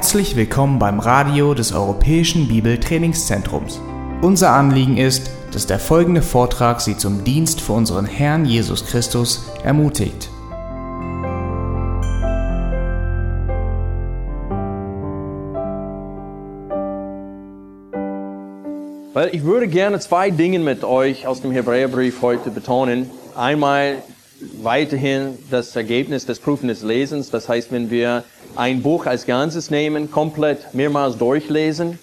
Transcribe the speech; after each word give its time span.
Herzlich 0.00 0.34
willkommen 0.34 0.78
beim 0.78 0.98
Radio 0.98 1.52
des 1.52 1.74
Europäischen 1.74 2.48
Bibeltrainingszentrums. 2.48 3.82
Unser 4.22 4.52
Anliegen 4.52 4.96
ist, 4.96 5.30
dass 5.52 5.66
der 5.66 5.78
folgende 5.78 6.22
Vortrag 6.22 6.80
Sie 6.80 6.96
zum 6.96 7.22
Dienst 7.22 7.60
für 7.60 7.74
unseren 7.74 8.06
Herrn 8.06 8.46
Jesus 8.46 8.86
Christus 8.86 9.44
ermutigt. 9.62 10.30
Weil 19.12 19.28
ich 19.34 19.44
würde 19.44 19.68
gerne 19.68 20.00
zwei 20.00 20.30
Dinge 20.30 20.60
mit 20.60 20.82
euch 20.82 21.26
aus 21.26 21.42
dem 21.42 21.50
Hebräerbrief 21.50 22.22
heute 22.22 22.50
betonen. 22.50 23.10
Einmal 23.36 23.96
weiterhin 24.62 25.36
das 25.50 25.76
Ergebnis 25.76 26.24
des 26.24 26.38
Prüfen 26.38 26.68
des 26.68 26.82
Lesens. 26.82 27.28
Das 27.30 27.50
heißt, 27.50 27.70
wenn 27.70 27.90
wir 27.90 28.24
ein 28.56 28.82
Buch 28.82 29.06
als 29.06 29.26
Ganzes 29.26 29.70
nehmen, 29.70 30.10
komplett 30.10 30.74
mehrmals 30.74 31.18
durchlesen, 31.18 31.98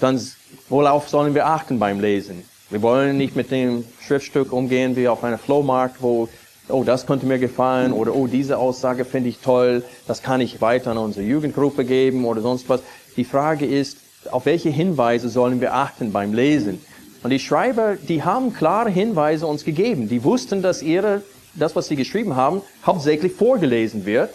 dann 0.00 0.20
worauf 0.68 1.08
sollen 1.08 1.34
wir 1.34 1.46
achten 1.46 1.78
beim 1.78 2.00
Lesen? 2.00 2.44
Wir 2.70 2.82
wollen 2.82 3.16
nicht 3.16 3.36
mit 3.36 3.50
dem 3.50 3.84
Schriftstück 4.00 4.52
umgehen 4.52 4.96
wie 4.96 5.08
auf 5.08 5.24
einer 5.24 5.38
Flohmarkt, 5.38 6.02
wo, 6.02 6.28
oh, 6.68 6.84
das 6.84 7.06
könnte 7.06 7.26
mir 7.26 7.38
gefallen 7.38 7.92
oder 7.92 8.14
oh, 8.14 8.26
diese 8.26 8.58
Aussage 8.58 9.04
finde 9.04 9.28
ich 9.28 9.38
toll, 9.40 9.82
das 10.06 10.22
kann 10.22 10.40
ich 10.40 10.60
weiter 10.60 10.92
an 10.92 10.98
unsere 10.98 11.26
Jugendgruppe 11.26 11.84
geben 11.84 12.24
oder 12.24 12.40
sonst 12.42 12.68
was. 12.68 12.80
Die 13.16 13.24
Frage 13.24 13.66
ist, 13.66 13.98
auf 14.30 14.46
welche 14.46 14.70
Hinweise 14.70 15.28
sollen 15.28 15.60
wir 15.60 15.74
achten 15.74 16.12
beim 16.12 16.32
Lesen? 16.32 16.80
Und 17.22 17.30
die 17.30 17.38
Schreiber, 17.38 17.96
die 17.96 18.22
haben 18.22 18.54
klare 18.54 18.90
Hinweise 18.90 19.46
uns 19.46 19.64
gegeben. 19.64 20.08
Die 20.08 20.24
wussten, 20.24 20.62
dass 20.62 20.82
ihre, 20.82 21.22
das, 21.54 21.76
was 21.76 21.88
sie 21.88 21.96
geschrieben 21.96 22.36
haben, 22.36 22.62
hauptsächlich 22.86 23.32
vorgelesen 23.32 24.06
wird. 24.06 24.30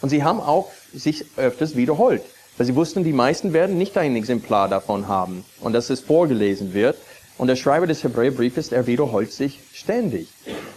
Und 0.00 0.08
sie 0.08 0.24
haben 0.24 0.40
auch 0.40 0.70
sich 0.92 1.24
öfters 1.36 1.76
wiederholt. 1.76 2.22
Weil 2.56 2.66
sie 2.66 2.74
wussten, 2.74 3.04
die 3.04 3.12
meisten 3.12 3.52
werden 3.52 3.78
nicht 3.78 3.96
ein 3.96 4.16
Exemplar 4.16 4.68
davon 4.68 5.08
haben 5.08 5.44
und 5.60 5.72
dass 5.72 5.90
es 5.90 6.00
vorgelesen 6.00 6.74
wird. 6.74 6.96
Und 7.38 7.46
der 7.46 7.56
Schreiber 7.56 7.86
des 7.86 8.04
Hebräerbriefes, 8.04 8.70
er 8.70 8.86
wiederholt 8.86 9.32
sich 9.32 9.60
ständig. 9.72 10.28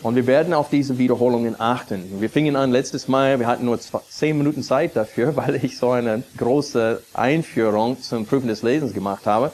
Und 0.02 0.16
wir 0.16 0.28
werden 0.28 0.54
auf 0.54 0.70
diese 0.70 0.98
Wiederholungen 0.98 1.60
achten. 1.60 2.22
Wir 2.22 2.30
fingen 2.30 2.56
an 2.56 2.72
letztes 2.72 3.10
Mal, 3.10 3.40
wir 3.40 3.48
hatten 3.48 3.66
nur 3.66 3.80
zehn 3.82 4.38
Minuten 4.38 4.64
Zeit 4.64 4.96
dafür, 4.96 5.36
weil 5.36 5.56
ich 5.64 5.78
so 5.78 5.92
eine 5.92 6.24
große 6.38 7.02
Einführung 7.14 8.02
zum 8.02 8.26
Prüfen 8.26 8.48
des 8.48 8.64
Lesens 8.64 8.94
gemacht 8.94 9.26
habe. 9.26 9.52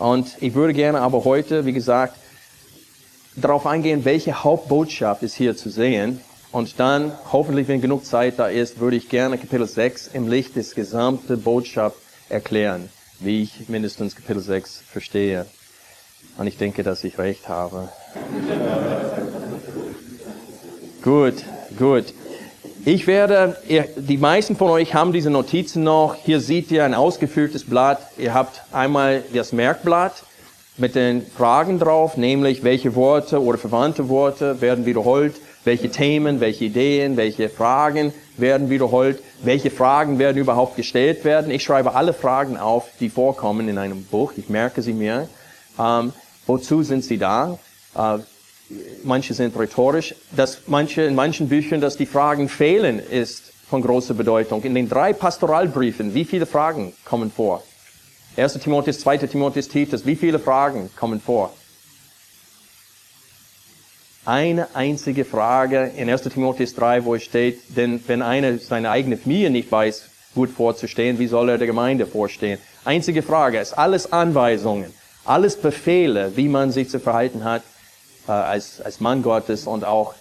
Und 0.00 0.36
ich 0.40 0.54
würde 0.54 0.72
gerne 0.72 1.00
aber 1.02 1.24
heute, 1.24 1.66
wie 1.66 1.72
gesagt, 1.72 2.16
darauf 3.36 3.64
eingehen, 3.64 4.04
welche 4.04 4.42
Hauptbotschaft 4.42 5.22
ist 5.22 5.34
hier 5.34 5.56
zu 5.56 5.70
sehen 5.70 6.20
und 6.54 6.78
dann, 6.78 7.10
hoffentlich, 7.32 7.66
wenn 7.66 7.80
genug 7.80 8.06
Zeit 8.06 8.38
da 8.38 8.46
ist, 8.46 8.78
würde 8.78 8.94
ich 8.94 9.08
gerne 9.08 9.38
Kapitel 9.38 9.66
6 9.66 10.10
im 10.12 10.28
Licht 10.28 10.54
des 10.54 10.76
gesamten 10.76 11.42
Botschaft 11.42 11.96
erklären, 12.28 12.90
wie 13.18 13.42
ich 13.42 13.68
mindestens 13.68 14.14
Kapitel 14.14 14.40
6 14.40 14.84
verstehe. 14.86 15.46
Und 16.38 16.46
ich 16.46 16.56
denke, 16.56 16.84
dass 16.84 17.02
ich 17.02 17.18
recht 17.18 17.48
habe. 17.48 17.88
gut, 21.02 21.34
gut. 21.76 22.14
Ich 22.84 23.08
werde, 23.08 23.56
ihr, 23.66 23.88
die 23.96 24.18
meisten 24.18 24.54
von 24.54 24.70
euch 24.70 24.94
haben 24.94 25.12
diese 25.12 25.30
Notizen 25.30 25.82
noch. 25.82 26.14
Hier 26.14 26.38
seht 26.38 26.70
ihr 26.70 26.84
ein 26.84 26.94
ausgefülltes 26.94 27.64
Blatt. 27.64 27.98
Ihr 28.16 28.32
habt 28.32 28.62
einmal 28.70 29.24
das 29.32 29.52
Merkblatt 29.52 30.22
mit 30.76 30.94
den 30.94 31.26
Fragen 31.26 31.80
drauf, 31.80 32.16
nämlich 32.16 32.62
welche 32.62 32.94
Worte 32.94 33.42
oder 33.42 33.58
verwandte 33.58 34.08
Worte 34.08 34.60
werden 34.60 34.86
wiederholt 34.86 35.34
welche 35.64 35.90
Themen, 35.90 36.40
welche 36.40 36.66
Ideen, 36.66 37.16
welche 37.16 37.48
Fragen 37.48 38.12
werden 38.36 38.70
wiederholt, 38.70 39.22
welche 39.42 39.70
Fragen 39.70 40.18
werden 40.18 40.38
überhaupt 40.38 40.76
gestellt 40.76 41.24
werden. 41.24 41.50
Ich 41.50 41.62
schreibe 41.62 41.94
alle 41.94 42.12
Fragen 42.12 42.56
auf, 42.56 42.88
die 43.00 43.08
vorkommen 43.08 43.68
in 43.68 43.78
einem 43.78 44.04
Buch. 44.04 44.32
Ich 44.36 44.48
merke 44.48 44.82
sie 44.82 44.92
mir. 44.92 45.28
Ähm, 45.78 46.12
wozu 46.46 46.82
sind 46.82 47.04
sie 47.04 47.18
da? 47.18 47.58
Äh, 47.96 48.18
manche 49.02 49.34
sind 49.34 49.56
rhetorisch. 49.58 50.14
Dass 50.36 50.62
manche, 50.66 51.02
in 51.02 51.14
manchen 51.14 51.48
Büchern, 51.48 51.80
dass 51.80 51.96
die 51.96 52.06
Fragen 52.06 52.48
fehlen, 52.48 52.98
ist 52.98 53.52
von 53.68 53.82
großer 53.82 54.14
Bedeutung. 54.14 54.62
In 54.62 54.74
den 54.74 54.88
drei 54.88 55.12
Pastoralbriefen, 55.12 56.14
wie 56.14 56.24
viele 56.24 56.46
Fragen 56.46 56.92
kommen 57.04 57.30
vor? 57.30 57.62
1. 58.36 58.54
Timotheus, 58.54 59.00
2. 59.00 59.18
Timotheus, 59.18 59.68
Titus, 59.68 60.04
wie 60.04 60.16
viele 60.16 60.38
Fragen 60.38 60.90
kommen 60.96 61.20
vor? 61.20 61.52
Eine 64.26 64.74
einzige 64.74 65.24
Frage 65.24 65.92
in 65.96 66.08
1. 66.08 66.22
Timotheus 66.22 66.74
3, 66.74 67.04
wo 67.04 67.14
es 67.14 67.24
steht, 67.24 67.76
denn 67.76 68.02
wenn 68.06 68.22
einer 68.22 68.58
seine 68.58 68.90
eigene 68.90 69.16
Familie 69.16 69.50
nicht 69.50 69.70
weiß, 69.70 70.08
gut 70.34 70.50
vorzustehen, 70.50 71.18
wie 71.18 71.26
soll 71.26 71.50
er 71.50 71.58
der 71.58 71.66
Gemeinde 71.66 72.06
vorstehen? 72.06 72.58
Einzige 72.84 73.22
Frage, 73.22 73.58
ist 73.58 73.72
alles 73.74 74.12
Anweisungen, 74.12 74.92
alles 75.24 75.56
Befehle, 75.56 76.36
wie 76.36 76.48
man 76.48 76.70
sich 76.72 76.88
zu 76.88 77.00
verhalten 77.00 77.44
hat 77.44 77.62
äh, 78.26 78.32
als, 78.32 78.80
als 78.80 79.00
Mann 79.00 79.22
Gottes 79.22 79.66
und 79.66 79.84
auch 79.84 80.14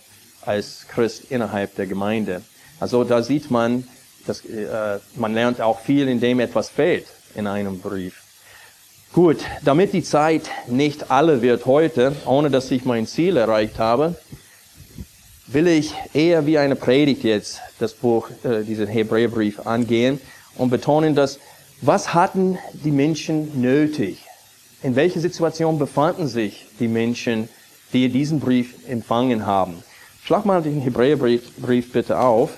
als 0.45 0.85
Christ 0.89 1.31
innerhalb 1.31 1.75
der 1.75 1.87
Gemeinde. 1.87 2.41
Also 2.79 3.03
da 3.03 3.23
sieht 3.23 3.49
man, 3.49 3.87
dass, 4.27 4.45
äh, 4.45 4.99
man 5.15 5.33
lernt 5.33 5.61
auch 5.61 5.79
viel, 5.79 6.07
indem 6.07 6.39
etwas 6.39 6.69
fehlt 6.69 7.07
in 7.35 7.47
einem 7.47 7.79
Brief. 7.79 8.22
Gut, 9.13 9.45
damit 9.63 9.93
die 9.93 10.01
Zeit 10.01 10.49
nicht 10.65 11.11
alle 11.11 11.43
wird 11.43 11.67
heute, 11.67 12.15
ohne 12.25 12.49
dass 12.49 12.71
ich 12.71 12.83
mein 12.83 13.05
Ziel 13.05 13.37
erreicht 13.37 13.77
habe, 13.77 14.15
will 15.45 15.67
ich 15.67 15.93
eher 16.15 16.47
wie 16.47 16.57
eine 16.57 16.75
Predigt 16.75 17.23
jetzt 17.23 17.61
das 17.77 17.93
Buch, 17.93 18.31
äh, 18.43 18.63
diesen 18.63 18.87
Hebräerbrief 18.87 19.67
angehen 19.67 20.19
und 20.57 20.71
betonen, 20.71 21.13
dass 21.13 21.37
was 21.81 22.15
hatten 22.15 22.57
die 22.73 22.89
Menschen 22.89 23.61
nötig? 23.61 24.17
In 24.81 24.95
welcher 24.95 25.19
Situation 25.19 25.77
befanden 25.77 26.27
sich 26.27 26.65
die 26.79 26.87
Menschen, 26.87 27.49
die 27.93 28.09
diesen 28.09 28.39
Brief 28.39 28.73
empfangen 28.87 29.45
haben? 29.45 29.83
Schlag 30.23 30.43
mal 30.43 30.63
den 30.63 30.81
Hebräerbrief 30.81 31.55
Brief 31.57 31.93
bitte 31.93 32.19
auf. 32.19 32.57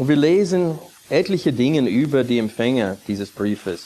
Und 0.00 0.08
wir 0.08 0.16
lesen 0.16 0.78
etliche 1.10 1.52
Dinge 1.52 1.86
über 1.86 2.24
die 2.24 2.38
Empfänger 2.38 2.96
dieses 3.06 3.30
Briefes. 3.30 3.84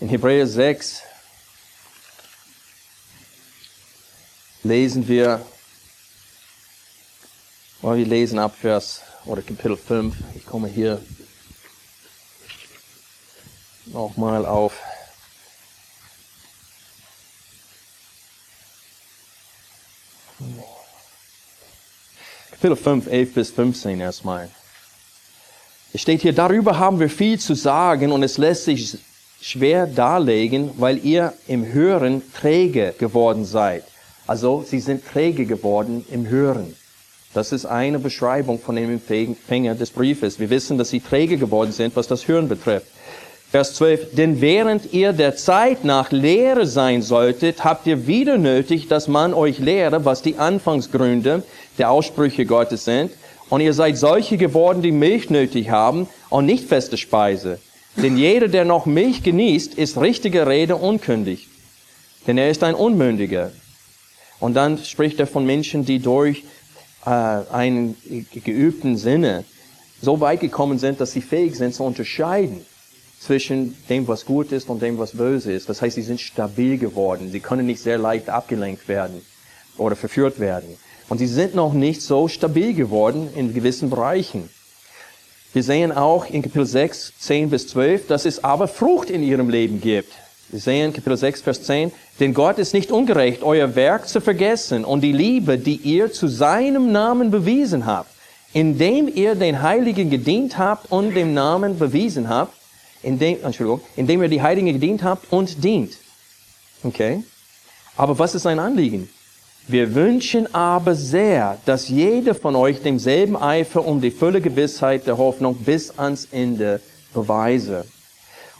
In 0.00 0.08
Hebräer 0.08 0.46
6 0.46 1.02
lesen 4.62 5.06
wir, 5.06 5.44
oh, 7.82 7.94
wir 7.94 8.06
lesen 8.06 8.38
ab 8.38 8.56
Vers 8.58 9.02
oder 9.26 9.42
Kapitel 9.42 9.76
5. 9.76 10.16
Ich 10.34 10.46
komme 10.46 10.68
hier 10.68 11.04
nochmal 13.84 14.46
auf 14.46 14.80
Kapitel 22.60 22.76
5, 22.76 23.06
11 23.06 23.34
bis 23.34 23.50
15 23.50 24.00
erstmal. 24.00 24.48
Es 25.92 26.00
steht 26.00 26.22
hier, 26.22 26.32
darüber 26.32 26.76
haben 26.76 26.98
wir 26.98 27.08
viel 27.08 27.38
zu 27.38 27.54
sagen 27.54 28.10
und 28.10 28.24
es 28.24 28.36
lässt 28.36 28.64
sich 28.64 28.98
schwer 29.40 29.86
darlegen, 29.86 30.72
weil 30.76 30.98
ihr 31.04 31.34
im 31.46 31.72
Hören 31.72 32.20
träge 32.34 32.96
geworden 32.98 33.44
seid. 33.44 33.84
Also 34.26 34.64
sie 34.66 34.80
sind 34.80 35.06
träge 35.06 35.46
geworden 35.46 36.04
im 36.10 36.26
Hören. 36.26 36.74
Das 37.32 37.52
ist 37.52 37.64
eine 37.64 38.00
Beschreibung 38.00 38.58
von 38.58 38.74
dem 38.74 38.90
Empfänger 38.90 39.76
des 39.76 39.90
Briefes. 39.90 40.40
Wir 40.40 40.50
wissen, 40.50 40.78
dass 40.78 40.90
sie 40.90 40.98
träge 40.98 41.38
geworden 41.38 41.70
sind, 41.70 41.94
was 41.94 42.08
das 42.08 42.26
Hören 42.26 42.48
betrifft. 42.48 42.88
Vers 43.50 43.76
12, 43.76 44.14
denn 44.14 44.42
während 44.42 44.92
ihr 44.92 45.14
der 45.14 45.34
Zeit 45.34 45.82
nach 45.82 46.12
Lehre 46.12 46.66
sein 46.66 47.00
solltet, 47.00 47.64
habt 47.64 47.86
ihr 47.86 48.06
wieder 48.06 48.36
nötig, 48.36 48.88
dass 48.88 49.08
man 49.08 49.32
euch 49.32 49.58
lehre, 49.58 50.04
was 50.04 50.20
die 50.20 50.36
Anfangsgründe 50.36 51.42
der 51.78 51.90
Aussprüche 51.90 52.44
Gottes 52.44 52.84
sind. 52.84 53.10
Und 53.48 53.62
ihr 53.62 53.72
seid 53.72 53.96
solche 53.96 54.36
geworden, 54.36 54.82
die 54.82 54.92
Milch 54.92 55.30
nötig 55.30 55.70
haben 55.70 56.08
und 56.28 56.44
nicht 56.44 56.68
feste 56.68 56.98
Speise. 56.98 57.58
Denn 57.96 58.18
jeder, 58.18 58.48
der 58.48 58.66
noch 58.66 58.84
Milch 58.84 59.22
genießt, 59.22 59.72
ist 59.74 59.98
richtige 59.98 60.46
Rede 60.46 60.76
unkündig. 60.76 61.48
Denn 62.26 62.36
er 62.36 62.50
ist 62.50 62.62
ein 62.62 62.74
Unmündiger. 62.74 63.50
Und 64.40 64.52
dann 64.54 64.76
spricht 64.76 65.18
er 65.20 65.26
von 65.26 65.46
Menschen, 65.46 65.86
die 65.86 66.00
durch 66.00 66.44
äh, 67.06 67.08
einen 67.08 67.96
geübten 68.44 68.98
Sinne 68.98 69.44
so 70.02 70.20
weit 70.20 70.40
gekommen 70.40 70.78
sind, 70.78 71.00
dass 71.00 71.12
sie 71.12 71.22
fähig 71.22 71.56
sind 71.56 71.74
zu 71.74 71.82
unterscheiden 71.82 72.66
zwischen 73.20 73.76
dem, 73.88 74.06
was 74.06 74.24
gut 74.24 74.52
ist 74.52 74.68
und 74.68 74.80
dem, 74.82 74.98
was 74.98 75.16
böse 75.16 75.52
ist. 75.52 75.68
Das 75.68 75.82
heißt, 75.82 75.96
sie 75.96 76.02
sind 76.02 76.20
stabil 76.20 76.78
geworden. 76.78 77.30
Sie 77.30 77.40
können 77.40 77.66
nicht 77.66 77.82
sehr 77.82 77.98
leicht 77.98 78.28
abgelenkt 78.28 78.88
werden 78.88 79.22
oder 79.76 79.96
verführt 79.96 80.38
werden. 80.40 80.76
Und 81.08 81.18
sie 81.18 81.26
sind 81.26 81.54
noch 81.54 81.72
nicht 81.72 82.02
so 82.02 82.28
stabil 82.28 82.74
geworden 82.74 83.28
in 83.34 83.54
gewissen 83.54 83.90
Bereichen. 83.90 84.50
Wir 85.52 85.62
sehen 85.62 85.92
auch 85.92 86.26
in 86.26 86.42
Kapitel 86.42 86.66
6, 86.66 87.14
10 87.18 87.50
bis 87.50 87.68
12, 87.68 88.06
dass 88.06 88.26
es 88.26 88.44
aber 88.44 88.68
Frucht 88.68 89.08
in 89.08 89.22
ihrem 89.22 89.48
Leben 89.48 89.80
gibt. 89.80 90.12
Wir 90.50 90.60
sehen 90.60 90.92
Kapitel 90.92 91.16
6, 91.16 91.42
Vers 91.42 91.62
10. 91.64 91.90
Denn 92.20 92.34
Gott 92.34 92.58
ist 92.58 92.74
nicht 92.74 92.90
ungerecht, 92.90 93.42
euer 93.42 93.74
Werk 93.74 94.08
zu 94.08 94.20
vergessen 94.20 94.84
und 94.84 95.00
die 95.02 95.12
Liebe, 95.12 95.58
die 95.58 95.76
ihr 95.76 96.12
zu 96.12 96.28
seinem 96.28 96.92
Namen 96.92 97.30
bewiesen 97.30 97.86
habt, 97.86 98.10
indem 98.52 99.08
ihr 99.08 99.34
den 99.34 99.62
Heiligen 99.62 100.10
gedient 100.10 100.58
habt 100.58 100.90
und 100.90 101.14
dem 101.14 101.32
Namen 101.32 101.78
bewiesen 101.78 102.28
habt, 102.28 102.52
indem, 103.08 103.42
Entschuldigung, 103.42 103.80
indem 103.96 104.22
ihr 104.22 104.28
die 104.28 104.42
Heiligen 104.42 104.72
gedient 104.72 105.02
habt 105.02 105.32
und 105.32 105.64
dient. 105.64 105.96
Okay? 106.84 107.24
Aber 107.96 108.18
was 108.18 108.34
ist 108.34 108.42
sein 108.42 108.58
Anliegen? 108.58 109.08
Wir 109.66 109.94
wünschen 109.94 110.54
aber 110.54 110.94
sehr, 110.94 111.58
dass 111.66 111.88
jeder 111.88 112.34
von 112.34 112.56
euch 112.56 112.80
demselben 112.80 113.36
Eifer 113.36 113.84
um 113.84 114.00
die 114.00 114.10
volle 114.10 114.40
Gewissheit 114.40 115.06
der 115.06 115.18
Hoffnung 115.18 115.56
bis 115.56 115.98
ans 115.98 116.28
Ende 116.30 116.80
beweise. 117.12 117.84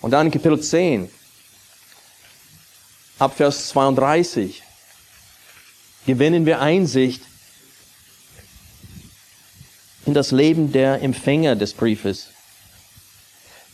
Und 0.00 0.10
dann 0.10 0.26
in 0.26 0.32
Kapitel 0.32 0.60
10, 0.60 1.08
ab 3.18 3.36
Vers 3.36 3.68
32, 3.68 4.62
gewinnen 6.06 6.44
wir 6.44 6.60
Einsicht 6.60 7.22
in 10.04 10.14
das 10.14 10.30
Leben 10.30 10.72
der 10.72 11.02
Empfänger 11.02 11.56
des 11.56 11.72
Briefes. 11.72 12.28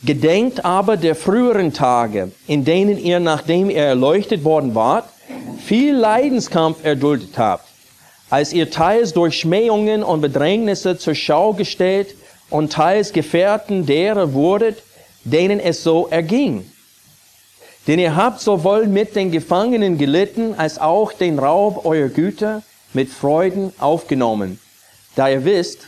Gedenkt 0.04 0.66
aber 0.66 0.98
der 0.98 1.14
früheren 1.14 1.72
Tage, 1.72 2.30
in 2.46 2.64
denen 2.64 2.98
ihr, 2.98 3.20
nachdem 3.20 3.70
ihr 3.70 3.84
erleuchtet 3.84 4.44
worden 4.44 4.74
wart, 4.74 5.08
viel 5.64 5.94
Leidenskampf 5.94 6.84
erduldet 6.84 7.38
habt, 7.38 7.66
als 8.28 8.52
ihr 8.52 8.70
teils 8.70 9.14
durch 9.14 9.38
Schmähungen 9.38 10.02
und 10.02 10.20
Bedrängnisse 10.20 10.98
zur 10.98 11.14
Schau 11.14 11.54
gestellt 11.54 12.14
und 12.50 12.72
teils 12.72 13.14
Gefährten 13.14 13.86
derer 13.86 14.34
wurdet, 14.34 14.82
denen 15.24 15.58
es 15.58 15.82
so 15.82 16.06
erging. 16.10 16.70
Denn 17.86 17.98
ihr 17.98 18.14
habt 18.14 18.40
sowohl 18.40 18.86
mit 18.86 19.16
den 19.16 19.30
Gefangenen 19.30 19.96
gelitten, 19.96 20.54
als 20.54 20.78
auch 20.78 21.12
den 21.12 21.38
Raub 21.38 21.86
eurer 21.86 22.08
Güter 22.08 22.62
mit 22.92 23.08
Freuden 23.08 23.72
aufgenommen, 23.78 24.60
da 25.16 25.30
ihr 25.30 25.46
wisst, 25.46 25.86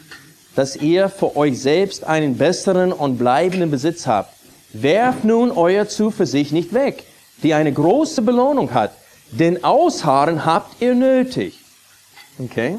dass 0.56 0.74
ihr 0.74 1.08
für 1.08 1.36
euch 1.36 1.60
selbst 1.60 2.02
einen 2.02 2.36
besseren 2.36 2.92
und 2.92 3.18
bleibenden 3.18 3.70
Besitz 3.70 4.06
habt. 4.06 4.34
Werft 4.72 5.22
nun 5.22 5.52
euer 5.52 5.86
Zuversicht 5.86 6.50
nicht 6.50 6.74
weg, 6.74 7.04
die 7.42 7.54
eine 7.54 7.72
große 7.72 8.22
Belohnung 8.22 8.74
hat, 8.74 8.92
denn 9.30 9.62
Ausharren 9.62 10.44
habt 10.44 10.80
ihr 10.80 10.94
nötig. 10.94 11.58
Okay? 12.38 12.78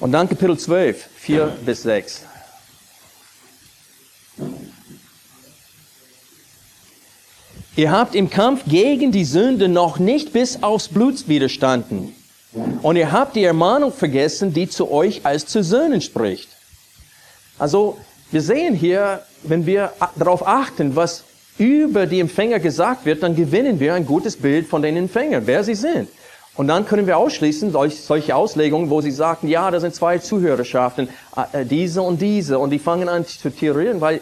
Und 0.00 0.12
dann 0.12 0.28
Kapitel 0.28 0.58
12, 0.58 1.08
4 1.16 1.46
bis 1.64 1.82
6. 1.84 2.22
Ihr 7.76 7.92
habt 7.92 8.16
im 8.16 8.28
Kampf 8.28 8.62
gegen 8.66 9.12
die 9.12 9.24
Sünde 9.24 9.68
noch 9.68 10.00
nicht 10.00 10.32
bis 10.32 10.64
aufs 10.64 10.88
Blut 10.88 11.28
widerstanden. 11.28 12.12
Und 12.82 12.96
ihr 12.96 13.12
habt 13.12 13.36
die 13.36 13.44
Ermahnung 13.44 13.92
vergessen, 13.92 14.52
die 14.52 14.68
zu 14.68 14.90
euch 14.90 15.20
als 15.24 15.46
zu 15.46 15.62
Söhnen 15.62 16.00
spricht. 16.00 16.48
Also, 17.58 17.98
wir 18.30 18.40
sehen 18.40 18.74
hier, 18.74 19.22
wenn 19.42 19.66
wir 19.66 19.92
darauf 20.16 20.46
achten, 20.46 20.96
was 20.96 21.24
über 21.58 22.06
die 22.06 22.20
Empfänger 22.20 22.60
gesagt 22.60 23.04
wird, 23.04 23.22
dann 23.22 23.34
gewinnen 23.34 23.80
wir 23.80 23.94
ein 23.94 24.06
gutes 24.06 24.36
Bild 24.36 24.68
von 24.68 24.80
den 24.80 24.96
Empfängern, 24.96 25.42
wer 25.46 25.64
sie 25.64 25.74
sind. 25.74 26.08
Und 26.54 26.68
dann 26.68 26.86
können 26.86 27.06
wir 27.06 27.16
ausschließen, 27.18 27.72
solche 27.72 28.34
Auslegungen, 28.34 28.90
wo 28.90 29.00
sie 29.00 29.10
sagen, 29.10 29.48
ja, 29.48 29.70
da 29.70 29.78
sind 29.78 29.94
zwei 29.94 30.18
Zuhörerschaften, 30.18 31.08
äh, 31.52 31.64
diese 31.64 32.02
und 32.02 32.20
diese, 32.20 32.58
und 32.58 32.70
die 32.70 32.78
fangen 32.78 33.08
an 33.08 33.24
zu 33.26 33.50
theorieren, 33.50 34.00
weil, 34.00 34.20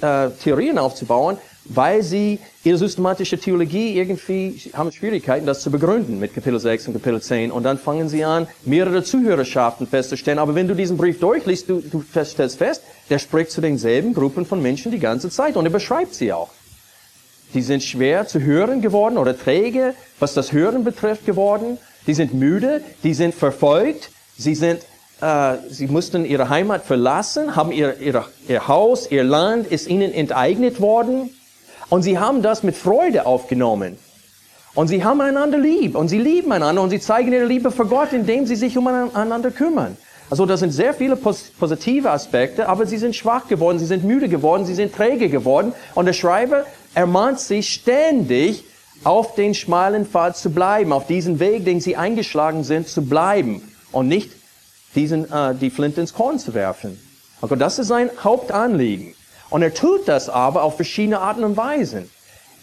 äh, 0.00 0.30
Theorien 0.42 0.78
aufzubauen, 0.78 1.38
weil 1.68 2.02
sie 2.02 2.38
ihre 2.64 2.78
systematische 2.78 3.38
Theologie 3.38 3.96
irgendwie 3.96 4.70
haben 4.72 4.90
Schwierigkeiten, 4.90 5.46
das 5.46 5.62
zu 5.62 5.70
begründen 5.70 6.18
mit 6.18 6.34
Kapitel 6.34 6.58
6 6.58 6.88
und 6.88 6.94
Kapitel 6.94 7.20
10. 7.20 7.50
Und 7.50 7.62
dann 7.62 7.78
fangen 7.78 8.08
sie 8.08 8.24
an, 8.24 8.48
mehrere 8.64 9.02
Zuhörerschaften 9.02 9.86
festzustellen. 9.86 10.38
Aber 10.38 10.54
wenn 10.54 10.68
du 10.68 10.74
diesen 10.74 10.96
Brief 10.96 11.20
durchliest, 11.20 11.68
du, 11.68 11.80
du 11.80 12.02
stellst 12.02 12.58
fest, 12.58 12.82
der 13.10 13.18
spricht 13.18 13.50
zu 13.50 13.60
denselben 13.60 14.14
Gruppen 14.14 14.46
von 14.46 14.62
Menschen 14.62 14.92
die 14.92 14.98
ganze 14.98 15.30
Zeit 15.30 15.56
und 15.56 15.64
er 15.66 15.72
beschreibt 15.72 16.14
sie 16.14 16.32
auch. 16.32 16.50
Die 17.54 17.62
sind 17.62 17.82
schwer 17.82 18.26
zu 18.26 18.40
hören 18.40 18.82
geworden 18.82 19.16
oder 19.16 19.38
träge, 19.38 19.94
was 20.18 20.34
das 20.34 20.52
Hören 20.52 20.84
betrifft 20.84 21.24
geworden. 21.24 21.78
Die 22.06 22.14
sind 22.14 22.34
müde, 22.34 22.82
die 23.04 23.14
sind 23.14 23.34
verfolgt, 23.34 24.10
sie 24.36 24.54
sind 24.54 24.80
äh, 25.20 25.56
sie 25.68 25.88
mussten 25.88 26.24
ihre 26.24 26.48
Heimat 26.48 26.84
verlassen, 26.84 27.56
haben 27.56 27.72
ihr, 27.72 27.98
ihr, 27.98 28.24
ihr 28.46 28.68
Haus, 28.68 29.10
ihr 29.10 29.24
Land 29.24 29.66
ist 29.66 29.88
ihnen 29.88 30.12
enteignet 30.12 30.80
worden. 30.80 31.30
Und 31.88 32.02
sie 32.02 32.18
haben 32.18 32.42
das 32.42 32.62
mit 32.62 32.76
Freude 32.76 33.26
aufgenommen. 33.26 33.98
Und 34.74 34.88
sie 34.88 35.04
haben 35.04 35.20
einander 35.20 35.58
lieb. 35.58 35.96
Und 35.96 36.08
sie 36.08 36.18
lieben 36.18 36.52
einander. 36.52 36.82
Und 36.82 36.90
sie 36.90 37.00
zeigen 37.00 37.32
ihre 37.32 37.46
Liebe 37.46 37.70
für 37.70 37.86
Gott, 37.86 38.12
indem 38.12 38.46
sie 38.46 38.56
sich 38.56 38.76
umeinander 38.76 39.50
kümmern. 39.50 39.96
Also 40.30 40.44
das 40.44 40.60
sind 40.60 40.72
sehr 40.72 40.92
viele 40.92 41.16
positive 41.16 42.10
Aspekte, 42.10 42.68
aber 42.68 42.84
sie 42.84 42.98
sind 42.98 43.16
schwach 43.16 43.48
geworden, 43.48 43.78
sie 43.78 43.86
sind 43.86 44.04
müde 44.04 44.28
geworden, 44.28 44.66
sie 44.66 44.74
sind 44.74 44.94
träge 44.94 45.30
geworden. 45.30 45.72
Und 45.94 46.04
der 46.04 46.12
Schreiber 46.12 46.66
ermahnt 46.94 47.40
sie 47.40 47.62
ständig, 47.62 48.64
auf 49.04 49.34
den 49.34 49.54
schmalen 49.54 50.06
Pfad 50.06 50.36
zu 50.36 50.50
bleiben, 50.50 50.92
auf 50.92 51.06
diesen 51.06 51.38
Weg, 51.40 51.64
den 51.64 51.80
sie 51.80 51.96
eingeschlagen 51.96 52.64
sind, 52.64 52.88
zu 52.88 53.02
bleiben 53.02 53.62
und 53.92 54.08
nicht 54.08 54.32
diesen, 54.94 55.30
äh, 55.30 55.54
die 55.54 55.70
Flinte 55.70 56.00
ins 56.00 56.14
Korn 56.14 56.38
zu 56.38 56.54
werfen. 56.54 56.98
Also 57.40 57.54
das 57.54 57.78
ist 57.78 57.86
sein 57.86 58.10
Hauptanliegen. 58.22 59.14
Und 59.50 59.62
er 59.62 59.74
tut 59.74 60.06
das 60.06 60.28
aber 60.28 60.62
auf 60.62 60.76
verschiedene 60.76 61.20
Arten 61.20 61.44
und 61.44 61.56
Weisen. 61.56 62.10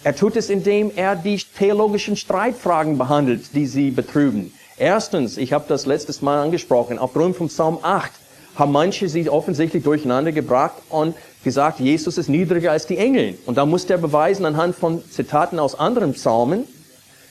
Er 0.03 0.15
tut 0.15 0.35
es, 0.35 0.49
indem 0.49 0.91
er 0.95 1.15
die 1.15 1.37
theologischen 1.57 2.15
Streitfragen 2.15 2.97
behandelt, 2.97 3.55
die 3.55 3.65
sie 3.65 3.89
betrüben. 3.89 4.53
Erstens, 4.77 5.37
ich 5.37 5.51
habe 5.53 5.65
das 5.67 5.85
letztes 5.85 6.21
Mal 6.21 6.43
angesprochen, 6.43 6.99
aufgrund 6.99 7.35
von 7.35 7.47
Psalm 7.47 7.79
8 7.81 8.11
haben 8.55 8.71
manche 8.71 9.09
sie 9.09 9.29
offensichtlich 9.29 9.83
durcheinander 9.83 10.31
gebracht 10.31 10.75
und 10.89 11.15
gesagt, 11.43 11.79
Jesus 11.79 12.17
ist 12.17 12.29
niedriger 12.29 12.71
als 12.71 12.85
die 12.85 12.97
Engel. 12.97 13.37
Und 13.45 13.57
da 13.57 13.65
musste 13.65 13.93
er 13.93 13.99
beweisen 13.99 14.45
anhand 14.45 14.75
von 14.75 15.03
Zitaten 15.09 15.59
aus 15.59 15.77
anderen 15.77 16.13
Psalmen, 16.13 16.65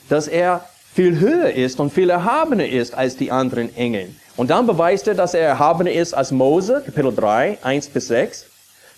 dass 0.09 0.27
er 0.27 0.65
viel 0.93 1.19
höher 1.19 1.51
ist 1.51 1.79
und 1.79 1.93
viel 1.93 2.09
erhabener 2.09 2.67
ist 2.67 2.95
als 2.95 3.17
die 3.17 3.31
anderen 3.31 3.75
Engel. 3.75 4.09
Und 4.37 4.49
dann 4.49 4.67
beweist 4.67 5.07
er, 5.07 5.15
dass 5.15 5.33
er 5.33 5.41
erhabener 5.41 5.91
ist 5.91 6.13
als 6.13 6.31
Mose, 6.31 6.83
Kapitel 6.85 7.13
3, 7.13 7.59
1 7.61 7.87
bis 7.87 8.07
6. 8.07 8.45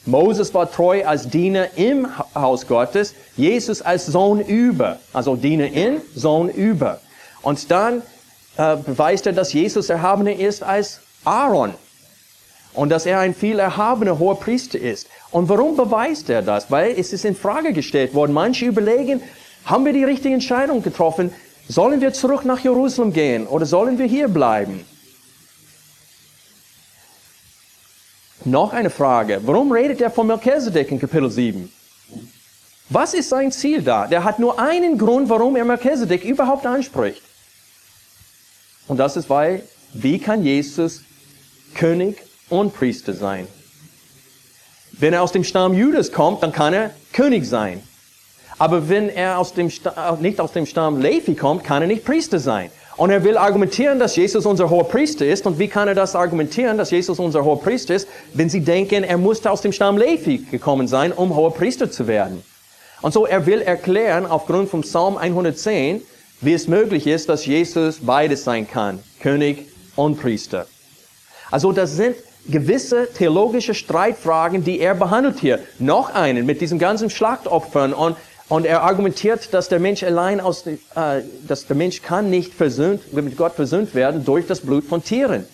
Moses 0.07 0.53
war 0.53 0.71
treu 0.71 1.05
als 1.05 1.29
Diener 1.29 1.67
im 1.75 2.07
Haus 2.33 2.65
Gottes, 2.65 3.13
Jesus 3.35 3.81
als 3.81 4.05
Sohn 4.05 4.39
über, 4.39 4.99
also 5.13 5.35
Diener 5.35 5.67
in, 5.67 6.01
Sohn 6.15 6.49
über. 6.49 7.01
Und 7.41 7.69
dann 7.69 8.01
äh, 8.57 8.77
beweist 8.77 9.27
er, 9.27 9.33
dass 9.33 9.53
Jesus 9.53 9.89
erhabener 9.89 10.33
ist 10.33 10.63
als 10.63 11.01
Aaron 11.25 11.73
und 12.73 12.89
dass 12.89 13.05
er 13.05 13.19
ein 13.19 13.35
viel 13.35 13.59
erhabener 13.59 14.17
hoher 14.17 14.39
Priester 14.39 14.79
ist. 14.79 15.07
Und 15.31 15.49
warum 15.49 15.75
beweist 15.75 16.29
er 16.29 16.41
das? 16.41 16.71
Weil 16.71 16.97
es 16.97 17.11
ist 17.11 17.25
in 17.25 17.35
Frage 17.35 17.73
gestellt 17.73 18.13
worden. 18.13 18.31
Manche 18.31 18.65
überlegen, 18.65 19.21
haben 19.65 19.83
wir 19.83 19.93
die 19.93 20.05
richtige 20.05 20.33
Entscheidung 20.33 20.81
getroffen? 20.81 21.33
Sollen 21.67 21.99
wir 21.99 22.13
zurück 22.13 22.45
nach 22.45 22.59
Jerusalem 22.59 23.11
gehen 23.11 23.45
oder 23.45 23.65
sollen 23.65 23.99
wir 23.99 24.05
hier 24.05 24.29
bleiben? 24.29 24.85
Noch 28.47 28.71
eine 28.71 28.89
Frage. 28.89 29.41
Warum 29.43 29.73
redet 29.73 29.99
er 29.99 30.09
von 30.09 30.25
Melchizedek 30.25 30.89
in 30.89 31.01
Kapitel 31.01 31.29
7? 31.29 31.69
Was 32.87 33.13
ist 33.13 33.27
sein 33.27 33.51
Ziel 33.51 33.81
da? 33.81 34.07
Der 34.07 34.23
hat 34.23 34.39
nur 34.39 34.57
einen 34.57 34.97
Grund, 34.97 35.27
warum 35.27 35.57
er 35.57 35.65
Melchizedek 35.65 36.23
überhaupt 36.23 36.65
anspricht. 36.65 37.21
Und 38.87 38.97
das 38.97 39.17
ist, 39.17 39.29
weil, 39.29 39.63
wie 39.91 40.17
kann 40.17 40.45
Jesus 40.45 41.01
König 41.75 42.23
und 42.47 42.73
Priester 42.73 43.13
sein? 43.13 43.49
Wenn 44.93 45.11
er 45.11 45.23
aus 45.23 45.33
dem 45.33 45.43
Stamm 45.43 45.73
Judas 45.73 46.13
kommt, 46.13 46.41
dann 46.41 46.53
kann 46.53 46.73
er 46.73 46.91
König 47.11 47.45
sein. 47.45 47.83
Aber 48.57 48.87
wenn 48.87 49.09
er 49.09 49.39
aus 49.39 49.55
dem, 49.55 49.69
nicht 50.21 50.39
aus 50.39 50.53
dem 50.53 50.65
Stamm 50.65 51.01
Levi 51.01 51.35
kommt, 51.35 51.65
kann 51.65 51.81
er 51.81 51.89
nicht 51.89 52.05
Priester 52.05 52.39
sein. 52.39 52.71
Und 52.97 53.11
er 53.11 53.23
will 53.23 53.37
argumentieren, 53.37 53.99
dass 53.99 54.15
Jesus 54.15 54.45
unser 54.47 54.71
hoher 54.71 54.87
Priester 54.87 55.25
ist. 55.25 55.45
Und 55.45 55.59
wie 55.59 55.67
kann 55.67 55.87
er 55.87 55.93
das 55.93 56.15
argumentieren, 56.15 56.79
dass 56.79 56.89
Jesus 56.89 57.19
unser 57.19 57.45
hoher 57.45 57.61
Priester 57.61 57.93
ist, 57.93 58.07
wenn 58.33 58.49
sie 58.49 58.61
denken, 58.61 59.03
er 59.03 59.19
musste 59.19 59.51
aus 59.51 59.61
dem 59.61 59.71
Stamm 59.71 59.97
Levi 59.97 60.39
gekommen 60.49 60.87
sein, 60.87 61.11
um 61.11 61.35
hoher 61.35 61.53
Priester 61.53 61.91
zu 61.91 62.07
werden? 62.07 62.43
Und 63.03 63.13
so, 63.13 63.27
er 63.27 63.45
will 63.45 63.61
erklären, 63.61 64.25
aufgrund 64.25 64.69
vom 64.69 64.81
Psalm 64.81 65.17
110, 65.17 66.01
wie 66.41 66.53
es 66.53 66.67
möglich 66.67 67.05
ist, 67.05 67.29
dass 67.29 67.45
Jesus 67.45 67.99
beides 68.01 68.43
sein 68.43 68.67
kann, 68.67 68.99
König 69.21 69.67
und 69.95 70.19
Priester. 70.19 70.65
Also 71.51 71.71
das 71.71 71.95
sind 71.95 72.15
gewisse 72.47 73.07
theologische 73.13 73.75
Streitfragen, 73.75 74.63
die 74.63 74.79
er 74.79 74.95
behandelt 74.95 75.39
hier. 75.39 75.59
Noch 75.77 76.13
einen 76.13 76.47
mit 76.47 76.61
diesen 76.61 76.79
ganzen 76.79 77.11
Schlachtopfern 77.11 77.93
und 77.93 78.15
und 78.49 78.65
er 78.65 78.83
argumentiert, 78.83 79.53
dass 79.53 79.67
der 79.67 79.79
Mensch 79.79 80.03
allein 80.03 80.39
aus, 80.39 80.65
äh, 80.65 80.75
dass 81.47 81.67
der 81.67 81.75
Mensch 81.75 82.01
kann 82.01 82.29
nicht 82.29 82.53
versöhnt, 82.53 83.13
mit 83.13 83.35
Gott 83.37 83.53
versöhnt 83.53 83.93
werden 83.93 84.23
durch 84.23 84.47
das 84.47 84.61
Blut 84.61 84.85
von 84.85 85.03
Tieren. 85.03 85.45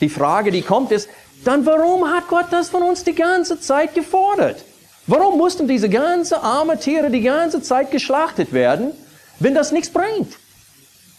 Die 0.00 0.08
Frage, 0.08 0.50
die 0.50 0.62
kommt, 0.62 0.92
ist, 0.92 1.08
dann 1.44 1.64
warum 1.64 2.08
hat 2.08 2.28
Gott 2.28 2.46
das 2.50 2.68
von 2.68 2.82
uns 2.82 3.04
die 3.04 3.14
ganze 3.14 3.58
Zeit 3.58 3.94
gefordert? 3.94 4.64
Warum 5.06 5.38
mussten 5.38 5.66
diese 5.66 5.88
ganzen 5.88 6.34
armen 6.34 6.78
Tiere 6.78 7.10
die 7.10 7.22
ganze 7.22 7.62
Zeit 7.62 7.90
geschlachtet 7.90 8.52
werden, 8.52 8.92
wenn 9.40 9.54
das 9.54 9.72
nichts 9.72 9.90
bringt? 9.90 10.36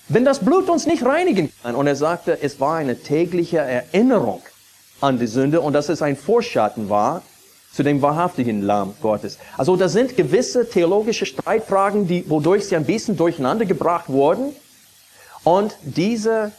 Wenn 0.08 0.24
das 0.24 0.40
Blut 0.40 0.70
uns 0.70 0.86
nicht 0.86 1.04
reinigen 1.04 1.52
kann. 1.64 1.76
Und 1.76 1.88
er 1.88 1.96
sagte, 1.96 2.38
es 2.42 2.60
war 2.60 2.78
eine 2.78 2.98
tägliche 2.98 3.58
Erinnerung 3.58 4.42
an 5.02 5.20
die 5.20 5.28
Sünde 5.28 5.62
und 5.62 5.74
dass 5.74 5.90
es 5.90 6.02
ein 6.02 6.16
Vorschatten 6.16 6.90
war 6.90 7.24
zu 7.74 7.84
dem 7.84 8.02
wahrhaftigen 8.02 8.62
Lamm 8.62 8.94
Gottes. 9.02 9.40
Also 9.58 9.76
da 9.76 9.90
sind 9.90 10.16
gewisse 10.16 10.70
theologische 10.70 11.26
Streitfragen, 11.26 12.08
die, 12.08 12.30
wodurch 12.30 12.66
sie 12.66 12.76
ein 12.76 12.86
bisschen 12.86 13.18
durcheinander 13.18 13.66
gebracht 13.66 14.10
wurden. 14.10 14.54
Und 15.44 15.76
dieser 15.82 16.52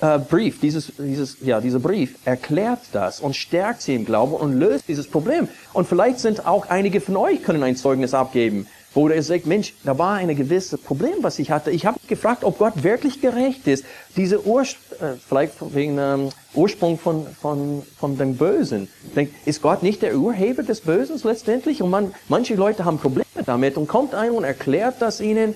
äh, 0.00 0.18
Brief, 0.18 0.60
dieses, 0.60 0.92
dieses, 0.96 1.38
ja, 1.42 1.60
dieser 1.60 1.80
Brief 1.80 2.14
erklärt 2.24 2.80
das 2.92 3.20
und 3.20 3.34
stärkt 3.34 3.82
sie 3.82 3.96
im 3.96 4.04
Glauben 4.04 4.32
und 4.32 4.58
löst 4.58 4.88
dieses 4.88 5.08
Problem. 5.08 5.48
Und 5.72 5.88
vielleicht 5.88 6.20
sind 6.20 6.46
auch 6.46 6.68
einige 6.68 7.00
von 7.00 7.16
euch 7.16 7.42
können 7.42 7.62
ein 7.62 7.76
Zeugnis 7.76 8.14
abgeben 8.14 8.66
wo 8.92 9.08
er 9.08 9.22
sagt, 9.22 9.46
Mensch, 9.46 9.74
da 9.84 9.96
war 9.98 10.16
ein 10.16 10.34
gewisses 10.34 10.80
Problem, 10.80 11.14
was 11.22 11.38
ich 11.38 11.50
hatte. 11.50 11.70
Ich 11.70 11.86
habe 11.86 11.98
gefragt, 12.08 12.44
ob 12.44 12.58
Gott 12.58 12.82
wirklich 12.82 13.20
gerecht 13.20 13.66
ist. 13.66 13.84
Diese 14.16 14.44
Ur, 14.46 14.62
äh, 14.62 15.14
vielleicht 15.28 15.54
wegen 15.74 15.98
ähm, 15.98 16.30
Ursprung 16.54 16.98
von, 16.98 17.26
von, 17.40 17.82
von 17.98 18.18
dem 18.18 18.36
Bösen. 18.36 18.88
Denkt, 19.14 19.34
ist 19.46 19.62
Gott 19.62 19.82
nicht 19.82 20.02
der 20.02 20.16
Urheber 20.16 20.62
des 20.62 20.80
Bösen 20.80 21.20
letztendlich? 21.22 21.82
Und 21.82 21.90
man, 21.90 22.14
manche 22.28 22.54
Leute 22.54 22.84
haben 22.84 22.98
Probleme 22.98 23.24
damit 23.46 23.76
und 23.76 23.86
kommt 23.86 24.14
ein 24.14 24.32
und 24.32 24.44
erklärt 24.44 24.96
das 25.00 25.20
ihnen 25.20 25.54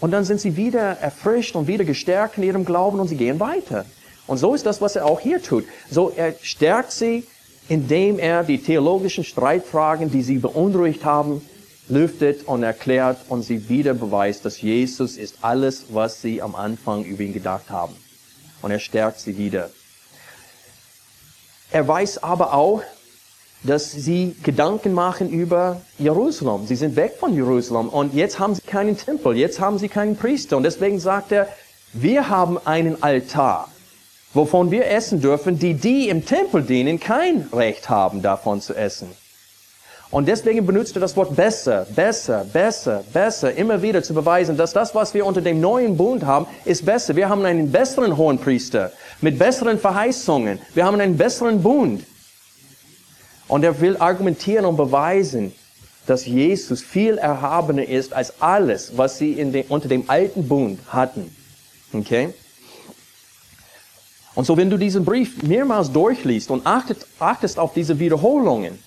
und 0.00 0.12
dann 0.12 0.24
sind 0.24 0.40
sie 0.40 0.56
wieder 0.56 0.98
erfrischt 1.00 1.56
und 1.56 1.66
wieder 1.66 1.84
gestärkt 1.84 2.38
in 2.38 2.44
ihrem 2.44 2.64
Glauben 2.64 3.00
und 3.00 3.08
sie 3.08 3.16
gehen 3.16 3.40
weiter. 3.40 3.84
Und 4.26 4.36
so 4.36 4.54
ist 4.54 4.66
das, 4.66 4.80
was 4.80 4.94
er 4.94 5.06
auch 5.06 5.20
hier 5.20 5.42
tut. 5.42 5.64
So 5.90 6.12
er 6.14 6.34
stärkt 6.42 6.92
sie, 6.92 7.26
indem 7.68 8.18
er 8.18 8.44
die 8.44 8.58
theologischen 8.58 9.24
Streitfragen, 9.24 10.10
die 10.10 10.22
sie 10.22 10.38
beunruhigt 10.38 11.04
haben, 11.04 11.42
lüftet 11.88 12.46
und 12.46 12.62
erklärt 12.62 13.18
und 13.28 13.42
sie 13.42 13.68
wieder 13.68 13.94
beweist, 13.94 14.44
dass 14.44 14.60
Jesus 14.60 15.16
ist 15.16 15.36
alles, 15.42 15.86
was 15.90 16.20
sie 16.20 16.42
am 16.42 16.54
Anfang 16.54 17.04
über 17.04 17.22
ihn 17.22 17.32
gedacht 17.32 17.70
haben. 17.70 17.96
Und 18.62 18.70
er 18.70 18.78
stärkt 18.78 19.20
sie 19.20 19.36
wieder. 19.38 19.70
Er 21.70 21.86
weiß 21.86 22.22
aber 22.22 22.54
auch, 22.54 22.82
dass 23.64 23.90
sie 23.90 24.36
Gedanken 24.42 24.92
machen 24.92 25.30
über 25.30 25.80
Jerusalem. 25.98 26.66
Sie 26.66 26.76
sind 26.76 26.96
weg 26.96 27.16
von 27.18 27.34
Jerusalem 27.34 27.88
und 27.88 28.14
jetzt 28.14 28.38
haben 28.38 28.54
sie 28.54 28.62
keinen 28.62 28.96
Tempel, 28.96 29.36
jetzt 29.36 29.58
haben 29.60 29.78
sie 29.78 29.88
keinen 29.88 30.16
Priester. 30.16 30.56
Und 30.56 30.62
deswegen 30.62 31.00
sagt 31.00 31.32
er, 31.32 31.48
wir 31.92 32.28
haben 32.28 32.58
einen 32.64 33.02
Altar, 33.02 33.68
wovon 34.32 34.70
wir 34.70 34.86
essen 34.90 35.20
dürfen, 35.20 35.58
die 35.58 35.74
die 35.74 36.08
im 36.08 36.24
Tempel 36.24 36.62
dienen, 36.62 37.00
kein 37.00 37.48
Recht 37.52 37.88
haben, 37.88 38.22
davon 38.22 38.60
zu 38.60 38.74
essen. 38.74 39.08
Und 40.10 40.26
deswegen 40.26 40.64
benutzt 40.64 40.96
er 40.96 41.00
das 41.00 41.16
Wort 41.16 41.36
besser, 41.36 41.86
besser, 41.94 42.46
besser, 42.50 43.04
besser, 43.12 43.52
immer 43.54 43.82
wieder 43.82 44.02
zu 44.02 44.14
beweisen, 44.14 44.56
dass 44.56 44.72
das, 44.72 44.94
was 44.94 45.12
wir 45.12 45.26
unter 45.26 45.42
dem 45.42 45.60
neuen 45.60 45.98
Bund 45.98 46.24
haben, 46.24 46.46
ist 46.64 46.86
besser. 46.86 47.14
Wir 47.14 47.28
haben 47.28 47.44
einen 47.44 47.70
besseren 47.70 48.16
hohen 48.16 48.38
Priester 48.38 48.90
mit 49.20 49.38
besseren 49.38 49.78
Verheißungen. 49.78 50.60
Wir 50.74 50.86
haben 50.86 50.98
einen 50.98 51.18
besseren 51.18 51.62
Bund. 51.62 52.04
Und 53.48 53.64
er 53.64 53.78
will 53.80 53.98
argumentieren 53.98 54.64
und 54.64 54.76
beweisen, 54.76 55.52
dass 56.06 56.24
Jesus 56.24 56.80
viel 56.80 57.18
erhabener 57.18 57.86
ist 57.86 58.14
als 58.14 58.40
alles, 58.40 58.96
was 58.96 59.18
sie 59.18 59.34
den, 59.34 59.66
unter 59.68 59.88
dem 59.88 60.08
alten 60.08 60.48
Bund 60.48 60.80
hatten. 60.88 61.34
Okay? 61.92 62.32
Und 64.34 64.46
so, 64.46 64.56
wenn 64.56 64.70
du 64.70 64.78
diesen 64.78 65.04
Brief 65.04 65.42
mehrmals 65.42 65.92
durchliest 65.92 66.50
und 66.50 66.66
achtet, 66.66 67.06
achtest 67.18 67.58
auf 67.58 67.74
diese 67.74 67.98
Wiederholungen, 67.98 68.78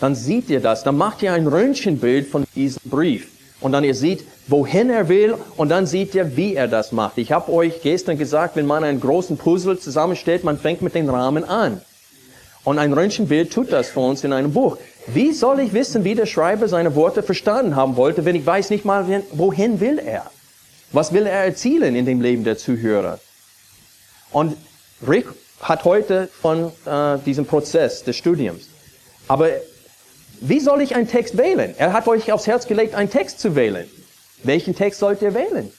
dann 0.00 0.14
seht 0.14 0.50
ihr 0.50 0.60
das, 0.60 0.82
dann 0.82 0.96
macht 0.96 1.22
ihr 1.22 1.32
ein 1.32 1.46
Röntgenbild 1.46 2.28
von 2.28 2.44
diesem 2.54 2.82
Brief. 2.84 3.28
Und 3.60 3.72
dann 3.72 3.84
ihr 3.84 3.94
seht, 3.94 4.24
wohin 4.46 4.90
er 4.90 5.08
will 5.08 5.36
und 5.56 5.70
dann 5.70 5.86
seht 5.86 6.14
ihr, 6.14 6.36
wie 6.36 6.54
er 6.54 6.68
das 6.68 6.92
macht. 6.92 7.18
Ich 7.18 7.32
habe 7.32 7.52
euch 7.52 7.80
gestern 7.82 8.18
gesagt, 8.18 8.56
wenn 8.56 8.66
man 8.66 8.84
einen 8.84 9.00
großen 9.00 9.38
Puzzle 9.38 9.78
zusammenstellt, 9.78 10.44
man 10.44 10.58
fängt 10.58 10.82
mit 10.82 10.94
den 10.94 11.08
Rahmen 11.08 11.44
an. 11.44 11.80
Und 12.64 12.78
ein 12.78 12.92
Röntgenbild 12.92 13.52
tut 13.52 13.72
das 13.72 13.90
für 13.90 14.00
uns 14.00 14.24
in 14.24 14.32
einem 14.32 14.52
Buch. 14.52 14.78
Wie 15.06 15.32
soll 15.32 15.60
ich 15.60 15.72
wissen, 15.72 16.04
wie 16.04 16.14
der 16.14 16.26
Schreiber 16.26 16.66
seine 16.66 16.94
Worte 16.94 17.22
verstanden 17.22 17.76
haben 17.76 17.96
wollte, 17.96 18.24
wenn 18.24 18.36
ich 18.36 18.44
weiß 18.44 18.70
nicht 18.70 18.84
mal, 18.84 19.22
wohin 19.32 19.80
will 19.80 19.98
er? 19.98 20.30
Was 20.92 21.12
will 21.12 21.26
er 21.26 21.44
erzielen 21.44 21.94
in 21.94 22.06
dem 22.06 22.20
Leben 22.20 22.44
der 22.44 22.56
Zuhörer? 22.56 23.18
Und 24.32 24.56
Rick 25.06 25.26
hat 25.60 25.84
heute 25.84 26.28
von 26.40 26.72
äh, 26.86 27.18
diesem 27.24 27.46
Prozess 27.46 28.02
des 28.02 28.16
Studiums. 28.16 28.68
Aber 29.28 29.48
wie 30.46 30.60
soll 30.60 30.82
ich 30.82 30.94
einen 30.94 31.08
Text 31.08 31.38
wählen? 31.38 31.74
Er 31.78 31.94
hat 31.94 32.06
euch 32.06 32.30
aufs 32.30 32.46
Herz 32.46 32.66
gelegt, 32.66 32.94
einen 32.94 33.08
Text 33.08 33.40
zu 33.40 33.56
wählen. 33.56 33.88
Welchen 34.42 34.74
Text 34.74 35.00
sollt 35.00 35.22
ihr 35.22 35.32
wählen? 35.32 35.70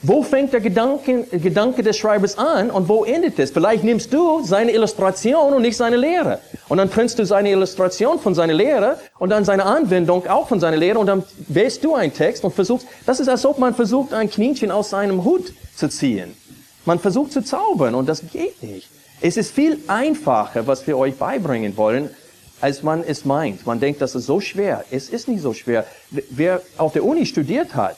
Wo 0.00 0.22
fängt 0.22 0.52
der 0.52 0.60
Gedanke, 0.60 1.24
Gedanke 1.24 1.82
des 1.82 1.98
Schreibers 1.98 2.38
an 2.38 2.70
und 2.70 2.88
wo 2.88 3.04
endet 3.04 3.36
es? 3.40 3.50
Vielleicht 3.50 3.82
nimmst 3.82 4.12
du 4.14 4.44
seine 4.44 4.70
Illustration 4.70 5.54
und 5.54 5.62
nicht 5.62 5.76
seine 5.76 5.96
Lehre. 5.96 6.38
Und 6.68 6.78
dann 6.78 6.88
trennst 6.88 7.18
du 7.18 7.26
seine 7.26 7.50
Illustration 7.50 8.20
von 8.20 8.32
seiner 8.32 8.54
Lehre 8.54 9.00
und 9.18 9.30
dann 9.30 9.44
seine 9.44 9.64
Anwendung 9.64 10.24
auch 10.28 10.46
von 10.46 10.60
seiner 10.60 10.76
Lehre 10.76 11.00
und 11.00 11.08
dann 11.08 11.24
wählst 11.48 11.82
du 11.82 11.96
einen 11.96 12.14
Text 12.14 12.44
und 12.44 12.54
versuchst, 12.54 12.86
das 13.06 13.18
ist 13.18 13.28
als 13.28 13.44
ob 13.44 13.58
man 13.58 13.74
versucht, 13.74 14.14
ein 14.14 14.30
Knienchen 14.30 14.70
aus 14.70 14.90
seinem 14.90 15.24
Hut 15.24 15.52
zu 15.74 15.88
ziehen. 15.88 16.32
Man 16.84 17.00
versucht 17.00 17.32
zu 17.32 17.42
zaubern 17.42 17.96
und 17.96 18.08
das 18.08 18.22
geht 18.32 18.62
nicht. 18.62 18.88
Es 19.20 19.36
ist 19.36 19.52
viel 19.52 19.80
einfacher, 19.88 20.68
was 20.68 20.86
wir 20.86 20.96
euch 20.96 21.16
beibringen 21.16 21.76
wollen, 21.76 22.10
als 22.60 22.82
man 22.82 23.04
es 23.04 23.24
meint. 23.24 23.66
Man 23.66 23.80
denkt, 23.80 24.00
das 24.00 24.14
ist 24.14 24.26
so 24.26 24.40
schwer. 24.40 24.84
Es 24.90 25.08
ist 25.08 25.28
nicht 25.28 25.42
so 25.42 25.54
schwer. 25.54 25.86
Wer 26.10 26.62
auf 26.76 26.92
der 26.92 27.04
Uni 27.04 27.26
studiert 27.26 27.74
hat 27.74 27.96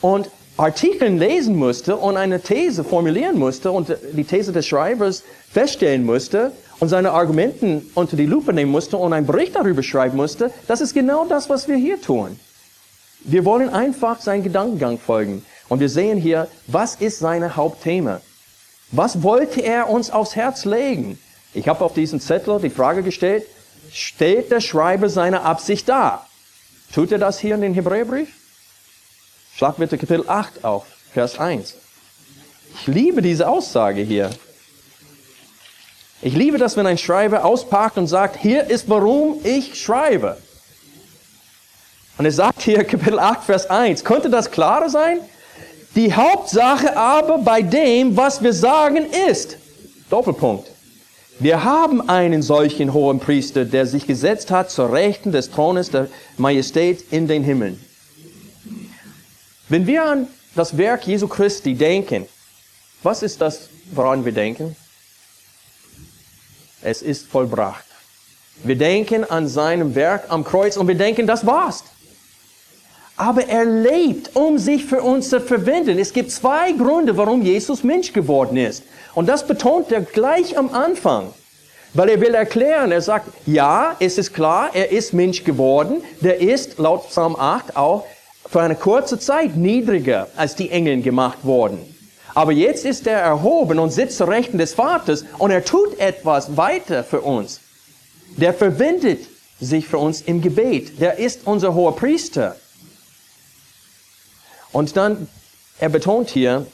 und 0.00 0.30
Artikeln 0.56 1.18
lesen 1.18 1.56
musste 1.56 1.96
und 1.96 2.16
eine 2.16 2.40
These 2.40 2.82
formulieren 2.82 3.38
musste 3.38 3.70
und 3.70 3.96
die 4.12 4.24
These 4.24 4.52
des 4.52 4.66
Schreibers 4.66 5.22
feststellen 5.52 6.04
musste 6.04 6.52
und 6.80 6.88
seine 6.88 7.12
Argumenten 7.12 7.90
unter 7.94 8.16
die 8.16 8.26
Lupe 8.26 8.52
nehmen 8.52 8.72
musste 8.72 8.96
und 8.96 9.12
einen 9.12 9.26
Bericht 9.26 9.54
darüber 9.54 9.82
schreiben 9.82 10.16
musste, 10.16 10.50
das 10.66 10.80
ist 10.80 10.94
genau 10.94 11.26
das, 11.26 11.48
was 11.48 11.68
wir 11.68 11.76
hier 11.76 12.00
tun. 12.00 12.38
Wir 13.20 13.44
wollen 13.44 13.68
einfach 13.68 14.20
seinen 14.20 14.42
Gedankengang 14.42 14.98
folgen. 14.98 15.44
Und 15.68 15.80
wir 15.80 15.88
sehen 15.88 16.18
hier, 16.18 16.48
was 16.66 16.96
ist 16.96 17.18
seine 17.18 17.56
Hauptthema? 17.56 18.20
Was 18.90 19.22
wollte 19.22 19.60
er 19.60 19.90
uns 19.90 20.10
aufs 20.10 20.34
Herz 20.34 20.64
legen? 20.64 21.18
Ich 21.52 21.68
habe 21.68 21.84
auf 21.84 21.94
diesen 21.94 22.20
Zettel 22.20 22.58
die 22.60 22.70
Frage 22.70 23.02
gestellt, 23.02 23.44
stellt 23.92 24.50
der 24.50 24.60
Schreiber 24.60 25.08
seine 25.08 25.42
Absicht 25.42 25.88
dar. 25.88 26.26
Tut 26.92 27.12
er 27.12 27.18
das 27.18 27.38
hier 27.38 27.54
in 27.54 27.60
den 27.60 27.74
Hebräerbrief? 27.74 28.28
Schlag 29.54 29.76
bitte 29.76 29.98
Kapitel 29.98 30.28
8 30.28 30.64
auf, 30.64 30.86
Vers 31.12 31.38
1. 31.38 31.74
Ich 32.74 32.86
liebe 32.86 33.22
diese 33.22 33.48
Aussage 33.48 34.02
hier. 34.02 34.30
Ich 36.20 36.34
liebe 36.34 36.58
das, 36.58 36.76
wenn 36.76 36.86
ein 36.86 36.98
Schreiber 36.98 37.44
auspackt 37.44 37.96
und 37.98 38.06
sagt, 38.06 38.40
hier 38.40 38.64
ist 38.64 38.88
warum 38.88 39.40
ich 39.44 39.80
schreibe. 39.80 40.36
Und 42.18 42.24
er 42.24 42.32
sagt 42.32 42.62
hier 42.62 42.82
Kapitel 42.84 43.18
8, 43.18 43.44
Vers 43.44 43.70
1. 43.70 44.04
Könnte 44.04 44.28
das 44.28 44.50
klarer 44.50 44.90
sein? 44.90 45.20
Die 45.94 46.12
Hauptsache 46.12 46.96
aber 46.96 47.38
bei 47.38 47.62
dem, 47.62 48.16
was 48.16 48.42
wir 48.42 48.52
sagen, 48.52 49.06
ist. 49.28 49.56
Doppelpunkt. 50.10 50.68
Wir 51.40 51.62
haben 51.62 52.08
einen 52.08 52.42
solchen 52.42 52.92
hohen 52.92 53.20
Priester, 53.20 53.64
der 53.64 53.86
sich 53.86 54.06
gesetzt 54.08 54.50
hat 54.50 54.72
zur 54.72 54.92
Rechten 54.92 55.30
des 55.30 55.50
Thrones 55.52 55.90
der 55.90 56.08
Majestät 56.36 57.12
in 57.12 57.28
den 57.28 57.44
Himmeln. 57.44 57.78
Wenn 59.68 59.86
wir 59.86 60.04
an 60.04 60.26
das 60.56 60.76
Werk 60.76 61.06
Jesu 61.06 61.28
Christi 61.28 61.74
denken, 61.74 62.26
was 63.04 63.22
ist 63.22 63.40
das, 63.40 63.68
woran 63.92 64.24
wir 64.24 64.32
denken? 64.32 64.74
Es 66.82 67.02
ist 67.02 67.28
vollbracht. 67.28 67.84
Wir 68.64 68.76
denken 68.76 69.22
an 69.22 69.46
seinem 69.46 69.94
Werk 69.94 70.24
am 70.30 70.42
Kreuz 70.42 70.76
und 70.76 70.88
wir 70.88 70.96
denken, 70.96 71.28
das 71.28 71.46
war's. 71.46 71.84
Aber 73.16 73.46
er 73.46 73.64
lebt, 73.64 74.34
um 74.34 74.58
sich 74.58 74.84
für 74.84 75.02
uns 75.02 75.28
zu 75.28 75.40
verwenden. 75.40 75.98
Es 75.98 76.12
gibt 76.12 76.32
zwei 76.32 76.72
Gründe, 76.72 77.16
warum 77.16 77.42
Jesus 77.42 77.84
Mensch 77.84 78.12
geworden 78.12 78.56
ist. 78.56 78.82
Und 79.18 79.26
das 79.26 79.48
betont 79.48 79.90
er 79.90 80.02
gleich 80.02 80.56
am 80.56 80.72
Anfang. 80.72 81.34
Weil 81.92 82.10
er 82.10 82.20
will 82.20 82.34
erklären, 82.34 82.92
er 82.92 83.02
sagt, 83.02 83.26
ja, 83.46 83.96
es 83.98 84.16
ist 84.16 84.32
klar, 84.32 84.70
er 84.74 84.92
ist 84.92 85.12
Mensch 85.12 85.42
geworden. 85.42 86.04
Der 86.20 86.40
ist 86.40 86.78
laut 86.78 87.08
Psalm 87.08 87.34
8 87.34 87.76
auch 87.76 88.06
für 88.48 88.60
eine 88.60 88.76
kurze 88.76 89.18
Zeit 89.18 89.56
niedriger 89.56 90.28
als 90.36 90.54
die 90.54 90.70
Engel 90.70 91.02
gemacht 91.02 91.44
worden. 91.44 91.80
Aber 92.36 92.52
jetzt 92.52 92.84
ist 92.84 93.08
er 93.08 93.18
erhoben 93.18 93.80
und 93.80 93.90
sitzt 93.90 94.18
zur 94.18 94.28
Rechten 94.28 94.56
des 94.56 94.74
Vaters 94.74 95.24
und 95.38 95.50
er 95.50 95.64
tut 95.64 95.98
etwas 95.98 96.56
weiter 96.56 97.02
für 97.02 97.22
uns. 97.22 97.60
Der 98.36 98.54
verwendet 98.54 99.26
sich 99.58 99.88
für 99.88 99.98
uns 99.98 100.22
im 100.22 100.40
Gebet. 100.40 101.00
Der 101.00 101.18
ist 101.18 101.40
unser 101.44 101.74
hoher 101.74 101.96
Priester. 101.96 102.54
Und 104.70 104.96
dann, 104.96 105.26
er 105.80 105.88
betont 105.88 106.30
hier, 106.30 106.68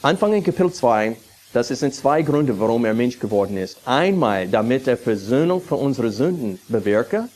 Anfang 0.00 0.32
in 0.32 0.44
Kapitel 0.44 0.72
2, 0.72 1.16
dass 1.52 1.70
es 1.70 1.80
sind 1.80 1.94
zwei 1.94 2.22
Gründe, 2.22 2.58
warum 2.60 2.84
er 2.84 2.94
Mensch 2.94 3.18
geworden 3.18 3.56
ist. 3.56 3.78
Einmal, 3.84 4.48
damit 4.48 4.86
er 4.86 4.96
Versöhnung 4.96 5.62
für 5.62 5.76
unsere 5.76 6.10
Sünden 6.10 6.58
bewirke. 6.68 7.28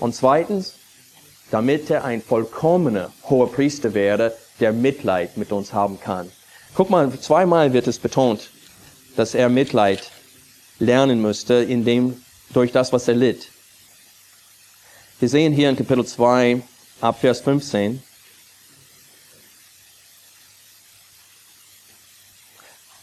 Und 0.00 0.14
zweitens, 0.14 0.74
damit 1.50 1.90
er 1.90 2.04
ein 2.04 2.22
vollkommener 2.22 3.12
hoher 3.28 3.50
Priester 3.50 3.94
werde, 3.94 4.36
der 4.60 4.72
Mitleid 4.72 5.36
mit 5.36 5.52
uns 5.52 5.72
haben 5.72 5.98
kann. 6.00 6.30
Guck 6.74 6.90
mal, 6.90 7.10
zweimal 7.18 7.72
wird 7.72 7.86
es 7.86 7.98
betont, 7.98 8.50
dass 9.16 9.34
er 9.34 9.48
Mitleid 9.48 10.10
lernen 10.78 11.20
müsste, 11.20 11.54
in 11.54 11.84
dem, 11.84 12.22
durch 12.52 12.72
das, 12.72 12.92
was 12.92 13.08
er 13.08 13.14
litt. 13.14 13.48
Wir 15.18 15.28
sehen 15.28 15.52
hier 15.52 15.70
in 15.70 15.76
Kapitel 15.76 16.04
2, 16.04 16.62
ab 17.00 17.20
Vers 17.20 17.40
15, 17.40 18.02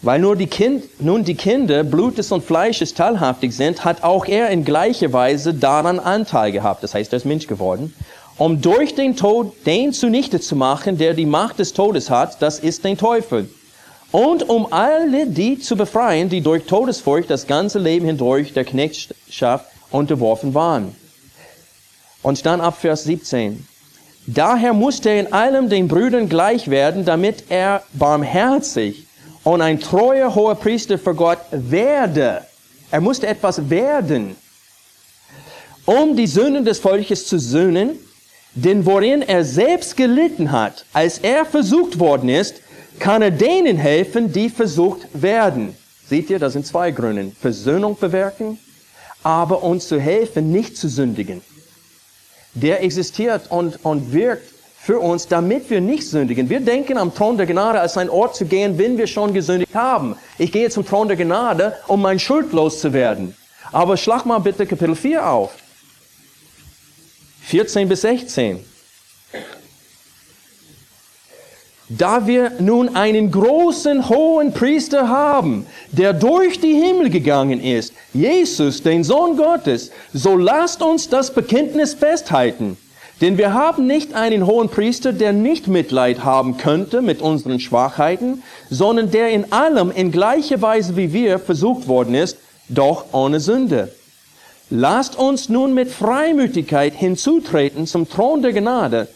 Weil 0.06 0.20
nur 0.20 0.36
die 0.36 0.46
kind, 0.46 1.02
nun 1.02 1.24
die 1.24 1.34
Kinder 1.34 1.84
Blutes 1.84 2.32
und 2.32 2.44
Fleisches 2.44 2.94
teilhaftig 2.94 3.56
sind, 3.56 3.84
hat 3.84 4.04
auch 4.04 4.28
er 4.28 4.52
in 4.52 4.64
gleicher 4.64 5.12
Weise 5.14 5.52
daran 5.52 5.98
Anteil 5.98 6.52
gehabt. 6.52 6.84
Das 6.84 6.94
heißt, 6.94 7.12
er 7.12 7.18
ist 7.18 7.26
Mensch 7.26 7.48
geworden. 7.48 7.92
Um 8.38 8.62
durch 8.62 8.94
den 8.94 9.16
Tod 9.16 9.54
den 9.66 9.94
zunichte 9.94 10.40
zu 10.40 10.56
machen, 10.56 11.00
der 11.00 11.16
die 11.16 11.26
Macht 11.26 11.58
des 11.58 11.74
Todes 11.74 12.12
hat, 12.12 12.40
das 12.44 12.60
ist 12.60 12.84
den 12.84 13.00
Teufel. 13.00 13.50
Und 14.12 14.48
um 14.48 14.72
alle 14.72 15.26
die 15.26 15.58
zu 15.58 15.76
befreien, 15.76 16.30
die 16.30 16.42
durch 16.42 16.66
Todesfurcht 16.66 17.32
das 17.32 17.48
ganze 17.48 17.80
Leben 17.80 18.06
hindurch 18.06 18.54
der 18.54 18.64
Knechtschaft 18.64 19.66
unterworfen 19.90 20.54
waren. 20.54 20.96
Und 22.22 22.46
dann 22.46 22.62
ab 22.62 22.78
Vers 22.80 23.06
17. 23.06 23.68
Daher 24.28 24.74
musste 24.74 25.10
er 25.10 25.22
in 25.22 25.34
allem 25.34 25.68
den 25.68 25.88
Brüdern 25.88 26.30
gleich 26.30 26.70
werden, 26.70 27.06
damit 27.06 27.46
er 27.50 27.82
barmherzig 27.94 29.06
und 29.46 29.62
ein 29.62 29.80
treuer 29.80 30.34
hoher 30.34 30.56
Priester 30.56 30.98
für 30.98 31.16
Gott 31.16 31.40
werde. 31.52 32.42
Er 32.92 33.00
musste 33.00 33.28
etwas 33.28 33.70
werden, 33.70 34.36
um 35.86 36.18
die 36.18 36.28
Sünden 36.28 36.66
des 36.66 36.80
Volkes 36.80 37.28
zu 37.28 37.40
sühnen, 37.40 37.92
denn 38.56 38.86
worin 38.86 39.22
er 39.22 39.46
selbst 39.46 39.96
gelitten 39.96 40.52
hat, 40.52 40.86
als 40.94 41.20
er 41.20 41.46
versucht 41.46 42.00
worden 42.00 42.30
ist, 42.30 42.56
kann 43.00 43.22
er 43.22 43.32
denen 43.32 43.78
helfen, 43.78 44.32
die 44.32 44.50
versucht 44.50 45.08
werden. 45.14 45.76
Seht 46.10 46.30
ihr, 46.30 46.40
das 46.40 46.54
sind 46.54 46.66
zwei 46.66 46.92
Gründe. 46.92 47.32
Versöhnung 47.40 47.98
bewirken, 48.00 48.58
aber 49.22 49.62
uns 49.64 49.88
zu 49.88 50.00
helfen, 50.00 50.52
nicht 50.52 50.78
zu 50.78 50.88
sündigen. 50.88 51.42
Der 52.54 52.84
existiert 52.84 53.52
und, 53.52 53.84
und 53.84 54.12
wirkt 54.14 54.55
für 54.86 55.00
uns, 55.00 55.28
damit 55.28 55.72
wir 55.72 55.82
nicht 55.82 56.08
sündigen. 56.08 56.48
Wir 56.48 56.60
denken 56.60 57.00
am 57.00 57.12
Thron 57.12 57.38
der 57.38 57.48
Gnade 57.48 57.80
als 57.80 57.98
ein 57.98 58.08
Ort 58.08 58.36
zu 58.36 58.46
gehen, 58.46 58.78
wenn 58.78 59.00
wir 59.00 59.08
schon 59.08 59.34
gesündigt 59.34 59.74
haben. 59.74 60.16
Ich 60.38 60.52
gehe 60.52 60.70
zum 60.70 60.86
Thron 60.86 61.08
der 61.08 61.18
Gnade, 61.18 61.76
um 61.88 62.04
mein 62.04 62.20
Schuld 62.20 62.54
loszuwerden. 62.54 63.36
Aber 63.72 63.98
schlag 63.98 64.28
mal 64.28 64.38
bitte 64.38 64.68
Kapitel 64.68 64.96
4 64.96 65.28
auf. 65.28 65.54
14 67.46 67.90
bis 67.90 68.02
16. 68.02 68.64
Da 71.90 72.28
wir 72.28 72.52
nun 72.60 72.96
einen 72.96 73.32
großen 73.32 74.08
hohen 74.08 74.54
Priester 74.54 75.10
haben, 75.10 75.66
der 75.94 76.14
durch 76.14 76.60
die 76.60 76.74
Himmel 76.74 77.10
gegangen 77.10 77.60
ist, 77.60 77.92
Jesus, 78.14 78.84
den 78.84 79.04
Sohn 79.04 79.36
Gottes, 79.36 79.90
so 80.14 80.38
lasst 80.38 80.84
uns 80.84 81.10
das 81.10 81.34
Bekenntnis 81.34 81.96
festhalten. 81.96 82.78
Denn 83.22 83.38
wir 83.38 83.54
haben 83.54 83.88
nicht 83.88 84.14
einen 84.14 84.46
hohen 84.46 84.70
Priester, 84.70 85.14
der 85.14 85.32
nicht 85.32 85.68
Mitleid 85.68 86.24
haben 86.24 86.58
könnte 86.58 87.02
mit 87.02 87.22
unseren 87.22 87.60
Schwachheiten, 87.60 88.44
sondern 88.70 89.10
der 89.10 89.30
in 89.30 89.52
allem 89.54 89.92
in 89.92 90.12
gleicher 90.12 90.62
Weise 90.62 90.98
wie 90.98 91.14
wir 91.14 91.40
versucht 91.40 91.88
worden 91.88 92.14
ist, 92.14 92.38
doch 92.68 93.06
ohne 93.14 93.40
Sünde. 93.40 93.94
Lasst 94.70 95.16
uns 95.18 95.48
nun 95.48 95.74
mit 95.74 95.90
Freimütigkeit 95.90 96.94
hinzutreten 96.94 97.88
zum 97.88 98.10
Thron 98.10 98.42
der 98.42 98.52
Gnade, 98.52 99.08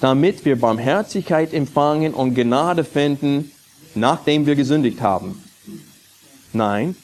damit 0.00 0.44
wir 0.44 0.60
Barmherzigkeit 0.60 1.52
empfangen 1.52 2.14
und 2.14 2.34
Gnade 2.34 2.84
finden, 2.84 3.50
nachdem 3.94 4.46
wir 4.46 4.54
gesündigt 4.54 5.00
haben. 5.00 5.42
Nein, 6.52 6.94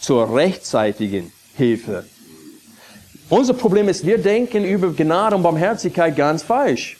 zur 0.00 0.34
rechtzeitigen 0.34 1.32
Hilfe 1.56 2.04
unser 3.32 3.54
Problem 3.54 3.88
ist, 3.88 4.04
wir 4.04 4.18
denken 4.18 4.62
über 4.64 4.92
Gnade 4.92 5.36
und 5.36 5.42
Barmherzigkeit 5.42 6.14
ganz 6.14 6.42
falsch. 6.42 6.98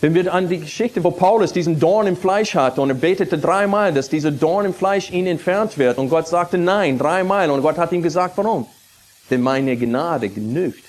Wenn 0.00 0.14
wir 0.14 0.32
an 0.32 0.48
die 0.48 0.60
Geschichte, 0.60 1.02
wo 1.02 1.10
Paulus 1.10 1.52
diesen 1.52 1.80
Dorn 1.80 2.06
im 2.06 2.16
Fleisch 2.16 2.54
hatte 2.54 2.80
und 2.80 2.88
er 2.88 2.94
betete 2.94 3.36
dreimal, 3.36 3.92
dass 3.92 4.08
dieser 4.08 4.30
Dorn 4.30 4.66
im 4.66 4.74
Fleisch 4.74 5.10
ihn 5.10 5.26
entfernt 5.26 5.76
wird 5.76 5.98
und 5.98 6.08
Gott 6.08 6.28
sagte 6.28 6.56
nein, 6.56 6.98
dreimal 6.98 7.50
und 7.50 7.62
Gott 7.62 7.78
hat 7.78 7.90
ihm 7.90 8.00
gesagt, 8.00 8.38
warum? 8.38 8.66
Denn 9.28 9.42
meine 9.42 9.76
Gnade 9.76 10.28
genügt. 10.28 10.84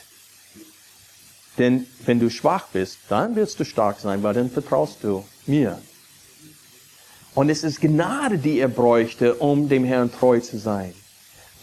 Denn 1.57 1.87
wenn 2.05 2.19
du 2.19 2.29
schwach 2.29 2.67
bist, 2.71 2.99
dann 3.09 3.35
wirst 3.35 3.59
du 3.59 3.65
stark 3.65 3.99
sein, 3.99 4.21
weil 4.21 4.35
dann 4.35 4.49
vertraust 4.49 5.03
du 5.03 5.25
mir. 5.47 5.79
Und 7.33 7.49
es 7.49 7.63
ist 7.63 7.81
Gnade, 7.81 8.37
die 8.37 8.59
er 8.59 8.67
bräuchte, 8.67 9.33
um 9.35 9.67
dem 9.67 9.85
Herrn 9.85 10.11
treu 10.11 10.39
zu 10.39 10.59
sein. 10.59 10.93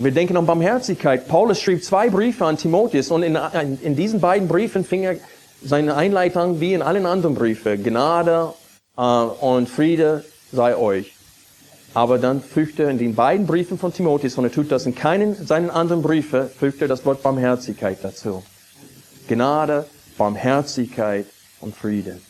Wir 0.00 0.12
denken 0.12 0.36
an 0.36 0.46
Barmherzigkeit. 0.46 1.26
Paulus 1.26 1.60
schrieb 1.60 1.82
zwei 1.82 2.08
Briefe 2.08 2.44
an 2.44 2.56
Timotheus 2.56 3.10
und 3.10 3.24
in, 3.24 3.36
in 3.82 3.96
diesen 3.96 4.20
beiden 4.20 4.46
Briefen 4.46 4.84
fing 4.84 5.02
er 5.02 5.16
seine 5.60 5.96
Einleitung 5.96 6.60
wie 6.60 6.72
in 6.72 6.82
allen 6.82 7.04
anderen 7.04 7.34
Briefen. 7.34 7.82
Gnade 7.82 8.52
äh, 8.96 9.00
und 9.02 9.68
Friede 9.68 10.24
sei 10.52 10.76
euch. 10.76 11.14
Aber 11.94 12.18
dann 12.18 12.40
fügt 12.40 12.78
er 12.78 12.90
in 12.90 12.98
den 12.98 13.16
beiden 13.16 13.48
Briefen 13.48 13.76
von 13.76 13.92
Timotheus, 13.92 14.38
und 14.38 14.44
er 14.44 14.52
tut 14.52 14.70
das 14.70 14.86
in 14.86 14.94
keinen 14.94 15.34
seinen 15.34 15.68
anderen 15.68 16.02
Briefen, 16.02 16.48
fügt 16.48 16.80
er 16.80 16.86
das 16.86 17.04
Wort 17.04 17.24
Barmherzigkeit 17.24 17.98
dazu. 18.00 18.44
Gnade, 19.26 19.84
Barmherzigkeit 20.16 21.26
und 21.60 21.74
Friede. 21.74 22.20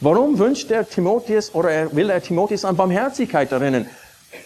Warum 0.00 0.38
wünscht 0.38 0.70
er 0.70 0.88
Timotheus 0.88 1.52
oder 1.52 1.92
will 1.96 2.10
er 2.10 2.22
Timotheus 2.22 2.64
an 2.64 2.76
Barmherzigkeit 2.76 3.50
erinnern? 3.50 3.86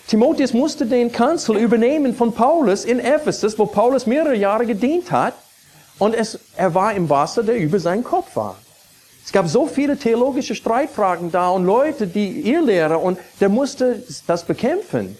Timotheus 0.06 0.52
musste 0.52 0.86
den 0.86 1.10
Kanzel 1.10 1.56
übernehmen 1.56 2.14
von 2.14 2.32
Paulus 2.32 2.84
in 2.84 3.00
Ephesus, 3.00 3.58
wo 3.58 3.66
Paulus 3.66 4.06
mehrere 4.06 4.36
Jahre 4.36 4.66
gedient 4.66 5.10
hat. 5.10 5.34
Und 5.98 6.14
es, 6.14 6.38
er 6.56 6.74
war 6.74 6.94
im 6.94 7.08
Wasser, 7.08 7.42
der 7.42 7.56
über 7.56 7.78
seinen 7.78 8.04
Kopf 8.04 8.36
war. 8.36 8.56
Es 9.24 9.32
gab 9.32 9.48
so 9.48 9.66
viele 9.66 9.96
theologische 9.96 10.54
Streitfragen 10.54 11.30
da 11.30 11.50
und 11.50 11.64
Leute, 11.64 12.06
die 12.06 12.40
Irrlehrer, 12.50 13.00
und 13.00 13.18
der 13.40 13.48
musste 13.48 14.02
das 14.26 14.44
bekämpfen. 14.44 15.16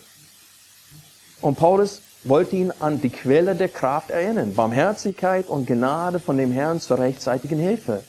Und 1.40 1.56
Paulus 1.56 2.02
wollte 2.24 2.56
ihn 2.56 2.72
an 2.80 3.00
die 3.00 3.10
Quelle 3.10 3.54
der 3.54 3.68
Kraft 3.68 4.10
erinnern. 4.10 4.54
Barmherzigkeit 4.54 5.48
und 5.48 5.66
Gnade 5.66 6.20
von 6.20 6.36
dem 6.36 6.52
Herrn 6.52 6.80
zur 6.80 6.98
rechtzeitigen 6.98 7.58
Hilfe. 7.58 8.02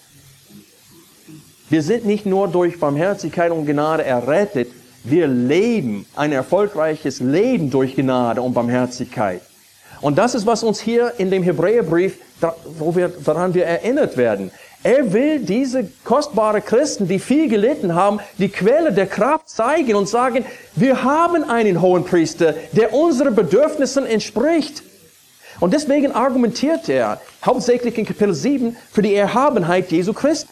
Wir 1.69 1.81
sind 1.81 2.05
nicht 2.05 2.25
nur 2.25 2.47
durch 2.47 2.79
Barmherzigkeit 2.79 3.51
und 3.51 3.65
Gnade 3.65 4.03
errettet, 4.03 4.69
wir 5.03 5.27
leben 5.27 6.05
ein 6.15 6.31
erfolgreiches 6.31 7.19
Leben 7.19 7.69
durch 7.69 7.95
Gnade 7.95 8.41
und 8.41 8.53
Barmherzigkeit. 8.53 9.41
Und 10.01 10.17
das 10.17 10.35
ist, 10.35 10.45
was 10.45 10.63
uns 10.63 10.79
hier 10.79 11.13
in 11.17 11.31
dem 11.31 11.43
Hebräerbrief, 11.43 12.17
wo 12.77 12.95
wir, 12.95 13.09
daran 13.09 13.53
wir 13.53 13.65
erinnert 13.65 14.17
werden. 14.17 14.51
Er 14.83 15.13
will 15.13 15.39
diese 15.39 15.87
kostbare 16.03 16.59
Christen, 16.59 17.07
die 17.07 17.19
viel 17.19 17.47
gelitten 17.47 17.95
haben, 17.95 18.19
die 18.37 18.49
Quelle 18.49 18.91
der 18.91 19.07
Kraft 19.07 19.47
zeigen 19.47 19.95
und 19.95 20.09
sagen, 20.09 20.45
wir 20.75 21.03
haben 21.03 21.49
einen 21.49 21.81
hohen 21.81 22.03
Priester, 22.03 22.53
der 22.73 22.93
unseren 22.93 23.33
Bedürfnissen 23.33 24.05
entspricht. 24.05 24.83
Und 25.61 25.73
deswegen 25.73 26.11
argumentiert 26.11 26.89
er 26.89 27.21
hauptsächlich 27.45 27.97
in 27.97 28.05
Kapitel 28.05 28.33
7 28.33 28.75
für 28.91 29.01
die 29.01 29.15
Erhabenheit 29.15 29.89
Jesu 29.89 30.11
Christi 30.11 30.49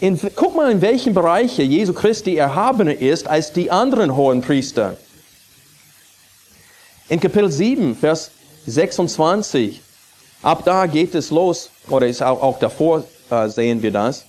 in, 0.00 0.20
guck 0.34 0.54
mal, 0.54 0.70
in 0.70 0.80
welchen 0.80 1.14
Bereichen 1.14 1.70
Jesu 1.70 1.92
Christi 1.92 2.36
erhabener 2.36 2.96
ist 2.96 3.26
als 3.26 3.52
die 3.52 3.70
anderen 3.70 4.14
hohen 4.14 4.40
Priester. 4.40 4.96
In 7.08 7.20
Kapitel 7.20 7.50
7, 7.50 7.96
Vers 7.96 8.30
26, 8.66 9.80
ab 10.42 10.62
da 10.64 10.86
geht 10.86 11.14
es 11.14 11.30
los, 11.30 11.70
oder 11.88 12.06
ist 12.06 12.22
auch, 12.22 12.42
auch 12.42 12.58
davor 12.58 13.04
äh, 13.30 13.48
sehen 13.48 13.82
wir 13.82 13.90
das. 13.90 14.24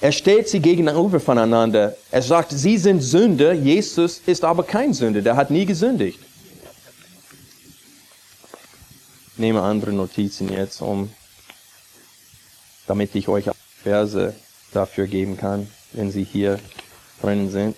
Er 0.00 0.12
stellt 0.12 0.48
sie 0.48 0.60
gegenüber 0.60 1.20
voneinander. 1.20 1.96
Er 2.10 2.22
sagt, 2.22 2.52
sie 2.52 2.76
sind 2.76 3.00
Sünder, 3.00 3.52
Jesus 3.52 4.20
ist 4.26 4.44
aber 4.44 4.62
kein 4.62 4.92
Sünder, 4.92 5.22
der 5.22 5.36
hat 5.36 5.50
nie 5.50 5.64
gesündigt. 5.64 6.18
Ich 9.32 9.38
nehme 9.38 9.62
andere 9.62 9.92
Notizen 9.92 10.50
jetzt, 10.50 10.80
um, 10.80 11.10
damit 12.86 13.14
ich 13.14 13.28
euch 13.28 13.50
Verse 13.86 14.34
dafür 14.72 15.06
geben 15.06 15.36
kann, 15.36 15.68
wenn 15.92 16.10
sie 16.10 16.24
hier 16.24 16.58
drin 17.22 17.50
sind. 17.50 17.76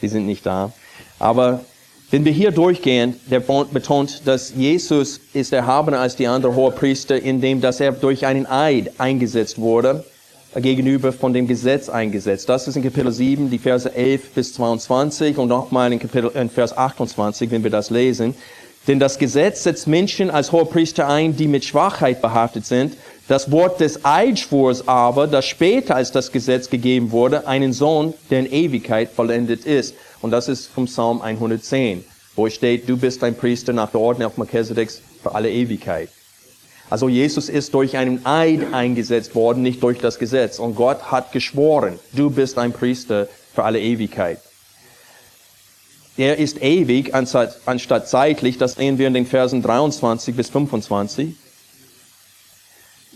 Sie 0.00 0.08
sind 0.08 0.24
nicht 0.24 0.46
da. 0.46 0.72
Aber 1.18 1.60
wenn 2.10 2.24
wir 2.24 2.32
hier 2.32 2.50
durchgehen, 2.50 3.14
der 3.30 3.40
betont, 3.40 4.22
dass 4.24 4.54
Jesus 4.56 5.20
ist 5.34 5.52
erhabener 5.52 6.00
als 6.00 6.16
die 6.16 6.26
anderen 6.26 6.56
Hohepriester, 6.56 7.20
indem 7.20 7.60
dass 7.60 7.78
er 7.78 7.92
durch 7.92 8.24
einen 8.24 8.46
Eid 8.46 8.98
eingesetzt 8.98 9.58
wurde, 9.58 10.04
gegenüber 10.56 11.12
von 11.12 11.34
dem 11.34 11.46
Gesetz 11.46 11.90
eingesetzt. 11.90 12.48
Das 12.48 12.66
ist 12.66 12.76
in 12.76 12.82
Kapitel 12.82 13.12
7, 13.12 13.50
die 13.50 13.58
Verse 13.58 13.94
11 13.94 14.30
bis 14.30 14.54
22 14.54 15.36
und 15.36 15.48
nochmal 15.48 15.92
in 15.92 15.98
Kapitel, 15.98 16.30
in 16.34 16.48
Vers 16.48 16.76
28, 16.76 17.50
wenn 17.50 17.62
wir 17.62 17.70
das 17.70 17.90
lesen. 17.90 18.34
Denn 18.88 18.98
das 18.98 19.18
Gesetz 19.18 19.62
setzt 19.64 19.86
Menschen 19.86 20.30
als 20.30 20.52
Hohepriester 20.52 21.06
ein, 21.06 21.36
die 21.36 21.48
mit 21.48 21.66
Schwachheit 21.66 22.22
behaftet 22.22 22.64
sind. 22.64 22.96
Das 23.30 23.52
Wort 23.52 23.78
des 23.78 24.04
Eidschwurs 24.04 24.88
aber, 24.88 25.28
das 25.28 25.46
später 25.46 25.94
als 25.94 26.10
das 26.10 26.32
Gesetz 26.32 26.68
gegeben 26.68 27.12
wurde, 27.12 27.46
einen 27.46 27.72
Sohn, 27.72 28.12
der 28.28 28.40
in 28.40 28.52
Ewigkeit 28.52 29.08
vollendet 29.08 29.64
ist. 29.66 29.94
Und 30.20 30.32
das 30.32 30.48
ist 30.48 30.66
vom 30.66 30.86
Psalm 30.86 31.20
110, 31.20 32.04
wo 32.34 32.48
es 32.48 32.54
steht, 32.54 32.88
du 32.88 32.96
bist 32.96 33.22
ein 33.22 33.36
Priester 33.36 33.72
nach 33.72 33.92
der 33.92 34.00
Ordnung 34.00 34.26
auf 34.26 34.36
Melchisedeks 34.36 35.00
für 35.22 35.32
alle 35.32 35.48
Ewigkeit. 35.48 36.08
Also 36.90 37.08
Jesus 37.08 37.48
ist 37.48 37.72
durch 37.72 37.96
einen 37.96 38.26
Eid 38.26 38.74
eingesetzt 38.74 39.36
worden, 39.36 39.62
nicht 39.62 39.80
durch 39.80 39.98
das 39.98 40.18
Gesetz. 40.18 40.58
Und 40.58 40.74
Gott 40.74 41.12
hat 41.12 41.30
geschworen, 41.30 42.00
du 42.12 42.30
bist 42.30 42.58
ein 42.58 42.72
Priester 42.72 43.28
für 43.54 43.62
alle 43.62 43.78
Ewigkeit. 43.78 44.40
Er 46.16 46.36
ist 46.38 46.60
ewig 46.60 47.14
anstatt 47.14 48.08
zeitlich. 48.08 48.58
Das 48.58 48.72
sehen 48.72 48.98
wir 48.98 49.06
in 49.06 49.14
den 49.14 49.26
Versen 49.26 49.62
23 49.62 50.34
bis 50.34 50.48
25. 50.48 51.36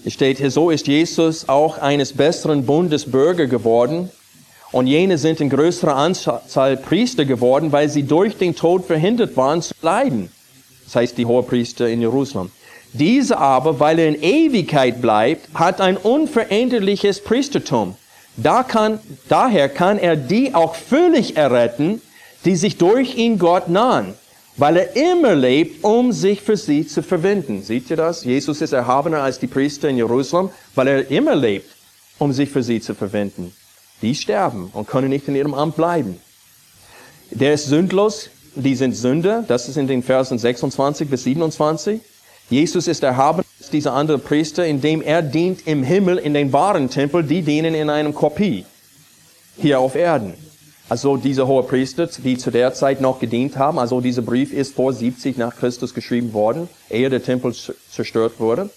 Es 0.06 0.12
steht 0.12 0.36
hier, 0.36 0.50
so 0.50 0.68
ist 0.68 0.86
Jesus 0.86 1.48
auch 1.48 1.78
eines 1.78 2.12
besseren 2.12 2.66
Bundes 2.66 3.10
Bürger 3.10 3.46
geworden. 3.46 4.10
Und 4.70 4.86
jene 4.86 5.16
sind 5.16 5.40
in 5.40 5.48
größerer 5.48 5.96
Anzahl 5.96 6.76
Priester 6.76 7.24
geworden, 7.24 7.72
weil 7.72 7.88
sie 7.88 8.02
durch 8.02 8.36
den 8.36 8.54
Tod 8.54 8.84
verhindert 8.84 9.34
waren 9.36 9.62
zu 9.62 9.72
leiden. 9.80 10.30
Das 10.84 10.96
heißt 10.96 11.16
die 11.16 11.24
Hohepriester 11.24 11.88
in 11.88 12.02
Jerusalem. 12.02 12.50
Diese 12.92 13.38
aber, 13.38 13.80
weil 13.80 13.98
er 13.98 14.08
in 14.08 14.22
Ewigkeit 14.22 15.00
bleibt, 15.00 15.48
hat 15.54 15.80
ein 15.80 15.96
unveränderliches 15.96 17.20
Priestertum. 17.20 17.96
Da 18.36 18.62
kann, 18.62 19.00
daher 19.28 19.70
kann 19.70 19.98
er 19.98 20.16
die 20.16 20.54
auch 20.54 20.74
völlig 20.74 21.36
erretten, 21.36 22.02
die 22.44 22.56
sich 22.56 22.76
durch 22.76 23.16
ihn 23.16 23.38
Gott 23.38 23.68
nahen, 23.68 24.14
weil 24.56 24.76
er 24.76 24.96
immer 24.96 25.34
lebt, 25.34 25.82
um 25.84 26.12
sich 26.12 26.40
für 26.40 26.56
sie 26.56 26.86
zu 26.86 27.02
verwenden. 27.02 27.62
Seht 27.62 27.90
ihr 27.90 27.96
das? 27.96 28.24
Jesus 28.24 28.60
ist 28.60 28.72
erhabener 28.72 29.22
als 29.22 29.38
die 29.38 29.46
Priester 29.46 29.88
in 29.88 29.96
Jerusalem, 29.96 30.50
weil 30.74 30.88
er 30.88 31.10
immer 31.10 31.34
lebt, 31.34 31.68
um 32.18 32.32
sich 32.32 32.50
für 32.50 32.62
sie 32.62 32.80
zu 32.80 32.94
verwenden. 32.94 33.52
Die 34.02 34.14
sterben 34.14 34.70
und 34.72 34.86
können 34.86 35.08
nicht 35.08 35.28
in 35.28 35.34
ihrem 35.34 35.54
Amt 35.54 35.76
bleiben. 35.76 36.20
Der 37.30 37.54
ist 37.54 37.66
sündlos, 37.66 38.30
die 38.54 38.76
sind 38.76 38.94
Sünder, 38.94 39.44
das 39.46 39.68
ist 39.68 39.76
in 39.76 39.88
den 39.88 40.02
Versen 40.02 40.38
26 40.38 41.08
bis 41.08 41.24
27. 41.24 42.00
Jesus 42.50 42.86
ist 42.86 43.02
erhaben 43.02 43.42
als 43.58 43.70
dieser 43.70 43.94
andere 43.94 44.18
Priester, 44.18 44.66
indem 44.66 45.02
er 45.02 45.22
dient 45.22 45.66
im 45.66 45.82
Himmel 45.82 46.18
in 46.18 46.34
den 46.34 46.52
wahren 46.52 46.90
Tempel, 46.90 47.24
die 47.24 47.42
dienen 47.42 47.74
in 47.74 47.90
einem 47.90 48.14
Kopie 48.14 48.66
hier 49.56 49.80
auf 49.80 49.94
Erden. 49.94 50.34
Also 50.88 51.16
diese 51.16 51.46
hohe 51.46 51.62
Priester, 51.62 52.06
die 52.06 52.36
zu 52.36 52.50
der 52.50 52.74
Zeit 52.74 53.00
noch 53.00 53.18
gedient 53.18 53.56
haben, 53.56 53.78
also 53.78 54.00
dieser 54.00 54.22
Brief 54.22 54.52
ist 54.52 54.74
vor 54.74 54.92
70 54.92 55.38
nach 55.38 55.56
Christus 55.56 55.94
geschrieben 55.94 56.32
worden, 56.34 56.68
ehe 56.90 57.08
der 57.08 57.22
Tempel 57.22 57.54
zerstört 57.90 58.38
wurde. 58.38 58.68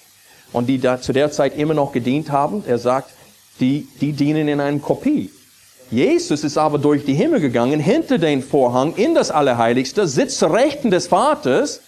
Und 0.54 0.68
die 0.68 0.80
da 0.80 1.02
zu 1.02 1.12
der 1.12 1.32
Zeit 1.32 1.58
immer 1.58 1.74
noch 1.74 1.92
gedient 1.92 2.32
haben, 2.32 2.64
er 2.66 2.78
sagt, 2.78 3.12
die, 3.60 3.88
die 4.00 4.14
dienen 4.14 4.48
in 4.48 4.62
einer 4.62 4.80
Kopie. 4.80 5.32
Jesus 5.92 6.44
ist 6.44 6.58
aber 6.58 6.78
durch 6.78 7.04
die 7.06 7.14
Himmel 7.14 7.42
gegangen, 7.42 7.80
hinter 7.80 8.18
den 8.18 8.42
Vorhang, 8.42 8.96
in 8.96 9.14
das 9.14 9.32
Allerheiligste, 9.32 10.08
sitzt 10.08 10.40
zu 10.40 10.48
Rechten 10.48 10.92
des 10.92 11.08
Vaters 11.08 11.82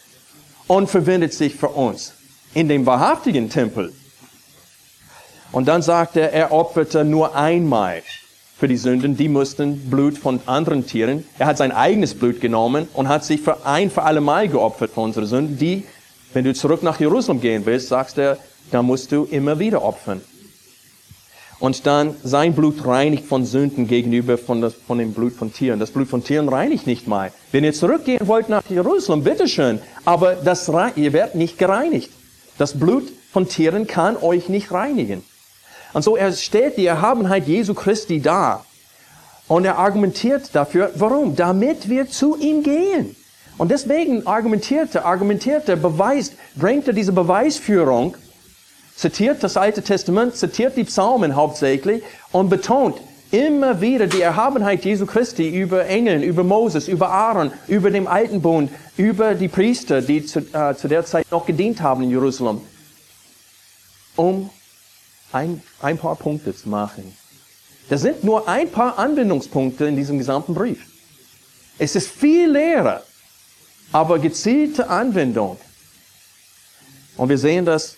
und 0.67 0.89
verwendet 0.89 1.33
sich 1.33 1.55
für 1.55 1.69
uns 1.69 2.13
in 2.53 2.67
dem 2.67 2.85
wahrhaftigen 2.85 3.49
Tempel. 3.49 3.93
Und 5.51 5.67
dann 5.67 5.81
sagt 5.81 6.15
er, 6.15 6.31
er 6.33 6.51
opferte 6.51 7.03
nur 7.03 7.35
einmal 7.35 8.03
für 8.59 8.67
die 8.67 8.77
Sünden, 8.77 9.15
die 9.15 9.29
mussten 9.29 9.89
Blut 9.89 10.17
von 10.17 10.41
anderen 10.45 10.85
Tieren. 10.85 11.23
Er 11.37 11.45
hat 11.45 11.57
sein 11.57 11.71
eigenes 11.71 12.13
Blut 12.13 12.41
genommen 12.41 12.89
und 12.93 13.07
hat 13.07 13.23
sich 13.23 13.39
für 13.39 13.65
ein 13.65 13.89
für 13.89 14.03
alle 14.03 14.19
Mal 14.19 14.49
geopfert 14.49 14.91
für 14.93 14.99
unsere 14.99 15.25
Sünden. 15.25 15.57
Die, 15.57 15.83
wenn 16.33 16.43
du 16.43 16.53
zurück 16.53 16.83
nach 16.83 16.99
Jerusalem 16.99 17.39
gehen 17.39 17.65
willst, 17.65 17.87
sagst 17.87 18.17
er, 18.17 18.37
dann 18.71 18.85
musst 18.85 19.13
du 19.13 19.23
immer 19.23 19.59
wieder 19.59 19.81
opfern. 19.81 20.21
Und 21.59 21.85
dann 21.87 22.15
sein 22.23 22.53
Blut 22.53 22.85
reinigt 22.85 23.25
von 23.25 23.45
Sünden 23.45 23.87
gegenüber 23.87 24.37
von, 24.37 24.61
das, 24.61 24.73
von 24.73 24.97
dem 24.97 25.13
Blut 25.13 25.33
von 25.33 25.53
Tieren. 25.53 25.79
Das 25.79 25.91
Blut 25.91 26.09
von 26.09 26.23
Tieren 26.23 26.49
reinigt 26.49 26.85
nicht 26.85 27.07
mal. 27.07 27.31
Wenn 27.51 27.63
ihr 27.63 27.73
zurückgehen 27.73 28.27
wollt 28.27 28.49
nach 28.49 28.63
Jerusalem, 28.69 29.23
bitteschön. 29.23 29.79
Aber 30.03 30.35
das, 30.35 30.69
ihr 30.95 31.13
werdet 31.13 31.35
nicht 31.35 31.57
gereinigt. 31.57 32.11
Das 32.57 32.77
Blut 32.77 33.03
von 33.31 33.47
Tieren 33.47 33.87
kann 33.87 34.17
euch 34.17 34.49
nicht 34.49 34.71
reinigen. 34.71 35.23
Und 35.93 36.03
so 36.03 36.15
er 36.15 36.31
stellt 36.33 36.77
die 36.77 36.85
Erhabenheit 36.85 37.47
Jesu 37.47 37.73
Christi 37.73 38.21
dar. 38.21 38.65
Und 39.47 39.65
er 39.65 39.77
argumentiert 39.79 40.49
dafür, 40.53 40.91
warum? 40.95 41.35
Damit 41.35 41.89
wir 41.89 42.07
zu 42.07 42.37
ihm 42.37 42.61
gehen. 42.63 43.15
Und 43.57 43.71
deswegen 43.71 44.25
argumentiert 44.25 44.95
er, 44.95 45.05
argumentiert 45.05 45.67
er, 45.67 45.75
beweist, 45.75 46.35
bringt 46.55 46.87
er 46.87 46.93
diese 46.93 47.11
Beweisführung, 47.11 48.15
zitiert 48.95 49.43
das 49.43 49.57
Alte 49.57 49.81
Testament, 49.81 50.35
zitiert 50.35 50.77
die 50.77 50.83
Psalmen 50.83 51.35
hauptsächlich 51.35 52.03
und 52.31 52.49
betont 52.49 53.01
immer 53.31 53.81
wieder 53.81 54.07
die 54.07 54.21
Erhabenheit 54.21 54.85
Jesu 54.85 55.05
Christi 55.05 55.49
über 55.49 55.85
Engeln, 55.85 56.23
über 56.23 56.43
Moses, 56.43 56.87
über 56.87 57.09
Aaron, 57.09 57.51
über 57.67 57.91
den 57.91 58.07
Alten 58.07 58.41
Bund, 58.41 58.71
über 58.97 59.35
die 59.35 59.47
Priester, 59.47 60.01
die 60.01 60.25
zu, 60.25 60.39
äh, 60.53 60.75
zu 60.75 60.87
der 60.87 61.05
Zeit 61.05 61.29
noch 61.31 61.45
gedient 61.45 61.81
haben 61.81 62.03
in 62.03 62.11
Jerusalem, 62.11 62.61
um 64.15 64.49
ein, 65.31 65.61
ein 65.81 65.97
paar 65.97 66.15
Punkte 66.15 66.55
zu 66.55 66.69
machen. 66.69 67.15
Das 67.89 68.01
sind 68.01 68.23
nur 68.23 68.47
ein 68.47 68.71
paar 68.71 68.99
Anwendungspunkte 68.99 69.85
in 69.85 69.95
diesem 69.95 70.17
gesamten 70.17 70.53
Brief. 70.53 70.85
Es 71.77 71.95
ist 71.95 72.09
viel 72.09 72.51
Lehre, 72.51 73.03
aber 73.91 74.19
gezielte 74.19 74.89
Anwendung. 74.89 75.57
Und 77.17 77.29
wir 77.29 77.37
sehen 77.37 77.65
das, 77.65 77.95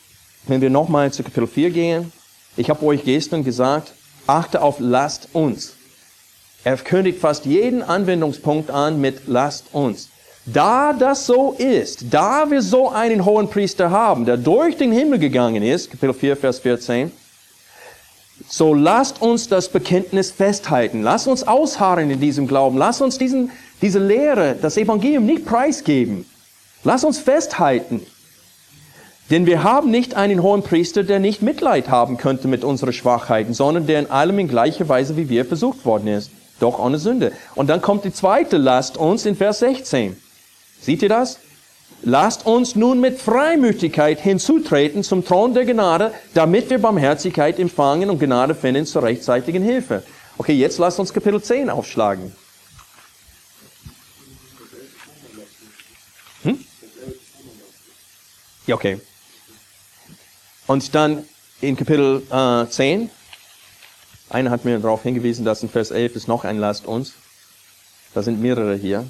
wenn 0.47 0.61
wir 0.61 0.69
nochmal 0.69 1.11
zu 1.11 1.23
Kapitel 1.23 1.47
4 1.47 1.69
gehen. 1.71 2.13
Ich 2.57 2.69
habe 2.69 2.85
euch 2.85 3.03
gestern 3.03 3.43
gesagt, 3.43 3.93
achte 4.27 4.61
auf 4.61 4.77
lasst 4.79 5.29
uns. 5.33 5.73
Er 6.63 6.77
kündigt 6.77 7.19
fast 7.19 7.45
jeden 7.45 7.81
Anwendungspunkt 7.81 8.69
an 8.69 9.01
mit 9.01 9.27
lasst 9.27 9.73
uns. 9.73 10.09
Da 10.45 10.93
das 10.93 11.25
so 11.25 11.53
ist, 11.53 12.05
da 12.09 12.49
wir 12.49 12.61
so 12.61 12.89
einen 12.89 13.25
hohen 13.25 13.49
Priester 13.49 13.91
haben, 13.91 14.25
der 14.25 14.37
durch 14.37 14.75
den 14.77 14.91
Himmel 14.91 15.19
gegangen 15.19 15.61
ist, 15.61 15.91
Kapitel 15.91 16.13
4, 16.13 16.37
Vers 16.37 16.59
14, 16.59 17.11
so 18.47 18.73
lasst 18.73 19.21
uns 19.21 19.47
das 19.47 19.69
Bekenntnis 19.69 20.31
festhalten. 20.31 21.01
Lasst 21.01 21.27
uns 21.27 21.47
ausharren 21.47 22.09
in 22.09 22.19
diesem 22.19 22.47
Glauben. 22.47 22.77
Lasst 22.77 23.01
uns 23.01 23.17
diesen, 23.17 23.51
diese 23.81 23.99
Lehre, 23.99 24.55
das 24.61 24.77
Evangelium 24.77 25.25
nicht 25.25 25.45
preisgeben. 25.45 26.25
Lasst 26.83 27.05
uns 27.05 27.19
festhalten. 27.19 28.01
Denn 29.29 29.45
wir 29.45 29.63
haben 29.63 29.91
nicht 29.91 30.15
einen 30.15 30.43
hohen 30.43 30.61
Priester, 30.61 31.03
der 31.03 31.19
nicht 31.19 31.41
Mitleid 31.41 31.89
haben 31.89 32.17
könnte 32.17 32.47
mit 32.47 32.63
unseren 32.63 32.91
Schwachheiten, 32.91 33.53
sondern 33.53 33.87
der 33.87 33.99
in 33.99 34.11
allem 34.11 34.39
in 34.39 34.47
gleicher 34.47 34.89
Weise 34.89 35.15
wie 35.15 35.29
wir 35.29 35.45
versucht 35.45 35.85
worden 35.85 36.07
ist. 36.07 36.31
Doch 36.59 36.79
ohne 36.79 36.99
Sünde. 36.99 37.31
Und 37.55 37.69
dann 37.69 37.81
kommt 37.81 38.03
die 38.03 38.13
zweite 38.13 38.57
Last 38.57 38.97
uns 38.97 39.25
in 39.25 39.35
Vers 39.35 39.59
16. 39.59 40.17
Seht 40.81 41.01
ihr 41.01 41.09
das? 41.09 41.39
Lasst 42.03 42.47
uns 42.47 42.75
nun 42.75 42.99
mit 42.99 43.19
Freimütigkeit 43.19 44.19
hinzutreten 44.19 45.03
zum 45.03 45.23
Thron 45.23 45.53
der 45.53 45.65
Gnade, 45.65 46.13
damit 46.33 46.69
wir 46.69 46.79
Barmherzigkeit 46.79 47.59
empfangen 47.59 48.09
und 48.09 48.19
Gnade 48.19 48.55
finden 48.55 48.87
zur 48.87 49.03
rechtzeitigen 49.03 49.61
Hilfe. 49.61 50.03
Okay, 50.37 50.53
jetzt 50.53 50.79
lasst 50.79 50.99
uns 50.99 51.13
Kapitel 51.13 51.41
10 51.41 51.69
aufschlagen. 51.69 52.35
Hm? 56.41 56.65
Ja, 58.65 58.75
okay. 58.75 58.99
Und 60.65 60.95
dann 60.95 61.23
in 61.59 61.75
Kapitel 61.75 62.23
äh, 62.31 62.67
10, 62.67 63.11
einer 64.31 64.49
hat 64.49 64.65
mir 64.65 64.79
darauf 64.79 65.03
hingewiesen, 65.03 65.45
dass 65.45 65.61
in 65.61 65.69
Vers 65.69 65.91
11 65.91 66.15
ist 66.15 66.27
noch 66.27 66.45
ein 66.45 66.57
Lasst 66.57 66.87
uns. 66.87 67.13
Da 68.15 68.23
sind 68.23 68.41
mehrere 68.41 68.75
hier. 68.75 69.09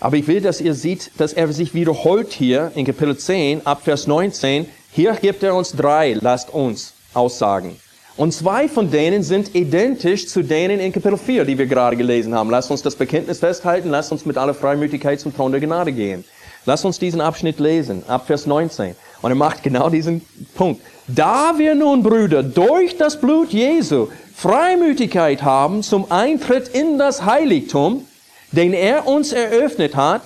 Aber 0.00 0.16
ich 0.16 0.26
will, 0.28 0.40
dass 0.40 0.60
ihr 0.60 0.74
seht, 0.74 1.10
dass 1.18 1.32
er 1.32 1.52
sich 1.52 1.74
wiederholt 1.74 2.32
hier 2.32 2.70
in 2.74 2.84
Kapitel 2.84 3.16
10 3.16 3.66
ab 3.66 3.82
Vers 3.82 4.06
19. 4.06 4.66
Hier 4.92 5.14
gibt 5.14 5.42
er 5.42 5.54
uns 5.54 5.72
drei, 5.72 6.16
lasst 6.20 6.50
uns, 6.50 6.94
Aussagen. 7.14 7.76
Und 8.16 8.32
zwei 8.32 8.68
von 8.68 8.90
denen 8.90 9.22
sind 9.22 9.54
identisch 9.54 10.26
zu 10.26 10.42
denen 10.42 10.80
in 10.80 10.92
Kapitel 10.92 11.16
4, 11.16 11.44
die 11.44 11.56
wir 11.56 11.66
gerade 11.66 11.96
gelesen 11.96 12.34
haben. 12.34 12.50
Lasst 12.50 12.70
uns 12.70 12.82
das 12.82 12.96
Bekenntnis 12.96 13.38
festhalten, 13.38 13.90
lasst 13.90 14.10
uns 14.10 14.26
mit 14.26 14.36
aller 14.36 14.54
Freimütigkeit 14.54 15.20
zum 15.20 15.34
Thron 15.34 15.52
der 15.52 15.60
Gnade 15.60 15.92
gehen. 15.92 16.24
Lasst 16.64 16.84
uns 16.84 16.98
diesen 16.98 17.20
Abschnitt 17.20 17.60
lesen, 17.60 18.02
ab 18.08 18.26
Vers 18.26 18.46
19. 18.46 18.96
Und 19.22 19.30
er 19.30 19.36
macht 19.36 19.62
genau 19.62 19.88
diesen 19.88 20.22
Punkt. 20.56 20.82
Da 21.06 21.54
wir 21.56 21.74
nun, 21.74 22.02
Brüder, 22.02 22.42
durch 22.42 22.96
das 22.96 23.20
Blut 23.20 23.50
Jesu 23.50 24.08
Freimütigkeit 24.34 25.42
haben 25.42 25.82
zum 25.82 26.10
Eintritt 26.10 26.68
in 26.68 26.98
das 26.98 27.24
Heiligtum, 27.24 28.04
den 28.52 28.72
er 28.72 29.06
uns 29.06 29.32
eröffnet 29.32 29.96
hat, 29.96 30.22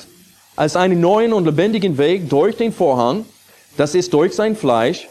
als 0.57 0.77
einen 0.77 1.01
neuen 1.01 1.33
und 1.33 1.45
lebendigen 1.45 1.99
Weg 1.99 2.29
durch 2.29 2.57
den 2.57 2.73
Vorhang, 2.73 3.25
das 3.77 3.95
ist 3.95 4.13
durch 4.13 4.35
sein 4.35 4.55
Fleisch. 4.55 5.09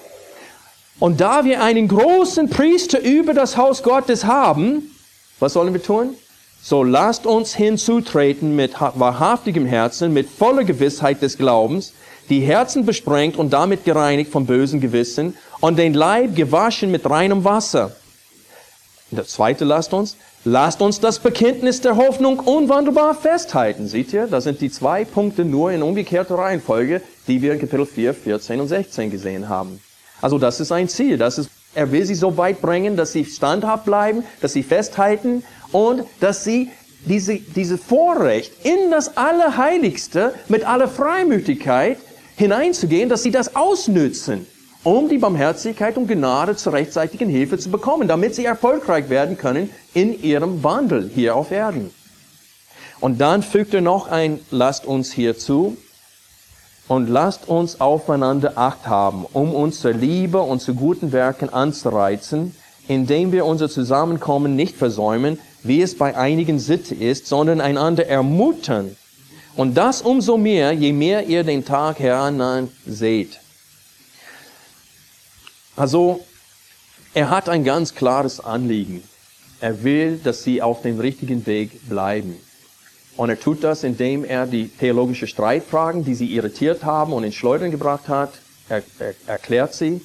Und 1.00 1.19
da 1.19 1.43
wir 1.45 1.63
einen 1.63 1.88
großen 1.88 2.50
Priester 2.50 3.00
über 3.00 3.34
das 3.34 3.58
Haus 3.58 3.82
Gottes 3.82 4.26
haben, 4.26 4.95
was 5.39 5.54
sollen 5.54 5.74
wir 5.74 5.82
tun? 5.82 6.15
So 6.62 6.84
lasst 6.84 7.26
uns 7.26 7.56
hinzutreten 7.56 8.56
mit 8.56 8.80
wahrhaftigem 8.80 9.65
Herzen, 9.65 10.13
mit 10.13 10.30
voller 10.30 10.63
Gewissheit 10.63 11.24
des 11.24 11.39
Glaubens, 11.39 11.93
die 12.30 12.41
Herzen 12.41 12.86
besprengt 12.86 13.36
und 13.36 13.52
damit 13.52 13.84
gereinigt 13.84 14.32
vom 14.32 14.45
bösen 14.45 14.80
Gewissen 14.80 15.36
und 15.60 15.78
den 15.80 15.95
Leib 15.95 16.36
gewaschen 16.36 16.91
mit 16.91 17.10
reinem 17.10 17.43
Wasser. 17.43 17.95
Und 19.10 19.17
das 19.17 19.30
zweite 19.30 19.65
lasst 19.65 19.91
uns, 19.93 20.15
lasst 20.43 20.82
uns 20.82 20.99
das 20.99 21.19
Bekenntnis 21.19 21.82
der 21.82 21.97
Hoffnung 21.97 22.39
unwandelbar 22.39 23.15
festhalten. 23.15 23.88
Seht 23.88 24.13
ihr, 24.13 24.27
das 24.27 24.45
sind 24.45 24.62
die 24.62 24.71
zwei 24.71 25.06
Punkte 25.06 25.45
nur 25.45 25.71
in 25.71 25.84
umgekehrter 25.84 26.36
Reihenfolge, 26.36 27.01
die 27.27 27.41
wir 27.41 27.54
in 27.54 27.60
Kapitel 27.60 27.86
4, 27.86 28.13
14 28.13 28.60
und 28.60 28.67
16 28.67 29.12
gesehen 29.12 29.49
haben. 29.49 29.80
Also 30.21 30.38
das 30.38 30.60
ist 30.60 30.71
ein 30.71 30.88
Ziel. 30.88 31.17
Das 31.17 31.38
ist, 31.38 31.49
er 31.73 31.91
will 31.91 32.06
sie 32.06 32.15
so 32.15 32.38
weit 32.38 32.62
bringen, 32.62 32.95
dass 32.95 33.12
sie 33.12 33.25
standhaft 33.25 33.86
bleiben, 33.86 34.23
dass 34.41 34.54
sie 34.54 34.63
festhalten 34.63 35.43
und 35.71 36.04
dass 36.19 36.43
sie 36.43 36.69
diese, 37.06 37.36
diese 37.36 37.77
Vorrecht 37.77 38.54
in 38.63 38.91
das 38.91 39.17
Allerheiligste 39.17 40.34
mit 40.47 40.65
aller 40.67 40.88
Freimütigkeit 40.88 41.97
hineinzugehen, 42.36 43.10
dass 43.10 43.23
sie 43.23 43.32
das 43.32 43.56
ausnützen, 43.56 44.45
um 44.84 45.10
die 45.10 45.17
Barmherzigkeit 45.17 45.98
und 45.98 46.08
Gnade 46.08 46.56
zur 46.56 46.74
rechtzeitigen 46.74 47.30
Hilfe 47.30 47.58
zu 47.58 47.70
bekommen, 47.70 48.08
damit 48.08 48.36
sie 48.36 48.46
erfolgreich 48.46 49.10
werden 49.10 49.38
können 49.38 49.70
in 49.94 50.22
ihrem 50.22 50.63
Wandel 50.63 51.10
hier 51.13 51.36
auf 51.36 51.52
Erden. 51.52 51.91
Und 53.00 53.20
dann 53.20 53.44
fügt 53.44 53.74
er 53.74 53.82
noch 53.82 54.08
ein, 54.08 54.39
lasst 54.52 54.86
uns 54.86 55.12
hierzu, 55.12 55.78
und 56.91 57.08
lasst 57.08 57.48
uns 57.48 57.80
aufeinander 57.80 58.58
Acht 58.58 58.86
haben, 58.86 59.26
um 59.32 59.56
uns 59.56 59.80
zur 59.80 59.94
Liebe 59.94 60.41
und 60.41 60.62
zu 60.62 60.76
guten 60.76 61.13
Werken 61.13 61.48
anzureizen, 61.48 62.54
indem 62.88 63.32
wir 63.32 63.46
unser 63.46 63.70
Zusammenkommen 63.70 64.58
nicht 64.58 64.76
versäumen, 64.76 65.39
wie 65.63 65.82
es 65.82 65.98
bei 65.98 66.17
einigen 66.17 66.60
Sitte 66.60 66.94
ist, 66.94 67.28
sondern 67.28 67.62
einander 67.62 68.08
ermutern. 68.08 68.98
Und 69.56 69.78
das 69.78 70.02
umso 70.02 70.38
mehr, 70.38 70.74
je 70.74 70.91
mehr 70.91 71.28
ihr 71.28 71.46
den 71.46 71.63
Tag 71.63 72.00
heran 72.00 72.70
seht. 72.86 73.40
Also, 75.82 76.24
er 77.15 77.32
hat 77.32 77.50
ein 77.50 77.63
ganz 77.63 77.96
klares 77.96 78.39
Anliegen. 78.39 79.02
Er 79.62 79.84
will, 79.84 80.20
dass 80.24 80.44
sie 80.44 80.62
auf 80.62 80.84
dem 80.84 81.00
richtigen 81.00 81.44
Weg 81.48 81.89
bleiben. 81.89 82.36
Und 83.17 83.32
er 83.32 83.39
tut 83.39 83.63
das, 83.63 83.84
indem 83.84 84.24
er 84.24 84.46
die 84.46 84.67
theologische 84.67 85.26
Streitfragen, 85.26 86.06
die 86.06 86.13
sie 86.13 86.28
irritiert 86.36 86.84
haben 86.84 87.13
und 87.13 87.24
ins 87.24 87.34
Schleudern 87.34 87.72
gebracht 87.72 88.10
hat, 88.10 88.34
er, 88.70 88.84
er, 89.00 89.15
erklärt 89.26 89.74
sie. 89.74 90.02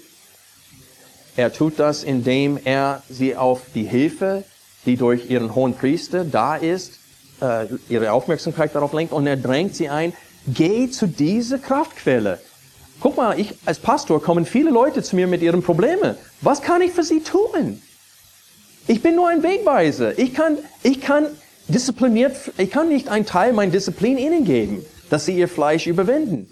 Er 1.37 1.53
tut 1.53 1.79
das, 1.79 2.05
indem 2.05 2.59
er 2.65 3.03
sie 3.11 3.37
auf 3.37 3.61
die 3.75 3.85
Hilfe, 3.85 4.45
die 4.87 4.97
durch 4.97 5.29
ihren 5.29 5.55
hohen 5.55 5.75
Priester 5.75 6.25
da 6.25 6.57
ist, 6.57 7.01
äh, 7.43 7.67
ihre 7.91 8.12
Aufmerksamkeit 8.12 8.75
darauf 8.75 8.95
lenkt 8.95 9.12
und 9.12 9.27
er 9.27 9.37
drängt 9.37 9.77
sie 9.77 9.91
ein, 9.91 10.15
geh 10.47 10.89
zu 10.91 11.07
dieser 11.07 11.59
Kraftquelle. 11.59 12.41
Guck 13.01 13.17
mal, 13.17 13.39
ich 13.39 13.55
als 13.67 13.79
Pastor 13.79 14.23
kommen 14.23 14.47
viele 14.47 14.71
Leute 14.71 15.03
zu 15.03 15.17
mir 15.17 15.27
mit 15.27 15.43
ihren 15.43 15.63
Problemen. 15.63 16.17
Was 16.41 16.63
kann 16.63 16.81
ich 16.81 16.93
für 16.93 17.03
sie 17.03 17.21
tun? 17.21 17.83
Ich 18.87 19.03
bin 19.03 19.17
nur 19.17 19.29
ein 19.29 19.43
Wegweiser. 19.43 20.19
Ich 20.19 20.33
kann, 20.33 20.59
ich 20.83 21.01
kann 21.01 21.27
diszipliniert, 21.69 22.37
ich 22.57 22.71
kann 22.71 22.89
nicht 22.89 23.09
einen 23.09 23.27
Teil 23.27 23.53
meiner 23.53 23.73
Disziplin 23.73 24.17
ihnen 24.17 24.45
geben, 24.45 24.85
dass 25.11 25.27
sie 25.27 25.37
ihr 25.37 25.49
Fleisch 25.49 25.87
überwinden. 25.87 26.49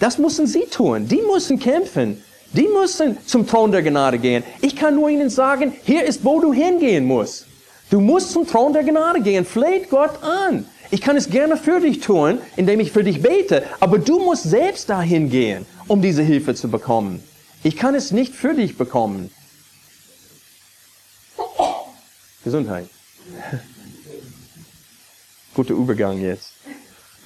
Das 0.00 0.18
müssen 0.18 0.46
sie 0.46 0.64
tun. 0.70 1.06
Die 1.08 1.22
müssen 1.22 1.58
kämpfen. 1.58 2.22
Die 2.52 2.68
müssen 2.68 3.18
zum 3.26 3.46
Thron 3.46 3.72
der 3.72 3.82
Gnade 3.82 4.18
gehen. 4.18 4.44
Ich 4.60 4.76
kann 4.76 4.94
nur 4.94 5.08
ihnen 5.08 5.28
sagen, 5.28 5.72
hier 5.84 6.04
ist, 6.04 6.24
wo 6.24 6.40
du 6.40 6.52
hingehen 6.52 7.04
musst. 7.04 7.46
Du 7.90 8.00
musst 8.00 8.30
zum 8.30 8.46
Thron 8.46 8.72
der 8.72 8.84
Gnade 8.84 9.20
gehen. 9.20 9.44
Fleht 9.44 9.90
Gott 9.90 10.22
an. 10.22 10.64
Ich 10.90 11.00
kann 11.00 11.16
es 11.16 11.28
gerne 11.28 11.56
für 11.56 11.80
dich 11.80 12.00
tun, 12.00 12.38
indem 12.56 12.78
ich 12.78 12.92
für 12.92 13.02
dich 13.02 13.20
bete, 13.20 13.64
aber 13.80 13.98
du 13.98 14.20
musst 14.20 14.44
selbst 14.44 14.88
dahin 14.88 15.28
gehen, 15.28 15.66
um 15.88 16.02
diese 16.02 16.22
Hilfe 16.22 16.54
zu 16.54 16.68
bekommen. 16.68 17.22
Ich 17.62 17.76
kann 17.76 17.94
es 17.94 18.10
nicht 18.10 18.34
für 18.34 18.54
dich 18.54 18.76
bekommen. 18.76 19.30
Gesundheit. 22.44 22.88
Guter 25.54 25.74
Übergang 25.74 26.20
jetzt. 26.20 26.52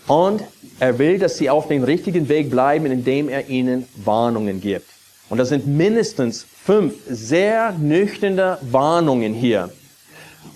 Und 0.07 0.43
er 0.81 0.99
will, 0.99 1.19
dass 1.19 1.37
sie 1.37 1.51
auf 1.51 1.69
dem 1.69 1.83
richtigen 1.83 2.29
Weg 2.29 2.51
bleiben, 2.51 2.87
indem 2.87 3.29
er 3.29 3.49
ihnen 3.49 3.87
Warnungen 3.97 4.61
gibt. 4.61 4.87
Und 5.29 5.39
das 5.39 5.51
sind 5.51 5.67
mindestens 5.67 6.47
fünf 6.65 6.95
sehr 7.09 7.73
nüchterne 7.73 8.59
Warnungen 8.63 9.35
hier. 9.35 9.71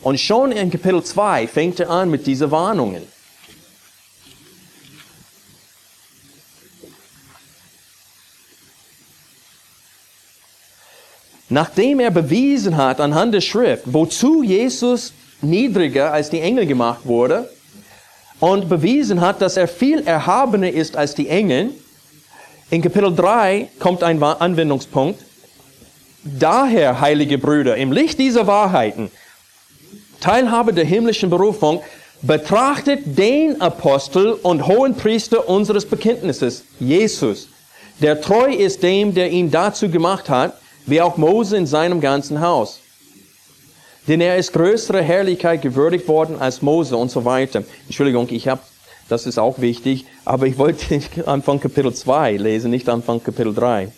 Und 0.03 0.19
schon 0.19 0.53
in 0.53 0.71
Kapitel 0.71 1.03
2 1.03 1.47
fängt 1.47 1.81
er 1.81 1.91
an 1.91 2.11
mit 2.11 2.27
diesen 2.27 2.51
Warnungen. 2.51 3.03
Nachdem 11.53 12.01
er 12.01 12.11
bewiesen 12.11 12.79
hat 12.79 12.99
anhand 12.99 13.35
der 13.35 13.43
Schrift, 13.43 13.83
wozu 13.85 14.43
Jesus 14.43 15.12
niedriger 15.43 16.11
als 16.11 16.31
die 16.31 16.41
Engel 16.41 16.65
gemacht 16.65 17.01
wurde 17.05 17.47
und 18.41 18.71
bewiesen 18.71 19.21
hat, 19.21 19.43
dass 19.43 19.59
er 19.59 19.69
viel 19.69 20.01
erhabener 20.07 20.71
ist 20.71 20.97
als 20.97 21.15
die 21.15 21.29
Engel, 21.29 21.69
in 22.71 22.81
Kapitel 22.81 23.15
3 23.15 23.69
kommt 23.79 24.03
ein 24.03 24.23
Anwendungspunkt. 24.23 25.21
Daher, 26.25 27.03
heilige 27.03 27.37
Brüder, 27.37 27.77
im 27.77 27.93
Licht 27.93 28.19
dieser 28.19 28.47
Wahrheiten, 28.47 29.11
Teilhabe 30.21 30.73
der 30.73 30.87
himmlischen 30.87 31.29
Berufung, 31.29 31.83
betrachtet 32.23 33.19
den 33.19 33.61
Apostel 33.61 34.33
und 34.43 34.67
hohen 34.67 34.95
Priester 34.95 35.47
unseres 35.47 35.85
Bekenntnisses, 35.85 36.65
Jesus, 36.81 37.49
der 38.01 38.23
treu 38.23 38.51
ist 38.51 38.83
dem, 38.83 39.12
der 39.12 39.31
ihn 39.31 39.51
dazu 39.51 39.91
gemacht 39.91 40.31
hat, 40.31 40.57
wie 40.87 41.01
auch 41.01 41.16
Mose 41.16 41.57
in 41.57 41.66
seinem 41.66 42.01
ganzen 42.01 42.40
Haus. 42.40 42.81
Denn 44.09 44.21
er 44.21 44.37
ist 44.37 44.53
größere 44.53 45.01
Herrlichkeit 45.01 45.62
gewürdigt 45.62 46.09
worden 46.09 46.37
als 46.40 46.61
Mose 46.61 46.97
und 46.97 47.11
so 47.11 47.25
weiter. 47.25 47.62
Entschuldigung, 47.87 48.27
ich 48.31 48.49
habe, 48.49 48.61
das 49.09 49.27
ist 49.27 49.38
auch 49.38 49.61
wichtig, 49.61 50.07
aber 50.25 50.47
ich 50.47 50.59
wollte 50.59 51.01
Anfang 51.27 51.61
Kapitel 51.61 51.95
2 51.95 52.37
lesen, 52.37 52.71
nicht 52.71 52.88
Anfang 52.88 53.23
Kapitel 53.23 53.55
3. 53.55 53.92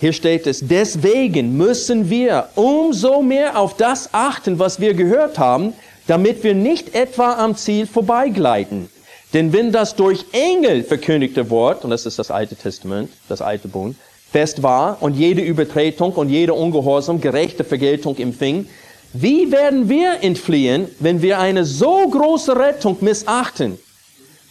Hier 0.00 0.12
steht 0.12 0.46
es, 0.46 0.60
deswegen 0.60 1.56
müssen 1.56 2.08
wir 2.08 2.50
umso 2.54 3.20
mehr 3.20 3.58
auf 3.58 3.76
das 3.76 4.10
achten, 4.12 4.60
was 4.60 4.78
wir 4.78 4.94
gehört 4.94 5.40
haben, 5.40 5.72
damit 6.06 6.44
wir 6.44 6.54
nicht 6.54 6.94
etwa 6.94 7.34
am 7.34 7.56
Ziel 7.56 7.86
vorbeigleiten. 7.86 8.88
Denn 9.34 9.52
wenn 9.52 9.72
das 9.72 9.96
durch 9.96 10.24
Engel 10.30 10.84
verkündigte 10.84 11.50
Wort, 11.50 11.84
und 11.84 11.90
das 11.90 12.06
ist 12.06 12.18
das 12.18 12.30
Alte 12.30 12.54
Testament, 12.54 13.10
das 13.28 13.42
Alte 13.42 13.66
Bund, 13.66 13.96
fest 14.30 14.62
war 14.62 14.98
und 15.00 15.14
jede 15.14 15.42
Übertretung 15.42 16.12
und 16.12 16.28
jede 16.28 16.54
Ungehorsam 16.54 17.20
gerechte 17.20 17.64
Vergeltung 17.64 18.16
empfing, 18.16 18.68
wie 19.14 19.50
werden 19.50 19.88
wir 19.88 20.22
entfliehen, 20.22 20.88
wenn 21.00 21.22
wir 21.22 21.38
eine 21.38 21.64
so 21.64 22.08
große 22.08 22.54
Rettung 22.56 22.98
missachten? 23.00 23.78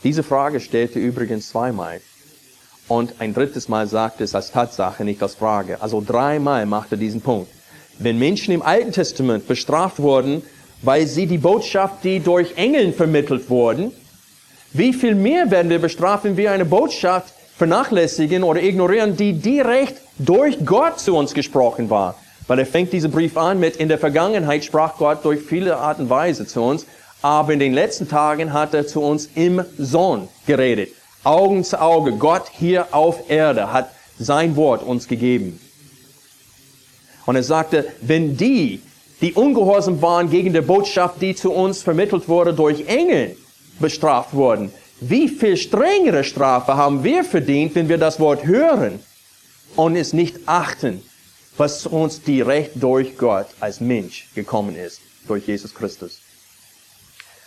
Diese 0.04 0.24
Frage 0.24 0.60
stellte 0.60 0.98
übrigens 1.00 1.50
zweimal. 1.50 2.02
Und 2.88 3.16
ein 3.20 3.34
drittes 3.34 3.68
Mal 3.68 3.88
sagte 3.88 4.24
es 4.24 4.34
als 4.34 4.52
Tatsache, 4.52 5.04
nicht 5.04 5.22
als 5.22 5.36
Frage. 5.36 5.82
Also 5.82 6.04
dreimal 6.06 6.66
machte 6.66 6.98
diesen 6.98 7.22
Punkt. 7.22 7.52
Wenn 8.00 8.18
Menschen 8.18 8.54
im 8.54 8.62
Alten 8.62 8.92
Testament 8.92 9.48
bestraft 9.48 10.00
wurden, 10.00 10.42
weil 10.82 11.06
sie 11.08 11.28
die 11.28 11.38
Botschaft, 11.38 12.04
die 12.04 12.20
durch 12.20 12.56
Engeln 12.56 12.94
vermittelt 12.94 13.50
wurden, 13.50 13.92
wie 14.74 14.94
viel 14.94 15.16
mehr 15.16 15.50
werden 15.52 15.70
wir 15.70 15.80
bestraft, 15.80 16.24
wenn 16.24 16.38
wir 16.38 16.52
eine 16.52 16.66
Botschaft 16.66 17.34
vernachlässigen 17.58 18.43
oder 18.43 18.62
ignorieren, 18.62 19.15
die 19.17 19.34
direkt 19.34 20.02
durch 20.17 20.63
Gott 20.65 21.00
zu 21.00 21.15
uns 21.15 21.34
gesprochen 21.34 21.89
war? 21.89 22.15
Weil 22.48 22.60
er 22.60 22.65
fängt 22.65 22.93
diesen 22.93 23.12
Brief 23.12 23.36
an 23.36 23.60
mit, 23.60 23.76
in 23.76 23.89
der 23.89 23.98
Vergangenheit 23.98 24.63
sprach 24.63 24.98
Gott 24.98 25.26
durch 25.26 25.41
viele 25.41 25.78
Art 25.78 26.00
und 26.00 26.10
Weise 26.10 26.46
zu 26.46 26.62
uns, 26.62 26.86
aber 27.22 27.54
in 27.54 27.60
den 27.60 27.74
letzten 27.74 28.08
Tagen 28.08 28.54
hat 28.54 28.74
er 28.74 28.88
zu 28.88 29.02
uns 29.02 29.30
im 29.36 29.63
Sohn 29.78 30.30
geredet. 30.46 30.89
Augen 31.24 31.63
zu 31.63 31.82
Auge. 31.82 32.13
Gott 32.13 32.46
hier 32.52 32.88
auf 32.91 33.30
Erde 33.30 33.74
hat 33.74 33.89
sein 34.17 34.56
Wort 34.56 34.84
uns 34.84 35.08
gegeben. 35.08 35.60
Und 37.26 37.36
er 37.36 37.43
sagte, 37.43 37.86
wenn 38.02 38.38
die, 38.38 38.82
die 39.20 39.34
ungehorsam 39.34 40.02
waren 40.02 40.30
gegen 40.30 40.54
die 40.54 40.62
Botschaft, 40.62 41.22
die 41.22 41.36
zu 41.36 41.52
uns 41.52 41.84
vermittelt 41.84 42.30
wurde 42.30 42.54
durch 42.54 42.88
Engel, 42.88 43.36
bestraft 43.80 44.34
wurden, 44.34 44.72
wie 44.99 45.27
viel 45.27 45.57
strengere 45.57 46.23
Strafe 46.23 46.75
haben 46.75 47.03
wir 47.03 47.23
verdient, 47.23 47.75
wenn 47.75 47.89
wir 47.89 47.97
das 47.97 48.19
Wort 48.19 48.45
hören 48.45 48.99
und 49.75 49.95
es 49.95 50.13
nicht 50.13 50.38
achten, 50.45 51.01
was 51.57 51.86
uns 51.86 52.21
direkt 52.21 52.81
durch 52.81 53.17
Gott 53.17 53.47
als 53.60 53.79
Mensch 53.79 54.27
gekommen 54.36 54.75
ist, 54.75 55.01
durch 55.27 55.47
Jesus 55.47 55.73
Christus. 55.73 56.19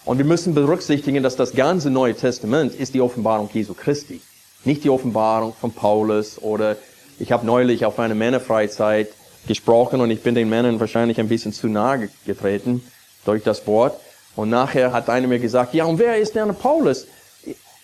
Und 0.05 0.19
wir 0.19 0.25
müssen 0.25 0.55
berücksichtigen, 0.55 1.23
dass 1.23 1.37
das 1.37 1.53
ganze 1.53 1.91
Neue 1.91 2.15
Testament 2.15 2.75
ist 2.75 2.95
die 2.95 3.01
Offenbarung 3.01 3.51
Jesu 3.53 3.75
Christi. 3.75 4.21
Nicht 4.65 4.85
die 4.85 4.91
Offenbarung 4.91 5.55
von 5.61 5.73
Paulus 5.73 6.39
oder 6.41 6.77
ich 7.19 7.33
habe 7.33 7.47
neulich 7.47 7.85
auf 7.85 7.99
einer 7.99 8.15
Männerfreizeit 8.15 9.09
gesprochen 9.47 10.01
und 10.01 10.11
ich 10.11 10.23
bin 10.23 10.35
den 10.35 10.49
Männern 10.49 10.81
wahrscheinlich 10.81 11.19
ein 11.21 11.29
bisschen 11.29 11.53
zu 11.53 11.69
nahe 11.69 12.09
getreten. 12.27 12.83
durch 13.25 13.43
das 13.43 13.67
Wort. 13.67 14.01
Und 14.37 14.51
nachher 14.51 14.93
hat 14.93 15.09
einer 15.09 15.27
mir 15.27 15.39
gesagt, 15.39 15.75
ja, 15.75 15.85
und 15.85 15.99
wer 15.99 16.17
ist 16.17 16.35
der 16.35 16.47
Paulus? 16.47 17.07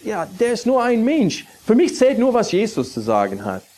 Ja, 0.03 0.27
der 0.27 0.53
ist 0.53 0.67
nur 0.67 0.83
ein 0.83 1.05
Mensch. 1.05 1.47
Für 1.65 1.75
mich 1.75 1.97
zählt 1.97 2.19
nur, 2.19 2.35
was 2.35 2.53
Jesus 2.53 2.93
zu 2.93 3.01
sagen 3.01 3.45
hat. 3.45 3.63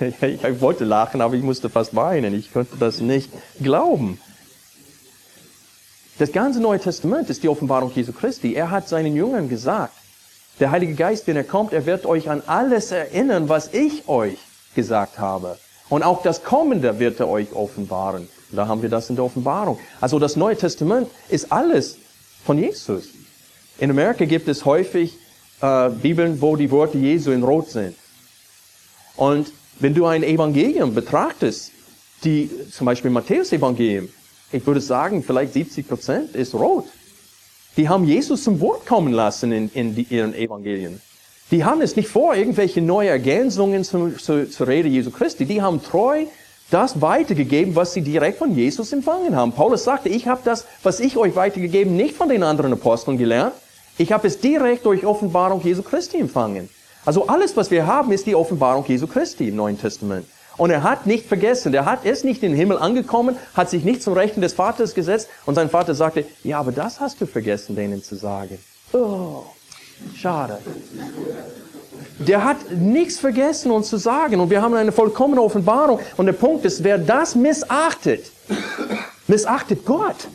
Ich 0.00 0.60
wollte 0.60 0.84
lachen, 0.84 1.20
aber 1.20 1.34
ich 1.34 1.42
musste 1.42 1.70
fast 1.70 1.94
weinen. 1.94 2.34
Ich 2.34 2.52
konnte 2.52 2.76
das 2.78 3.00
nicht 3.00 3.30
glauben. 3.62 4.20
Das 6.18 6.32
ganze 6.32 6.60
Neue 6.60 6.80
Testament 6.80 7.30
ist 7.30 7.42
die 7.42 7.48
Offenbarung 7.48 7.92
Jesu 7.94 8.12
Christi. 8.12 8.54
Er 8.54 8.70
hat 8.70 8.88
seinen 8.88 9.14
Jüngern 9.14 9.48
gesagt, 9.48 9.94
der 10.60 10.70
Heilige 10.70 10.94
Geist, 10.94 11.26
wenn 11.26 11.36
er 11.36 11.44
kommt, 11.44 11.72
er 11.72 11.86
wird 11.86 12.06
euch 12.06 12.30
an 12.30 12.42
alles 12.46 12.92
erinnern, 12.92 13.48
was 13.48 13.72
ich 13.72 14.08
euch 14.08 14.38
gesagt 14.74 15.18
habe. 15.18 15.58
Und 15.88 16.02
auch 16.02 16.22
das 16.22 16.44
Kommende 16.44 16.98
wird 16.98 17.20
er 17.20 17.28
euch 17.28 17.52
offenbaren. 17.52 18.28
Da 18.52 18.68
haben 18.68 18.82
wir 18.82 18.88
das 18.88 19.10
in 19.10 19.16
der 19.16 19.24
Offenbarung. 19.24 19.78
Also 20.00 20.18
das 20.18 20.36
Neue 20.36 20.56
Testament 20.56 21.08
ist 21.28 21.50
alles 21.50 21.98
von 22.44 22.58
Jesus. 22.58 23.08
In 23.78 23.90
Amerika 23.90 24.24
gibt 24.24 24.48
es 24.48 24.64
häufig 24.64 25.18
äh, 25.60 25.90
Bibeln, 25.90 26.40
wo 26.40 26.56
die 26.56 26.70
Worte 26.70 26.98
Jesu 26.98 27.30
in 27.32 27.42
Rot 27.42 27.70
sind. 27.70 27.96
Und 29.16 29.52
wenn 29.80 29.94
du 29.94 30.06
ein 30.06 30.22
Evangelium 30.22 30.94
betrachtest, 30.94 31.72
die, 32.22 32.50
zum 32.70 32.86
Beispiel 32.86 33.10
Matthäus-Evangelium, 33.10 34.08
ich 34.52 34.66
würde 34.66 34.80
sagen, 34.80 35.22
vielleicht 35.22 35.52
70 35.52 35.88
Prozent 35.88 36.34
ist 36.34 36.54
rot. 36.54 36.86
Die 37.76 37.88
haben 37.88 38.04
Jesus 38.04 38.44
zum 38.44 38.60
Wort 38.60 38.86
kommen 38.86 39.12
lassen 39.12 39.50
in, 39.50 39.68
in 39.74 39.94
die, 39.94 40.06
ihren 40.08 40.34
Evangelien. 40.34 41.00
Die 41.50 41.64
haben 41.64 41.80
es 41.80 41.96
nicht 41.96 42.08
vor, 42.08 42.34
irgendwelche 42.34 42.80
neue 42.80 43.08
Ergänzungen 43.08 43.84
zur, 43.84 44.18
zur 44.18 44.68
Rede 44.68 44.88
Jesu 44.88 45.10
Christi. 45.10 45.44
Die 45.44 45.60
haben 45.60 45.82
treu 45.82 46.24
das 46.70 47.00
weitergegeben, 47.00 47.76
was 47.76 47.92
sie 47.92 48.00
direkt 48.00 48.38
von 48.38 48.54
Jesus 48.54 48.92
empfangen 48.92 49.36
haben. 49.36 49.52
Paulus 49.52 49.84
sagte, 49.84 50.08
ich 50.08 50.26
habe 50.28 50.40
das, 50.44 50.66
was 50.82 51.00
ich 51.00 51.16
euch 51.16 51.36
weitergegeben, 51.36 51.96
nicht 51.96 52.16
von 52.16 52.28
den 52.28 52.42
anderen 52.42 52.72
Aposteln 52.72 53.18
gelernt. 53.18 53.54
Ich 53.96 54.12
habe 54.12 54.26
es 54.26 54.40
direkt 54.40 54.86
durch 54.86 55.06
Offenbarung 55.06 55.60
Jesu 55.62 55.82
Christi 55.82 56.18
empfangen. 56.18 56.68
Also 57.04 57.26
alles, 57.26 57.56
was 57.56 57.70
wir 57.70 57.86
haben, 57.86 58.12
ist 58.12 58.26
die 58.26 58.34
Offenbarung 58.34 58.84
Jesu 58.86 59.06
Christi 59.06 59.48
im 59.48 59.56
Neuen 59.56 59.78
Testament. 59.78 60.26
Und 60.56 60.70
er 60.70 60.82
hat 60.82 61.06
nicht 61.06 61.26
vergessen, 61.26 61.74
er 61.74 61.84
hat, 61.84 62.04
ist 62.04 62.24
nicht 62.24 62.42
in 62.42 62.52
den 62.52 62.58
Himmel 62.58 62.78
angekommen, 62.78 63.36
hat 63.54 63.70
sich 63.70 63.84
nicht 63.84 64.02
zum 64.02 64.14
Rechten 64.14 64.40
des 64.40 64.52
Vaters 64.52 64.94
gesetzt 64.94 65.28
und 65.46 65.56
sein 65.56 65.68
Vater 65.68 65.94
sagte, 65.94 66.24
ja, 66.44 66.60
aber 66.60 66.72
das 66.72 67.00
hast 67.00 67.20
du 67.20 67.26
vergessen, 67.26 67.74
denen 67.74 68.02
zu 68.02 68.14
sagen. 68.14 68.58
Oh, 68.92 69.42
schade. 70.16 70.58
Der 72.20 72.44
hat 72.44 72.70
nichts 72.70 73.18
vergessen 73.18 73.72
uns 73.72 73.88
zu 73.88 73.96
sagen 73.96 74.40
und 74.40 74.50
wir 74.50 74.62
haben 74.62 74.74
eine 74.74 74.92
vollkommene 74.92 75.42
Offenbarung. 75.42 75.98
Und 76.16 76.26
der 76.26 76.32
Punkt 76.32 76.64
ist, 76.64 76.84
wer 76.84 76.98
das 76.98 77.34
missachtet, 77.34 78.30
missachtet 79.26 79.84
Gott, 79.84 80.28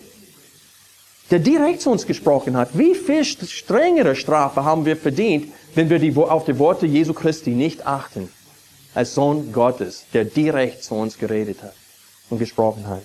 der 1.31 1.39
direkt 1.39 1.81
zu 1.81 1.91
uns 1.91 2.05
gesprochen 2.05 2.57
hat. 2.57 2.77
Wie 2.77 2.95
viel 2.95 3.23
strengere 3.23 4.15
Strafe 4.15 4.63
haben 4.63 4.85
wir 4.85 4.97
verdient, 4.97 5.51
wenn 5.75 5.89
wir 5.89 5.99
die, 5.99 6.15
auf 6.15 6.45
die 6.45 6.57
Worte 6.57 6.85
Jesu 6.85 7.13
Christi 7.13 7.51
nicht 7.51 7.85
achten? 7.85 8.29
Als 8.95 9.13
Sohn 9.13 9.51
Gottes, 9.51 10.05
der 10.13 10.25
direkt 10.25 10.83
zu 10.83 10.95
uns 10.95 11.17
geredet 11.17 11.61
hat 11.61 11.75
und 12.29 12.39
gesprochen 12.39 12.87
hat. 12.87 13.03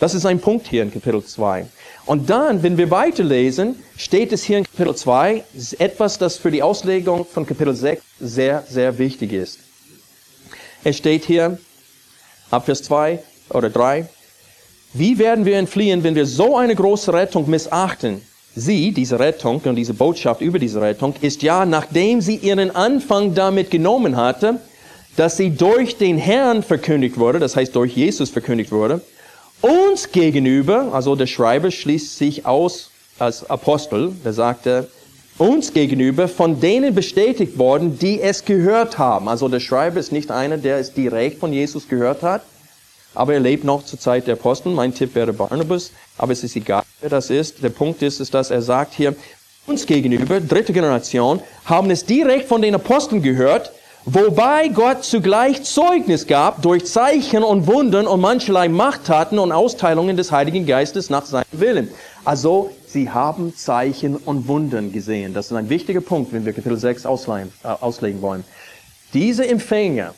Das 0.00 0.14
ist 0.14 0.26
ein 0.26 0.40
Punkt 0.40 0.66
hier 0.66 0.82
in 0.82 0.92
Kapitel 0.92 1.24
2. 1.24 1.66
Und 2.06 2.30
dann, 2.30 2.62
wenn 2.62 2.78
wir 2.78 2.90
weiterlesen, 2.90 3.82
steht 3.96 4.32
es 4.32 4.42
hier 4.42 4.58
in 4.58 4.64
Kapitel 4.64 4.94
2 4.94 5.44
etwas, 5.78 6.18
das 6.18 6.36
für 6.36 6.50
die 6.50 6.62
Auslegung 6.62 7.26
von 7.26 7.46
Kapitel 7.46 7.74
6 7.74 8.02
sehr, 8.20 8.64
sehr 8.68 8.98
wichtig 8.98 9.32
ist. 9.32 9.58
Es 10.84 10.96
steht 10.96 11.24
hier, 11.24 11.58
ab 12.50 12.64
Vers 12.64 12.82
2 12.84 13.22
oder 13.50 13.68
3, 13.68 14.08
wie 14.92 15.18
werden 15.18 15.44
wir 15.44 15.56
entfliehen, 15.56 16.02
wenn 16.02 16.14
wir 16.14 16.26
so 16.26 16.56
eine 16.56 16.74
große 16.74 17.12
Rettung 17.12 17.48
missachten? 17.48 18.22
Sie, 18.54 18.92
diese 18.92 19.20
Rettung 19.20 19.60
und 19.64 19.76
diese 19.76 19.94
Botschaft 19.94 20.40
über 20.40 20.58
diese 20.58 20.80
Rettung, 20.80 21.14
ist 21.20 21.42
ja, 21.42 21.66
nachdem 21.66 22.20
sie 22.20 22.36
ihren 22.36 22.74
Anfang 22.74 23.34
damit 23.34 23.70
genommen 23.70 24.16
hatte, 24.16 24.60
dass 25.16 25.36
sie 25.36 25.50
durch 25.50 25.96
den 25.96 26.16
Herrn 26.16 26.62
verkündigt 26.62 27.18
wurde, 27.18 27.38
das 27.38 27.54
heißt 27.54 27.74
durch 27.76 27.94
Jesus 27.94 28.30
verkündigt 28.30 28.72
wurde, 28.72 29.00
uns 29.60 30.10
gegenüber, 30.10 30.88
also 30.92 31.16
der 31.16 31.26
Schreiber 31.26 31.70
schließt 31.70 32.16
sich 32.16 32.46
aus 32.46 32.90
als 33.18 33.48
Apostel, 33.48 34.12
der 34.24 34.32
sagte, 34.32 34.88
uns 35.36 35.72
gegenüber 35.72 36.28
von 36.28 36.60
denen 36.60 36.94
bestätigt 36.94 37.58
worden, 37.58 37.98
die 37.98 38.20
es 38.20 38.44
gehört 38.44 38.98
haben. 38.98 39.28
Also 39.28 39.48
der 39.48 39.60
Schreiber 39.60 40.00
ist 40.00 40.12
nicht 40.12 40.30
einer, 40.30 40.56
der 40.56 40.78
es 40.78 40.92
direkt 40.94 41.38
von 41.38 41.52
Jesus 41.52 41.88
gehört 41.88 42.22
hat, 42.22 42.42
aber 43.18 43.34
er 43.34 43.40
lebt 43.40 43.64
noch 43.64 43.84
zur 43.84 43.98
Zeit 43.98 44.28
der 44.28 44.34
Apostel. 44.34 44.72
Mein 44.72 44.94
Tipp 44.94 45.14
wäre 45.16 45.32
Barnabas, 45.32 45.90
aber 46.16 46.32
es 46.32 46.44
ist 46.44 46.54
egal, 46.54 46.84
wer 47.00 47.10
das 47.10 47.30
ist. 47.30 47.62
Der 47.64 47.70
Punkt 47.70 48.00
ist, 48.00 48.20
ist, 48.20 48.32
dass 48.32 48.50
er 48.50 48.62
sagt 48.62 48.94
hier, 48.94 49.16
uns 49.66 49.86
gegenüber, 49.86 50.40
dritte 50.40 50.72
Generation, 50.72 51.40
haben 51.64 51.90
es 51.90 52.04
direkt 52.04 52.48
von 52.48 52.62
den 52.62 52.76
Aposteln 52.76 53.20
gehört, 53.20 53.72
wobei 54.04 54.68
Gott 54.68 55.02
zugleich 55.02 55.64
Zeugnis 55.64 56.28
gab 56.28 56.62
durch 56.62 56.86
Zeichen 56.86 57.42
und 57.42 57.66
Wundern 57.66 58.06
und 58.06 58.20
mancherlei 58.20 58.68
Machttaten 58.68 59.40
und 59.40 59.50
Austeilungen 59.50 60.16
des 60.16 60.30
Heiligen 60.30 60.64
Geistes 60.64 61.10
nach 61.10 61.26
seinem 61.26 61.44
Willen. 61.50 61.88
Also, 62.24 62.70
sie 62.86 63.10
haben 63.10 63.52
Zeichen 63.56 64.16
und 64.16 64.46
Wundern 64.46 64.92
gesehen. 64.92 65.34
Das 65.34 65.46
ist 65.46 65.52
ein 65.56 65.68
wichtiger 65.68 66.00
Punkt, 66.00 66.32
wenn 66.32 66.46
wir 66.46 66.52
Kapitel 66.52 66.78
6 66.78 67.04
ausleihen, 67.04 67.52
äh, 67.64 67.66
auslegen 67.68 68.22
wollen. 68.22 68.44
Diese 69.12 69.46
Empfänger, 69.46 70.14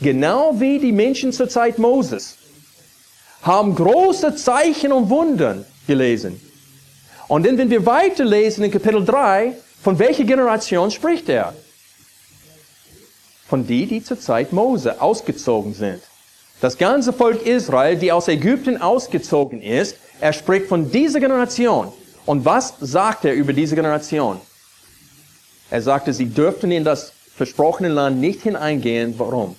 genau 0.00 0.58
wie 0.58 0.78
die 0.78 0.92
Menschen 0.92 1.32
zur 1.32 1.48
Zeit 1.48 1.78
Moses, 1.78 2.36
haben 3.42 3.74
große 3.74 4.34
Zeichen 4.36 4.92
und 4.92 5.10
Wundern 5.10 5.64
gelesen. 5.86 6.40
Und 7.28 7.46
dann, 7.46 7.58
wenn 7.58 7.70
wir 7.70 7.84
weiterlesen 7.84 8.64
in 8.64 8.70
Kapitel 8.70 9.04
3, 9.04 9.54
von 9.82 9.98
welcher 9.98 10.24
Generation 10.24 10.90
spricht 10.90 11.28
er? 11.28 11.54
von 13.48 13.66
die, 13.66 13.86
die 13.86 14.04
zur 14.04 14.20
Zeit 14.20 14.52
Mose 14.52 15.00
ausgezogen 15.00 15.72
sind. 15.72 16.02
Das 16.60 16.76
ganze 16.76 17.12
Volk 17.12 17.46
Israel, 17.46 17.96
die 17.96 18.12
aus 18.12 18.28
Ägypten 18.28 18.80
ausgezogen 18.80 19.62
ist, 19.62 19.96
er 20.20 20.32
spricht 20.32 20.66
von 20.66 20.90
dieser 20.90 21.18
Generation. 21.18 21.90
Und 22.26 22.44
was 22.44 22.74
sagt 22.80 23.24
er 23.24 23.32
über 23.32 23.54
diese 23.54 23.74
Generation? 23.74 24.38
Er 25.70 25.80
sagte, 25.80 26.12
sie 26.12 26.26
dürften 26.26 26.70
in 26.70 26.84
das 26.84 27.12
versprochene 27.36 27.88
Land 27.88 28.20
nicht 28.20 28.42
hineingehen. 28.42 29.14
Warum? 29.16 29.56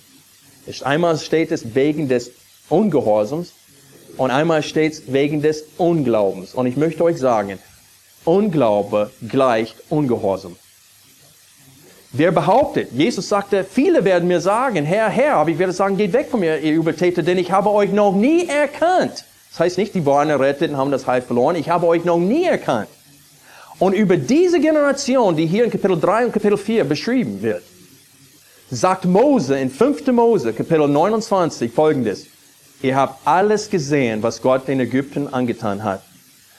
Einmal 0.82 1.18
steht 1.18 1.52
es 1.52 1.74
wegen 1.74 2.08
des 2.08 2.30
Ungehorsams 2.68 3.52
und 4.16 4.30
einmal 4.30 4.62
steht 4.62 4.92
es 4.92 5.12
wegen 5.12 5.42
des 5.42 5.64
Unglaubens. 5.76 6.54
Und 6.54 6.66
ich 6.66 6.76
möchte 6.76 7.04
euch 7.04 7.18
sagen, 7.18 7.58
Unglaube 8.24 9.10
gleicht 9.28 9.76
Ungehorsam. 9.88 10.56
Wer 12.12 12.32
behauptet, 12.32 12.88
Jesus 12.92 13.28
sagte, 13.28 13.64
viele 13.64 14.04
werden 14.04 14.26
mir 14.26 14.40
sagen, 14.40 14.84
Herr, 14.84 15.08
Herr, 15.08 15.36
aber 15.36 15.50
ich 15.50 15.58
werde 15.58 15.72
sagen, 15.72 15.96
geht 15.96 16.12
weg 16.12 16.28
von 16.28 16.40
mir, 16.40 16.58
ihr 16.58 16.74
Übertäter, 16.74 17.22
denn 17.22 17.38
ich 17.38 17.52
habe 17.52 17.70
euch 17.70 17.92
noch 17.92 18.14
nie 18.14 18.48
erkannt. 18.48 19.24
Das 19.50 19.60
heißt 19.60 19.78
nicht, 19.78 19.94
die 19.94 20.04
waren 20.04 20.28
errettet 20.28 20.70
und 20.70 20.76
haben 20.76 20.90
das 20.90 21.06
Heil 21.06 21.22
verloren. 21.22 21.54
Ich 21.56 21.68
habe 21.68 21.86
euch 21.86 22.04
noch 22.04 22.18
nie 22.18 22.44
erkannt. 22.44 22.88
Und 23.78 23.94
über 23.94 24.16
diese 24.16 24.60
Generation, 24.60 25.36
die 25.36 25.46
hier 25.46 25.64
in 25.64 25.70
Kapitel 25.70 25.98
3 25.98 26.26
und 26.26 26.32
Kapitel 26.32 26.58
4 26.58 26.84
beschrieben 26.84 27.42
wird, 27.42 27.62
sagt 28.70 29.04
Mose 29.04 29.58
in 29.58 29.68
5. 29.70 30.06
Mose, 30.08 30.52
Kapitel 30.52 30.86
29, 30.86 31.72
folgendes. 31.72 32.26
Ihr 32.82 32.96
habt 32.96 33.26
alles 33.26 33.68
gesehen, 33.68 34.22
was 34.22 34.40
Gott 34.40 34.68
den 34.68 34.80
Ägypten 34.80 35.26
angetan 35.28 35.82
hat. 35.82 36.02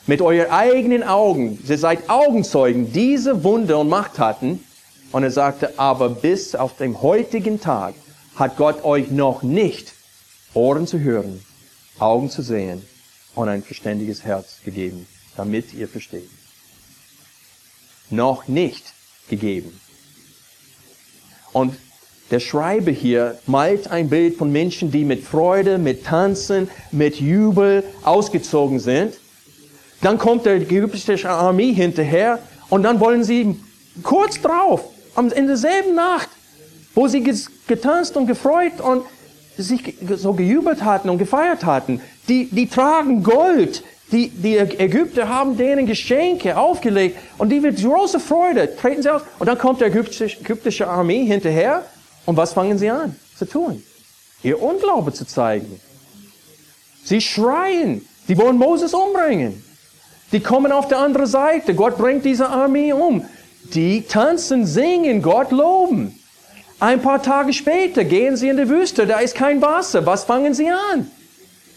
Mit 0.07 0.21
euren 0.21 0.51
eigenen 0.51 1.03
Augen, 1.03 1.57
ihr 1.65 1.77
seid 1.77 2.09
Augenzeugen, 2.09 2.91
diese 2.91 3.43
Wunder 3.43 3.79
und 3.79 3.89
Machttaten, 3.89 4.63
und 5.11 5.23
er 5.23 5.31
sagte, 5.31 5.77
aber 5.77 6.09
bis 6.09 6.55
auf 6.55 6.75
den 6.77 7.01
heutigen 7.01 7.59
Tag 7.59 7.95
hat 8.35 8.57
Gott 8.57 8.83
euch 8.83 9.11
noch 9.11 9.43
nicht 9.43 9.93
Ohren 10.53 10.87
zu 10.87 10.99
hören, 10.99 11.43
Augen 11.99 12.29
zu 12.29 12.41
sehen 12.41 12.81
und 13.35 13.49
ein 13.49 13.63
verständiges 13.63 14.23
Herz 14.23 14.59
gegeben, 14.63 15.07
damit 15.35 15.73
ihr 15.73 15.87
versteht. 15.87 16.29
Noch 18.09 18.47
nicht 18.47 18.93
gegeben. 19.29 19.79
Und 21.53 21.75
der 22.31 22.39
Schreiber 22.39 22.91
hier 22.91 23.37
malt 23.45 23.91
ein 23.91 24.09
Bild 24.09 24.37
von 24.37 24.51
Menschen, 24.51 24.89
die 24.89 25.03
mit 25.03 25.23
Freude, 25.23 25.77
mit 25.77 26.05
Tanzen, 26.05 26.69
mit 26.91 27.19
Jubel 27.19 27.83
ausgezogen 28.03 28.79
sind. 28.79 29.15
Dann 30.01 30.17
kommt 30.17 30.45
der 30.45 30.55
ägyptische 30.55 31.29
Armee 31.29 31.73
hinterher 31.73 32.39
und 32.69 32.83
dann 32.83 32.99
wollen 32.99 33.23
sie 33.23 33.59
kurz 34.01 34.41
drauf 34.41 34.81
in 35.35 35.45
derselben 35.45 35.93
Nacht, 35.93 36.29
wo 36.95 37.07
sie 37.07 37.21
getanzt 37.67 38.15
und 38.15 38.27
gefreut 38.27 38.79
und 38.81 39.03
sich 39.57 39.95
so 40.15 40.33
gejubelt 40.33 40.83
hatten 40.83 41.09
und 41.09 41.17
gefeiert 41.17 41.65
hatten, 41.65 42.01
die, 42.29 42.45
die 42.45 42.67
tragen 42.67 43.21
Gold. 43.21 43.83
Die, 44.11 44.27
die 44.27 44.57
Ägypter 44.57 45.29
haben 45.29 45.55
denen 45.55 45.85
Geschenke 45.85 46.57
aufgelegt 46.57 47.17
und 47.37 47.47
die 47.47 47.63
wird 47.63 47.81
große 47.81 48.19
Freude, 48.19 48.75
treten 48.75 49.01
sie 49.01 49.09
aus 49.09 49.21
und 49.39 49.47
dann 49.47 49.57
kommt 49.57 49.79
die 49.79 49.85
ägyptische, 49.85 50.25
ägyptische 50.25 50.85
Armee 50.85 51.23
hinterher 51.23 51.85
und 52.25 52.37
was 52.37 52.53
fangen 52.53 52.77
sie 52.77 52.89
an 52.89 53.15
zu 53.37 53.45
tun? 53.45 53.83
Ihr 54.43 54.61
Unglaube 54.61 55.13
zu 55.13 55.25
zeigen. 55.25 55.79
Sie 57.03 57.21
schreien, 57.21 58.05
Die 58.27 58.37
wollen 58.37 58.57
Moses 58.57 58.93
umbringen. 58.93 59.63
Die 60.31 60.39
kommen 60.39 60.71
auf 60.71 60.87
der 60.87 60.99
anderen 60.99 61.27
Seite. 61.27 61.75
Gott 61.75 61.97
bringt 61.97 62.23
diese 62.23 62.47
Armee 62.47 62.93
um. 62.93 63.25
Die 63.73 64.03
tanzen, 64.03 64.65
singen, 64.65 65.21
Gott 65.21 65.51
loben. 65.51 66.17
Ein 66.79 67.01
paar 67.01 67.21
Tage 67.21 67.53
später 67.53 68.03
gehen 68.03 68.37
sie 68.37 68.49
in 68.49 68.57
die 68.57 68.69
Wüste, 68.69 69.05
da 69.05 69.19
ist 69.19 69.35
kein 69.35 69.61
Wasser. 69.61 70.05
Was 70.05 70.23
fangen 70.23 70.53
sie 70.53 70.69
an? 70.69 71.11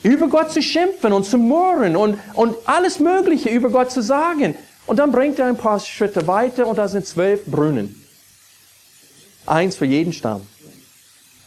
Über 0.02 0.28
Gott 0.28 0.52
zu 0.52 0.62
schimpfen 0.62 1.12
und 1.12 1.24
zu 1.24 1.38
murren 1.38 1.96
und, 1.96 2.18
und 2.34 2.56
alles 2.66 3.00
Mögliche 3.00 3.48
über 3.48 3.70
Gott 3.70 3.90
zu 3.90 4.02
sagen. 4.02 4.54
Und 4.86 4.98
dann 4.98 5.12
bringt 5.12 5.38
er 5.38 5.46
ein 5.46 5.56
paar 5.56 5.80
Schritte 5.80 6.26
weiter 6.26 6.66
und 6.66 6.78
da 6.78 6.88
sind 6.88 7.06
zwölf 7.06 7.44
Brunnen. 7.46 8.03
Eins 9.46 9.76
für 9.76 9.86
jeden 9.86 10.12
Stamm. 10.12 10.46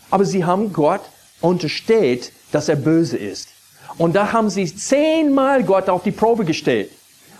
Aber 0.10 0.26
sie 0.26 0.46
haben 0.46 0.74
Gott 0.74 1.02
unterstellt, 1.42 2.32
dass 2.52 2.70
er 2.70 2.76
böse 2.76 3.18
ist. 3.18 3.50
Und 3.98 4.16
da 4.16 4.32
haben 4.32 4.50
sie 4.50 4.74
zehnmal 4.74 5.64
Gott 5.64 5.90
auf 5.90 6.04
die 6.04 6.12
Probe 6.12 6.46
gestellt. 6.46 6.92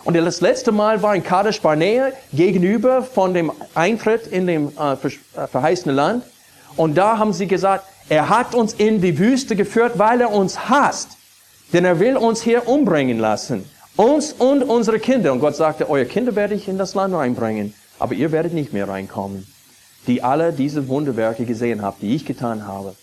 Und 0.04 0.16
das 0.16 0.42
letzte 0.42 0.72
Mal 0.72 1.02
war 1.02 1.16
in 1.16 1.24
Kadesh 1.24 1.62
Barnea 1.62 2.12
gegenüber 2.32 3.04
von 3.04 3.34
dem 3.34 3.52
Eintritt 3.76 4.26
in 4.28 4.48
dem 4.48 4.72
äh, 4.80 4.94
äh, 4.94 5.48
verheißene 5.48 5.94
Land. 5.94 6.24
Und 6.78 6.96
da 6.96 7.18
haben 7.18 7.34
sie 7.34 7.48
gesagt, 7.48 7.86
er 8.10 8.30
hat 8.30 8.56
uns 8.56 8.74
in 8.74 9.02
die 9.02 9.20
Wüste 9.20 9.56
geführt, 9.56 9.94
weil 9.98 10.22
er 10.22 10.32
uns 10.32 10.70
hasst. 10.70 11.10
Denn 11.74 11.84
er 11.84 12.00
will 12.00 12.16
uns 12.16 12.42
hier 12.42 12.68
umbringen 12.68 13.20
lassen. 13.20 13.70
Uns 13.98 14.32
und 14.32 14.64
unsere 14.64 15.00
Kinder. 15.00 15.34
Und 15.34 15.42
Gott 15.42 15.56
sagte, 15.56 15.90
eure 15.90 16.06
Kinder 16.06 16.36
werde 16.36 16.56
ich 16.56 16.68
in 16.70 16.78
das 16.78 16.96
Land 16.96 17.14
reinbringen, 17.14 17.74
aber 18.00 18.14
ihr 18.14 18.32
werdet 18.32 18.54
nicht 18.54 18.72
mehr 18.72 18.88
reinkommen. 18.88 19.46
Die 20.08 20.24
alle 20.24 20.54
diese 20.54 20.88
Wunderwerke 20.88 21.46
gesehen 21.46 21.82
habt, 21.82 22.02
die 22.02 22.16
ich 22.16 22.26
getan 22.26 22.66
habe. 22.66 22.96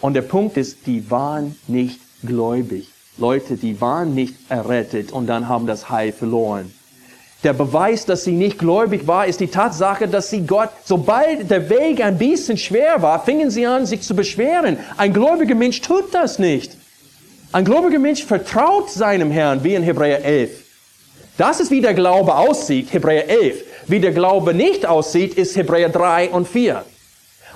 Und 0.00 0.14
der 0.14 0.22
Punkt 0.22 0.56
ist, 0.56 0.86
die 0.86 1.10
waren 1.10 1.56
nicht 1.66 2.00
gläubig. 2.24 2.88
Leute, 3.18 3.56
die 3.56 3.80
waren 3.80 4.14
nicht 4.14 4.34
errettet 4.48 5.12
und 5.12 5.26
dann 5.26 5.48
haben 5.48 5.66
das 5.66 5.90
Heil 5.90 6.12
verloren. 6.12 6.72
Der 7.42 7.52
Beweis, 7.52 8.06
dass 8.06 8.22
sie 8.22 8.32
nicht 8.32 8.58
gläubig 8.58 9.06
war, 9.06 9.26
ist 9.26 9.40
die 9.40 9.48
Tatsache, 9.48 10.06
dass 10.06 10.30
sie 10.30 10.46
Gott, 10.46 10.70
sobald 10.84 11.50
der 11.50 11.68
Weg 11.68 12.00
ein 12.00 12.16
bisschen 12.16 12.56
schwer 12.56 13.02
war, 13.02 13.24
fingen 13.24 13.50
sie 13.50 13.66
an, 13.66 13.84
sich 13.84 14.02
zu 14.02 14.14
beschweren. 14.14 14.78
Ein 14.96 15.12
gläubiger 15.12 15.56
Mensch 15.56 15.80
tut 15.80 16.14
das 16.14 16.38
nicht. 16.38 16.76
Ein 17.50 17.64
gläubiger 17.64 17.98
Mensch 17.98 18.24
vertraut 18.24 18.90
seinem 18.90 19.30
Herrn, 19.30 19.62
wie 19.64 19.74
in 19.74 19.82
Hebräer 19.82 20.24
11. 20.24 20.50
Das 21.36 21.60
ist, 21.60 21.70
wie 21.70 21.80
der 21.80 21.94
Glaube 21.94 22.34
aussieht, 22.34 22.92
Hebräer 22.92 23.28
11. 23.28 23.64
Wie 23.86 24.00
der 24.00 24.12
Glaube 24.12 24.54
nicht 24.54 24.86
aussieht, 24.86 25.34
ist 25.34 25.56
Hebräer 25.56 25.88
3 25.88 26.30
und 26.30 26.46
4. 26.48 26.84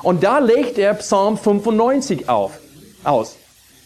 Und 0.02 0.22
da 0.22 0.38
legt 0.38 0.78
er 0.78 0.94
Psalm 0.94 1.38
95 1.38 2.28
auf, 2.28 2.52
aus. 3.04 3.36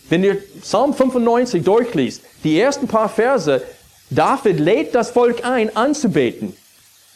Wenn 0.08 0.24
ihr 0.24 0.36
Psalm 0.60 0.92
95 0.92 1.62
durchliest, 1.62 2.22
die 2.42 2.58
ersten 2.58 2.88
paar 2.88 3.08
Verse, 3.08 3.62
David 4.10 4.58
lädt 4.58 4.94
das 4.94 5.10
Volk 5.10 5.44
ein, 5.44 5.76
anzubeten. 5.76 6.56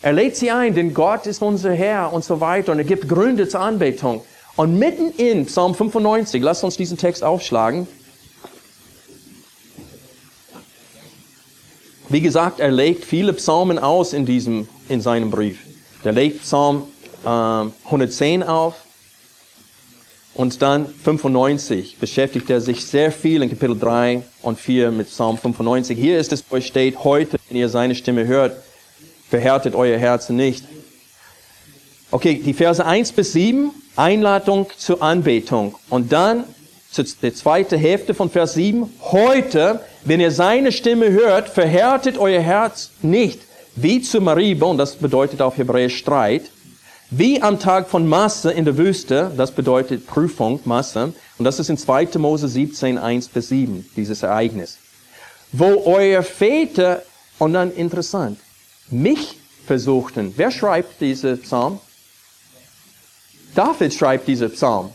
Er 0.00 0.12
lädt 0.12 0.36
sie 0.36 0.50
ein, 0.50 0.74
denn 0.74 0.94
Gott 0.94 1.26
ist 1.26 1.42
unser 1.42 1.72
Herr 1.72 2.12
und 2.12 2.24
so 2.24 2.40
weiter 2.40 2.72
und 2.72 2.78
er 2.78 2.84
gibt 2.84 3.08
Gründe 3.08 3.48
zur 3.48 3.60
Anbetung. 3.60 4.22
Und 4.54 4.78
mitten 4.78 5.10
in 5.16 5.46
Psalm 5.46 5.74
95, 5.74 6.42
lasst 6.42 6.62
uns 6.62 6.76
diesen 6.76 6.96
Text 6.96 7.24
aufschlagen. 7.24 7.88
Wie 12.08 12.20
gesagt, 12.20 12.60
er 12.60 12.70
legt 12.70 13.04
viele 13.04 13.32
Psalmen 13.32 13.78
aus 13.78 14.12
in 14.12 14.26
diesem, 14.26 14.68
in 14.88 15.00
seinem 15.00 15.30
Brief. 15.30 15.58
Er 16.02 16.12
legt 16.12 16.42
Psalm 16.42 16.84
äh, 17.24 17.28
110 17.28 18.42
auf, 18.42 18.74
und 20.34 20.62
dann 20.62 20.86
95 20.86 21.98
beschäftigt 21.98 22.50
er 22.50 22.60
sich 22.60 22.84
sehr 22.84 23.12
viel 23.12 23.42
in 23.42 23.50
Kapitel 23.50 23.78
3 23.78 24.22
und 24.42 24.58
4 24.58 24.90
mit 24.90 25.06
Psalm 25.06 25.38
95. 25.38 25.96
Hier 25.96 26.18
ist 26.18 26.32
es, 26.32 26.44
wo 26.50 26.56
es 26.56 26.66
steht, 26.66 27.04
heute, 27.04 27.38
wenn 27.48 27.56
ihr 27.56 27.68
seine 27.68 27.94
Stimme 27.94 28.26
hört, 28.26 28.56
verhärtet 29.30 29.76
euer 29.76 29.96
Herzen 29.96 30.34
nicht. 30.34 30.64
Okay, 32.10 32.42
die 32.44 32.52
Verse 32.52 32.84
1 32.84 33.12
bis 33.12 33.32
7, 33.32 33.70
Einladung 33.94 34.66
zur 34.76 35.02
Anbetung. 35.02 35.76
Und 35.88 36.12
dann 36.12 36.44
die 37.22 37.32
zweite 37.32 37.76
Hälfte 37.76 38.12
von 38.12 38.28
Vers 38.28 38.54
7, 38.54 38.92
heute, 39.02 39.80
wenn 40.04 40.18
ihr 40.18 40.32
seine 40.32 40.72
Stimme 40.72 41.10
hört, 41.10 41.48
verhärtet 41.48 42.18
euer 42.18 42.40
Herz 42.40 42.90
nicht, 43.02 43.40
wie 43.76 44.00
zu 44.00 44.20
Mariba, 44.20 44.66
und 44.66 44.78
das 44.78 44.96
bedeutet 44.96 45.42
auf 45.42 45.56
Hebräisch 45.56 45.96
Streit, 45.96 46.50
wie 47.10 47.40
am 47.42 47.60
Tag 47.60 47.88
von 47.88 48.08
Masse 48.08 48.50
in 48.52 48.64
der 48.64 48.76
Wüste, 48.76 49.30
das 49.36 49.52
bedeutet 49.52 50.06
Prüfung, 50.06 50.60
Masse, 50.64 51.12
und 51.38 51.44
das 51.44 51.58
ist 51.58 51.70
in 51.70 51.78
2. 51.78 52.18
Mose 52.18 52.48
17, 52.48 52.98
1 52.98 53.28
bis 53.28 53.48
7, 53.48 53.88
dieses 53.96 54.22
Ereignis. 54.22 54.78
Wo 55.52 55.82
euer 55.84 56.22
Väter, 56.22 57.02
und 57.38 57.52
dann 57.52 57.72
interessant, 57.72 58.38
mich 58.90 59.38
versuchten. 59.66 60.32
Wer 60.36 60.50
schreibt 60.50 61.00
diese 61.00 61.36
Psalm? 61.36 61.80
David 63.54 63.94
schreibt 63.94 64.28
diese 64.28 64.48
Psalm. 64.48 64.90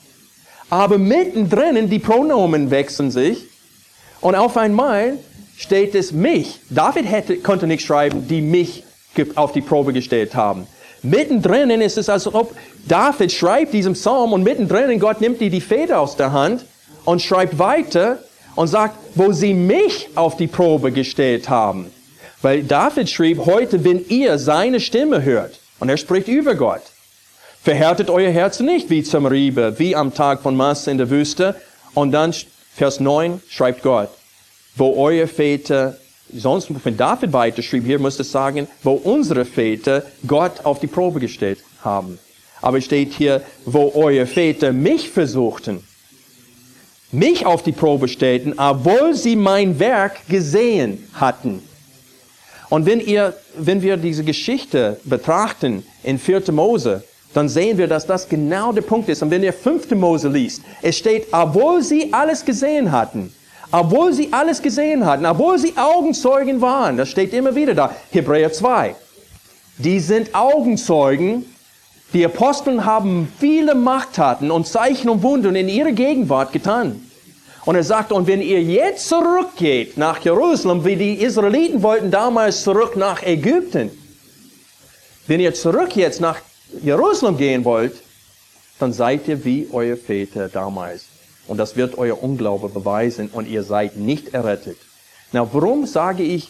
Aber 0.69 0.97
mittendrin 0.97 1.89
die 1.89 1.99
Pronomen 1.99 2.69
wechseln 2.69 3.11
sich 3.11 3.45
und 4.21 4.35
auf 4.35 4.57
einmal 4.57 5.17
steht 5.59 5.93
es 5.93 6.13
mich. 6.13 6.61
David 6.69 7.05
hätte, 7.05 7.37
konnte 7.37 7.67
nicht 7.67 7.85
schreiben, 7.85 8.27
die 8.27 8.41
mich 8.41 8.83
auf 9.35 9.51
die 9.51 9.61
Probe 9.61 9.91
gestellt 9.91 10.33
haben. 10.33 10.65
Mittendrin 11.03 11.69
ist 11.81 11.97
es, 11.97 12.07
als 12.07 12.33
ob 12.33 12.55
David 12.87 13.31
schreibt 13.31 13.73
diesen 13.73 13.93
Psalm 13.93 14.31
und 14.31 14.43
mittendrin 14.43 14.99
Gott 14.99 15.19
nimmt 15.19 15.41
dir 15.41 15.49
die 15.49 15.61
Feder 15.61 15.99
aus 15.99 16.15
der 16.15 16.31
Hand 16.31 16.65
und 17.03 17.21
schreibt 17.21 17.59
weiter 17.59 18.19
und 18.55 18.67
sagt, 18.67 18.97
wo 19.15 19.33
sie 19.33 19.53
mich 19.53 20.09
auf 20.15 20.37
die 20.37 20.47
Probe 20.47 20.91
gestellt 20.91 21.49
haben. 21.49 21.91
Weil 22.41 22.63
David 22.63 23.09
schrieb, 23.09 23.45
heute, 23.45 23.83
wenn 23.83 24.05
ihr 24.07 24.37
seine 24.37 24.79
Stimme 24.79 25.23
hört, 25.23 25.59
und 25.79 25.89
er 25.89 25.97
spricht 25.97 26.27
über 26.29 26.55
Gott, 26.55 26.81
verhärtet 27.61 28.09
euer 28.09 28.31
Herz 28.31 28.61
nicht 28.61 28.89
wie 28.89 29.03
zum 29.03 29.25
Riebe, 29.25 29.75
wie 29.77 29.95
am 29.95 30.13
Tag 30.13 30.41
von 30.41 30.55
Masse 30.55 30.89
in 30.91 30.97
der 30.97 31.09
Wüste. 31.09 31.55
Und 31.93 32.11
dann, 32.11 32.33
Vers 32.75 32.99
9, 32.99 33.41
schreibt 33.49 33.83
Gott, 33.83 34.09
wo 34.75 34.95
euer 34.95 35.27
Väter 35.27 35.97
sonst, 36.33 36.69
wenn 36.83 36.97
David 36.97 37.33
weiterschrieb, 37.33 37.85
hier 37.85 37.99
müsste 37.99 38.21
es 38.21 38.31
sagen, 38.31 38.67
wo 38.83 38.93
unsere 38.93 39.45
Väter 39.45 40.03
Gott 40.27 40.63
auf 40.65 40.79
die 40.79 40.87
Probe 40.87 41.19
gestellt 41.19 41.59
haben. 41.83 42.19
Aber 42.61 42.77
es 42.77 42.85
steht 42.85 43.13
hier, 43.13 43.41
wo 43.65 43.91
eure 43.95 44.25
Väter 44.25 44.73
mich 44.73 45.09
versuchten, 45.09 45.83
mich 47.11 47.45
auf 47.45 47.63
die 47.63 47.71
Probe 47.71 48.07
stellten, 48.07 48.53
obwohl 48.57 49.15
sie 49.15 49.35
mein 49.35 49.79
Werk 49.79 50.27
gesehen 50.27 51.07
hatten. 51.13 51.63
Und 52.69 52.85
wenn 52.85 52.99
ihr, 52.99 53.33
wenn 53.57 53.81
wir 53.81 53.97
diese 53.97 54.23
Geschichte 54.23 54.99
betrachten 55.03 55.83
in 56.03 56.19
4. 56.19 56.51
Mose, 56.51 57.03
dann 57.33 57.49
sehen 57.49 57.77
wir, 57.77 57.87
dass 57.87 58.05
das 58.05 58.27
genau 58.29 58.71
der 58.71 58.81
Punkt 58.81 59.09
ist. 59.09 59.23
Und 59.23 59.31
wenn 59.31 59.43
ihr 59.43 59.53
5. 59.53 59.91
Mose 59.91 60.29
liest, 60.29 60.61
es 60.81 60.97
steht, 60.97 61.27
obwohl 61.31 61.81
sie 61.81 62.13
alles 62.13 62.45
gesehen 62.45 62.91
hatten, 62.91 63.33
obwohl 63.71 64.13
sie 64.13 64.29
alles 64.31 64.61
gesehen 64.61 65.05
hatten, 65.05 65.25
obwohl 65.25 65.59
sie 65.59 65.73
Augenzeugen 65.77 66.61
waren, 66.61 66.97
das 66.97 67.09
steht 67.09 67.33
immer 67.33 67.55
wieder 67.55 67.73
da, 67.73 67.95
Hebräer 68.11 68.51
2. 68.51 68.95
Die 69.77 69.99
sind 69.99 70.33
Augenzeugen. 70.35 71.45
Die 72.13 72.25
Aposteln 72.25 72.85
haben 72.85 73.31
viele 73.39 73.75
Machttaten 73.75 74.49
und 74.49 74.67
Zeichen 74.67 75.09
und 75.09 75.21
Wunder 75.21 75.53
in 75.53 75.69
ihrer 75.69 75.91
Gegenwart 75.91 76.51
getan. 76.51 77.09
Und 77.65 77.75
er 77.75 77.83
sagt, 77.83 78.11
und 78.11 78.25
wenn 78.25 78.41
ihr 78.41 78.61
jetzt 78.63 79.07
zurückgeht 79.07 79.95
nach 79.97 80.19
Jerusalem, 80.19 80.83
wie 80.85 80.95
die 80.95 81.13
Israeliten 81.21 81.83
wollten 81.83 82.09
damals 82.09 82.63
zurück 82.63 82.95
nach 82.95 83.21
Ägypten, 83.21 83.91
wenn 85.27 85.39
ihr 85.39 85.53
zurück 85.53 85.95
jetzt 85.95 86.19
nach 86.19 86.39
Jerusalem 86.81 87.37
gehen 87.37 87.63
wollt, 87.63 88.01
dann 88.79 88.91
seid 88.91 89.27
ihr 89.27 89.45
wie 89.45 89.67
euer 89.71 89.97
Väter 89.97 90.49
damals. 90.49 91.08
Und 91.49 91.57
das 91.57 91.75
wird 91.75 91.97
euer 91.97 92.21
Unglaube 92.21 92.69
beweisen 92.69 93.29
und 93.33 93.47
ihr 93.47 93.63
seid 93.63 93.97
nicht 93.97 94.35
errettet. 94.35 94.77
Na, 95.31 95.51
warum 95.51 95.87
sage 95.87 96.21
ich, 96.21 96.49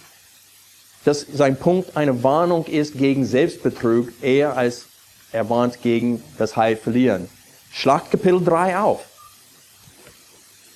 dass 1.06 1.26
sein 1.34 1.56
Punkt 1.56 1.96
eine 1.96 2.22
Warnung 2.22 2.66
ist 2.66 2.98
gegen 2.98 3.26
Selbstbetrug, 3.26 4.10
eher 4.22 4.58
als 4.58 4.88
er 5.32 5.50
warnt 5.50 5.82
gegen 5.82 6.22
das 6.38 6.58
Heil 6.58 6.76
verlieren? 6.76 7.30
Schlag 7.72 8.12
Kapitel 8.12 8.44
3 8.44 8.78
auf. 8.78 9.06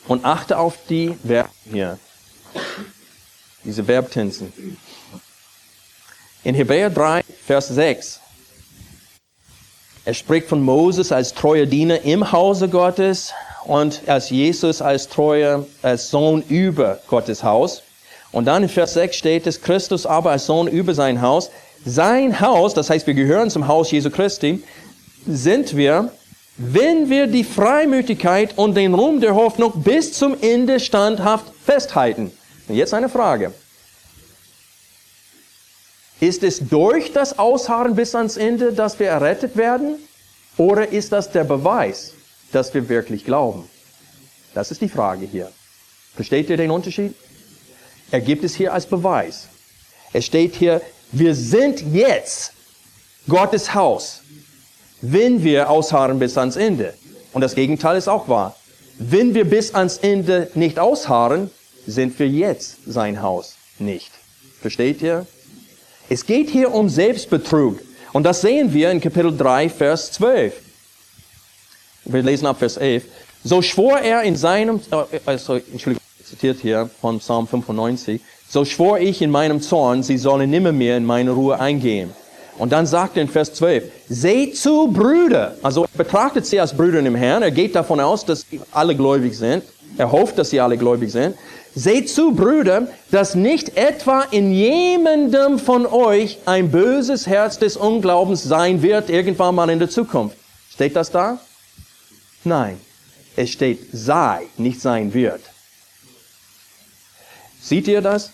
Und 0.08 0.24
achte 0.24 0.58
auf 0.58 0.78
die 0.88 1.18
Verben 1.28 1.50
hier. 1.70 2.00
Diese 3.66 3.84
Verbtensen. 3.84 4.54
In 6.46 6.56
Hebräer 6.56 6.90
3, 6.90 7.24
Vers 7.46 7.68
6. 7.68 8.22
Er 10.06 10.14
spricht 10.14 10.48
von 10.48 10.62
Moses 10.62 11.12
als 11.12 11.34
treuer 11.34 11.66
Diener 11.66 12.02
im 12.04 12.32
Hause 12.32 12.70
Gottes 12.70 13.34
und 13.66 14.01
als 14.07 14.30
Jesus 14.30 14.82
als 14.82 15.09
treuer 15.09 15.66
als 15.82 16.09
Sohn 16.09 16.43
über 16.49 16.99
Gottes 17.07 17.43
Haus. 17.43 17.84
Und 18.32 18.45
dann 18.45 18.64
in 18.64 18.70
Vers 18.70 18.93
6 18.95 19.16
steht 19.16 19.47
es, 19.47 19.61
Christus 19.61 20.05
aber 20.05 20.32
als 20.32 20.45
Sohn 20.45 20.68
über 20.68 20.93
sein 20.93 21.22
Haus. 21.22 21.51
Sein 21.86 22.39
Haus, 22.39 22.74
das 22.74 22.89
heißt, 22.89 23.05
wir 23.07 23.14
gehören 23.14 23.49
zum 23.49 23.68
Haus 23.68 23.91
Jesu 23.91 24.09
Christi, 24.09 24.64
sind 25.28 25.76
wir, 25.76 26.11
wenn 26.57 27.09
wir 27.09 27.28
die 27.28 27.43
Freimütigkeit 27.43 28.57
und 28.57 28.76
den 28.76 28.93
Ruhm 28.93 29.22
der 29.22 29.36
Hoffnung 29.36 29.84
bis 29.84 30.14
zum 30.14 30.36
Ende 30.41 30.80
standhaft 30.80 31.45
festhalten. 31.66 32.32
Und 32.68 32.76
jetzt 32.76 32.93
eine 32.93 33.09
Frage. 33.09 33.53
Ist 36.20 36.43
es 36.43 36.59
durch 36.59 37.11
das 37.11 37.38
Ausharren 37.38 37.95
bis 37.95 38.16
ans 38.16 38.38
Ende, 38.38 38.72
dass 38.72 38.97
wir 38.99 39.07
errettet 39.07 39.57
werden? 39.57 39.95
Oder 40.57 40.89
ist 40.89 41.11
das 41.11 41.32
der 41.32 41.43
Beweis, 41.43 42.14
dass 42.54 42.74
wir 42.74 42.88
wirklich 42.89 43.26
glauben? 43.26 43.70
Das 44.54 44.72
ist 44.72 44.82
die 44.82 44.89
Frage 44.89 45.26
hier. 45.26 45.51
Versteht 46.16 46.49
ihr 46.49 46.58
den 46.58 46.72
Unterschied? 46.72 47.16
Er 48.12 48.22
gibt 48.22 48.43
es 48.43 48.56
hier 48.56 48.74
als 48.74 48.86
Beweis. 48.86 49.47
Es 50.14 50.26
steht 50.26 50.56
hier, 50.56 50.82
wir 51.12 51.34
sind 51.34 51.82
jetzt 51.93 52.54
Gottes 53.28 53.74
Haus, 53.74 54.22
wenn 55.01 55.43
wir 55.43 55.70
ausharren 55.70 56.20
bis 56.20 56.38
ans 56.38 56.56
Ende. 56.56 56.93
Und 57.34 57.41
das 57.41 57.56
Gegenteil 57.56 57.97
ist 57.97 58.08
auch 58.08 58.28
wahr. 58.28 58.56
Wenn 58.99 59.34
wir 59.34 59.45
bis 59.45 59.74
ans 59.74 59.97
Ende 59.97 60.51
nicht 60.54 60.78
ausharren, 60.78 61.49
sind 61.88 62.18
wir 62.20 62.28
jetzt 62.28 62.78
sein 62.86 63.22
Haus 63.22 63.56
nicht. 63.80 64.12
Versteht 64.62 65.01
ihr? 65.01 65.26
Es 66.10 66.26
geht 66.26 66.49
hier 66.49 66.74
um 66.74 66.89
Selbstbetrug. 66.89 67.80
Und 68.12 68.24
das 68.24 68.41
sehen 68.41 68.74
wir 68.74 68.91
in 68.91 69.01
Kapitel 69.01 69.36
3, 69.36 69.70
Vers 69.70 70.12
12. 70.12 70.54
Wir 72.06 72.22
lesen 72.22 72.45
ab 72.45 72.60
Vers 72.60 72.78
11. 72.78 73.04
So 73.43 73.62
schwor 73.62 73.99
er 73.99 74.24
in 74.24 74.36
seinem, 74.36 74.80
also, 75.26 75.56
Entschuldigung, 75.56 76.01
zitiert 76.24 76.60
hier 76.62 76.89
von 77.01 77.20
Psalm 77.20 77.47
95, 77.47 78.22
so 78.47 78.66
schwor 78.66 78.99
ich 78.99 79.22
in 79.22 79.32
meinem 79.32 79.62
Zorn, 79.62 80.04
sie 80.04 80.18
sollen 80.18 80.49
nimmermehr 80.49 80.97
in 80.97 81.06
meine 81.06 81.32
Ruhe 81.32 81.60
eingehen. 81.60 82.12
Und 82.58 82.72
dann 82.72 82.86
sagt 82.86 83.18
er 83.18 83.24
in 83.24 83.28
Vers 83.28 83.54
12, 83.54 83.84
seht 84.10 84.58
zu, 84.58 84.88
Brüder. 84.88 85.56
Also 85.64 85.84
er 85.84 85.97
betrachtet 85.97 86.45
sie 86.45 86.60
als 86.60 86.76
Brüder 86.76 86.99
im 86.99 87.16
Herrn. 87.16 87.41
Er 87.41 87.51
geht 87.51 87.76
davon 87.76 87.99
aus, 87.99 88.26
dass 88.26 88.45
alle 88.72 88.95
gläubig 88.95 89.36
sind. 89.36 89.64
Er 89.97 90.12
hofft, 90.12 90.38
dass 90.38 90.51
sie 90.51 90.60
alle 90.60 90.78
gläubig 90.78 91.12
sind. 91.12 91.36
Seht 91.76 92.10
zu, 92.10 92.32
Brüder, 92.32 92.88
dass 93.10 93.34
nicht 93.34 93.76
etwa 93.76 94.22
in 94.30 94.51
jemandem 94.51 95.58
von 95.58 95.88
euch 95.88 96.38
ein 96.45 96.70
böses 96.70 97.26
Herz 97.26 97.58
des 97.58 97.76
Unglaubens 97.76 98.43
sein 98.43 98.84
wird, 98.84 99.10
irgendwann 99.10 99.56
mal 99.56 99.70
in 99.72 99.80
der 99.80 99.89
Zukunft. 99.89 100.38
Steht 100.72 100.95
das 100.95 101.10
da? 101.10 101.39
Nein. 102.44 102.80
Es 103.36 103.52
steht 103.52 103.88
sei, 103.91 104.44
nicht 104.58 104.80
sein 104.80 105.14
wird. 105.14 105.41
Seht 107.62 107.88
ihr 107.88 108.02
das? 108.02 108.32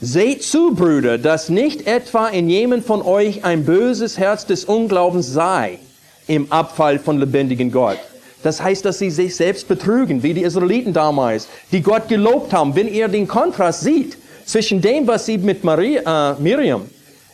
Seht 0.00 0.42
zu, 0.42 0.74
Brüder, 0.74 1.18
dass 1.18 1.48
nicht 1.48 1.86
etwa 1.86 2.28
in 2.28 2.48
jemand 2.48 2.86
von 2.86 3.02
euch 3.02 3.44
ein 3.44 3.64
böses 3.64 4.18
Herz 4.18 4.46
des 4.46 4.64
Unglaubens 4.64 5.26
sei 5.26 5.78
im 6.26 6.50
Abfall 6.52 6.98
von 6.98 7.18
lebendigen 7.18 7.72
Gott. 7.72 7.98
Das 8.42 8.62
heißt, 8.62 8.84
dass 8.84 8.98
sie 8.98 9.10
sich 9.10 9.36
selbst 9.36 9.68
betrügen, 9.68 10.22
wie 10.22 10.32
die 10.32 10.42
Israeliten 10.42 10.92
damals, 10.92 11.48
die 11.72 11.82
Gott 11.82 12.08
gelobt 12.08 12.52
haben. 12.52 12.74
Wenn 12.74 12.88
ihr 12.88 13.08
den 13.08 13.28
Kontrast 13.28 13.82
sieht 13.82 14.16
zwischen 14.46 14.80
dem, 14.80 15.06
was 15.06 15.26
sie 15.26 15.36
mit 15.36 15.64
Maria, 15.64 16.32
äh, 16.32 16.40
Miriam 16.40 16.88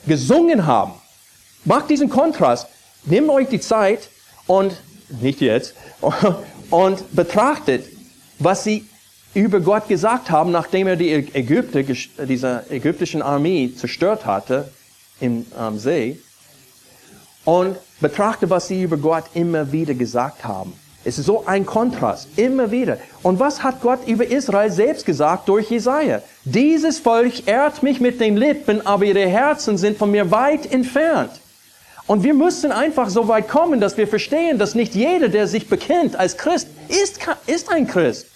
gesungen 0.07 0.67
haben, 0.67 0.95
macht 1.65 1.91
diesen 1.91 2.09
Kontrast. 2.09 2.67
Nehmt 3.05 3.29
euch 3.29 3.49
die 3.49 3.61
Zeit 3.61 4.09
und, 4.47 4.73
nicht 5.09 5.41
jetzt, 5.41 5.75
und 6.71 7.15
betrachtet, 7.15 7.85
was 8.39 8.65
sie 8.65 8.87
über 9.35 9.61
Gott 9.61 9.89
gesagt 9.89 10.31
haben, 10.31 10.51
nachdem 10.51 10.87
er 10.87 10.97
die 10.97 11.13
Ägypter, 11.13 11.83
diese 12.25 12.65
ägyptischen 12.71 13.21
Armee 13.21 13.71
zerstört 13.75 14.25
hatte 14.25 14.71
im 15.21 15.45
ähm, 15.59 15.79
See. 15.79 16.19
Und 17.45 17.77
betrachtet, 18.01 18.51
was 18.51 18.69
sie 18.69 18.83
über 18.83 18.97
Gott 18.97 19.25
immer 19.35 19.71
wieder 19.71 19.95
gesagt 19.95 20.45
haben. 20.45 20.73
Es 21.05 21.19
ist 21.19 21.27
so 21.27 21.47
ein 21.47 21.65
Kontrast, 21.65 22.29
immer 22.37 22.73
wieder. 22.73 22.99
Und 23.23 23.39
was 23.39 23.63
hat 23.63 23.81
Gott 23.81 24.09
über 24.09 24.27
Israel 24.27 24.73
selbst 24.73 25.07
gesagt 25.07 25.49
durch 25.49 25.71
Jesaja? 25.71 26.21
Dieses 26.45 26.99
Volk 26.99 27.47
ehrt 27.47 27.83
mich 27.85 28.01
mit 28.01 28.21
den 28.21 28.37
Lippen, 28.37 28.85
aber 28.85 29.05
ihre 29.05 29.29
Herzen 29.29 29.79
sind 29.79 29.99
von 29.99 30.11
mir 30.11 30.31
weit 30.33 30.73
entfernt. 30.73 31.31
Und 32.07 32.23
wir 32.23 32.35
müssen 32.35 32.71
einfach 32.71 33.09
so 33.09 33.27
weit 33.27 33.49
kommen, 33.49 33.81
dass 33.81 33.97
wir 33.97 34.07
verstehen, 34.07 34.59
dass 34.59 34.75
nicht 34.75 34.95
jeder, 34.95 35.29
der 35.29 35.49
sich 35.49 35.69
bekennt 35.69 36.17
als 36.17 36.37
Christ, 36.37 36.69
ist, 36.89 37.19
ist 37.47 37.71
ein 37.71 37.87
Christ. 37.87 38.27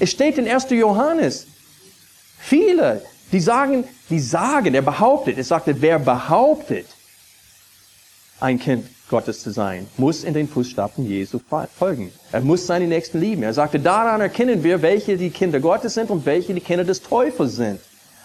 Es 0.00 0.10
steht 0.10 0.36
in 0.36 0.48
1. 0.48 0.70
Johannes. 0.70 1.46
Viele, 2.40 3.02
die 3.30 3.38
sagen, 3.38 3.84
die 4.10 4.18
sagen, 4.18 4.74
er 4.74 4.82
behauptet, 4.82 5.38
es 5.38 5.48
sagte, 5.48 5.80
wer 5.80 6.00
behauptet, 6.00 6.86
ein 8.40 8.58
Kind 8.58 8.86
Gottes 9.08 9.42
zu 9.42 9.52
sein, 9.52 9.86
muss 9.96 10.24
in 10.24 10.34
den 10.34 10.48
Fußstapfen 10.48 11.06
Jesu 11.06 11.38
folgen. 11.78 12.10
Er 12.32 12.40
muss 12.40 12.66
seine 12.66 12.88
Nächsten 12.88 13.20
lieben. 13.20 13.44
Er 13.44 13.54
sagte, 13.54 13.78
daran 13.78 14.20
erkennen 14.20 14.64
wir, 14.64 14.82
welche 14.82 15.16
die 15.16 15.30
Kinder 15.30 15.60
Gottes 15.60 15.94
sind 15.94 16.10
und 16.10 16.26
welche 16.26 16.52
die 16.52 16.60
Kinder 16.60 16.82
des 16.82 17.00
Teufels 17.00 17.54
sind. 17.54 17.78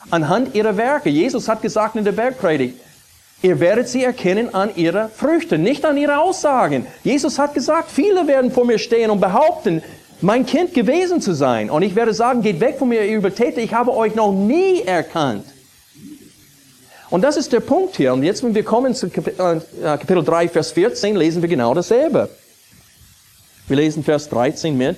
Anhand 0.09 0.55
ihrer 0.55 0.77
Werke. 0.77 1.09
Jesus 1.09 1.47
hat 1.47 1.61
gesagt 1.61 1.95
in 1.95 2.05
der 2.05 2.13
Bergpredigt, 2.13 2.79
ihr 3.41 3.59
werdet 3.59 3.87
sie 3.87 4.03
erkennen 4.03 4.53
an 4.53 4.75
ihrer 4.75 5.09
Früchte, 5.09 5.57
nicht 5.57 5.85
an 5.85 5.97
ihre 5.97 6.19
Aussagen. 6.19 6.87
Jesus 7.03 7.39
hat 7.39 7.53
gesagt, 7.53 7.91
viele 7.91 8.27
werden 8.27 8.51
vor 8.51 8.65
mir 8.65 8.79
stehen 8.79 9.09
und 9.09 9.19
behaupten, 9.19 9.83
mein 10.21 10.45
Kind 10.45 10.73
gewesen 10.73 11.21
zu 11.21 11.33
sein. 11.33 11.69
Und 11.69 11.83
ich 11.83 11.95
werde 11.95 12.13
sagen, 12.13 12.41
geht 12.41 12.59
weg 12.59 12.77
von 12.79 12.89
mir, 12.89 13.05
ihr 13.05 13.17
Übertäter, 13.17 13.61
ich 13.61 13.73
habe 13.73 13.95
euch 13.95 14.15
noch 14.15 14.31
nie 14.31 14.81
erkannt. 14.81 15.45
Und 17.09 17.21
das 17.21 17.37
ist 17.37 17.53
der 17.53 17.61
Punkt 17.61 17.95
hier. 17.95 18.13
Und 18.13 18.23
jetzt, 18.23 18.43
wenn 18.43 18.53
wir 18.53 18.63
kommen 18.63 18.93
zu 18.93 19.09
Kapitel, 19.09 19.61
äh, 19.81 19.83
Kapitel 19.83 20.23
3, 20.23 20.49
Vers 20.49 20.71
14, 20.71 21.15
lesen 21.15 21.41
wir 21.41 21.49
genau 21.49 21.73
dasselbe. 21.73 22.29
Wir 23.67 23.77
lesen 23.77 24.03
Vers 24.03 24.27
13 24.29 24.77
mit. 24.77 24.97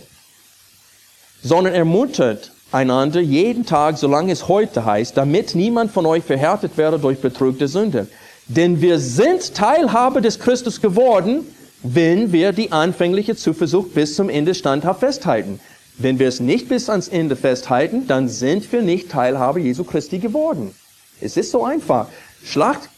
Sondern 1.41 1.73
ermuntert 1.73 2.51
einander 2.71 3.19
jeden 3.19 3.65
Tag, 3.65 3.97
solange 3.97 4.31
es 4.31 4.47
heute 4.47 4.85
heißt, 4.85 5.15
damit 5.15 5.55
niemand 5.55 5.91
von 5.91 6.05
euch 6.05 6.23
verhärtet 6.23 6.77
werde 6.77 6.99
durch 6.99 7.19
Betrug 7.19 7.57
der 7.59 7.67
Sünde. 7.67 8.07
Denn 8.49 8.81
wir 8.81 8.97
sind 8.99 9.53
Teilhabe 9.53 10.21
des 10.21 10.39
Christus 10.39 10.81
geworden, 10.81 11.45
wenn 11.83 12.31
wir 12.31 12.51
die 12.51 12.71
anfängliche 12.71 13.35
Zuversicht 13.35 13.93
bis 13.93 14.15
zum 14.15 14.27
Ende 14.27 14.55
standhaft 14.55 15.01
festhalten. 15.01 15.59
Wenn 15.99 16.17
wir 16.17 16.27
es 16.27 16.39
nicht 16.39 16.67
bis 16.67 16.89
ans 16.89 17.07
Ende 17.07 17.35
festhalten, 17.35 18.07
dann 18.07 18.27
sind 18.27 18.71
wir 18.71 18.81
nicht 18.81 19.09
Teilhabe 19.11 19.59
Jesu 19.59 19.83
Christi 19.83 20.17
geworden. 20.17 20.73
Es 21.21 21.37
ist 21.37 21.51
so 21.51 21.63
einfach. 21.63 22.07
Schlacht, 22.43 22.89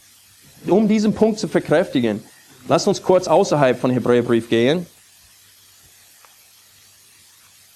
um 0.66 0.88
diesen 0.88 1.14
Punkt 1.14 1.38
zu 1.38 1.48
verkräftigen. 1.48 2.22
Lasst 2.66 2.88
uns 2.88 3.02
kurz 3.02 3.28
außerhalb 3.28 3.78
von 3.78 3.90
Hebräerbrief 3.90 4.48
gehen. 4.48 4.86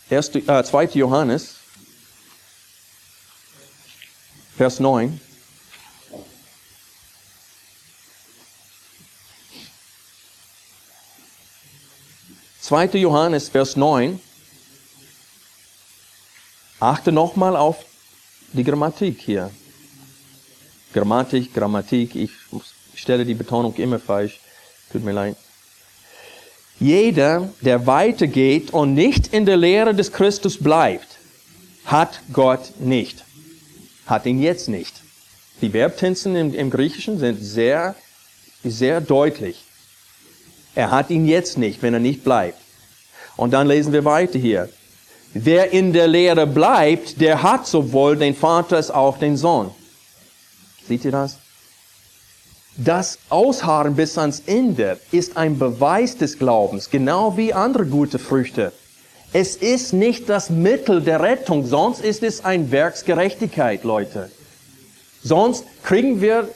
1, 0.08 0.34
äh, 0.36 0.64
2. 0.64 0.84
Johannes, 0.94 1.56
Vers 4.56 4.80
9. 4.80 5.20
Zweite 12.66 12.98
Johannes, 12.98 13.48
Vers 13.48 13.76
9. 13.76 14.18
Achte 16.80 17.12
nochmal 17.12 17.54
auf 17.54 17.84
die 18.52 18.64
Grammatik 18.64 19.20
hier. 19.20 19.52
Grammatik, 20.92 21.54
Grammatik, 21.54 22.16
ich 22.16 22.32
stelle 22.96 23.24
die 23.24 23.34
Betonung 23.34 23.72
immer 23.76 24.00
falsch, 24.00 24.40
tut 24.90 25.04
mir 25.04 25.12
leid. 25.12 25.36
Jeder, 26.80 27.48
der 27.60 27.86
weitergeht 27.86 28.72
und 28.72 28.94
nicht 28.94 29.28
in 29.28 29.46
der 29.46 29.58
Lehre 29.58 29.94
des 29.94 30.10
Christus 30.10 30.58
bleibt, 30.58 31.18
hat 31.84 32.20
Gott 32.32 32.80
nicht. 32.80 33.22
Hat 34.06 34.26
ihn 34.26 34.42
jetzt 34.42 34.68
nicht. 34.68 34.92
Die 35.60 35.70
Verbtensen 35.70 36.34
im, 36.34 36.52
im 36.52 36.70
Griechischen 36.70 37.20
sind 37.20 37.40
sehr, 37.40 37.94
sehr 38.64 39.00
deutlich. 39.00 39.65
Er 40.76 40.90
hat 40.92 41.10
ihn 41.10 41.26
jetzt 41.26 41.58
nicht, 41.58 41.82
wenn 41.82 41.94
er 41.94 42.00
nicht 42.00 42.22
bleibt. 42.22 42.60
Und 43.36 43.52
dann 43.52 43.66
lesen 43.66 43.92
wir 43.92 44.04
weiter 44.04 44.38
hier. 44.38 44.68
Wer 45.32 45.72
in 45.72 45.92
der 45.92 46.06
Lehre 46.06 46.46
bleibt, 46.46 47.20
der 47.20 47.42
hat 47.42 47.66
sowohl 47.66 48.16
den 48.16 48.34
Vater 48.34 48.76
als 48.76 48.90
auch 48.90 49.18
den 49.18 49.36
Sohn. 49.36 49.70
Seht 50.86 51.04
ihr 51.04 51.10
das? 51.10 51.38
Das 52.76 53.18
Ausharren 53.30 53.96
bis 53.96 54.18
ans 54.18 54.42
Ende 54.46 55.00
ist 55.10 55.38
ein 55.38 55.58
Beweis 55.58 56.18
des 56.18 56.38
Glaubens, 56.38 56.90
genau 56.90 57.36
wie 57.38 57.54
andere 57.54 57.86
gute 57.86 58.18
Früchte. 58.18 58.72
Es 59.32 59.56
ist 59.56 59.94
nicht 59.94 60.28
das 60.28 60.50
Mittel 60.50 61.00
der 61.00 61.20
Rettung, 61.20 61.66
sonst 61.66 62.04
ist 62.04 62.22
es 62.22 62.44
ein 62.44 62.70
Werksgerechtigkeit, 62.70 63.82
Leute. 63.82 64.30
Sonst 65.22 65.64
kriegen 65.82 66.20
wir 66.20 66.48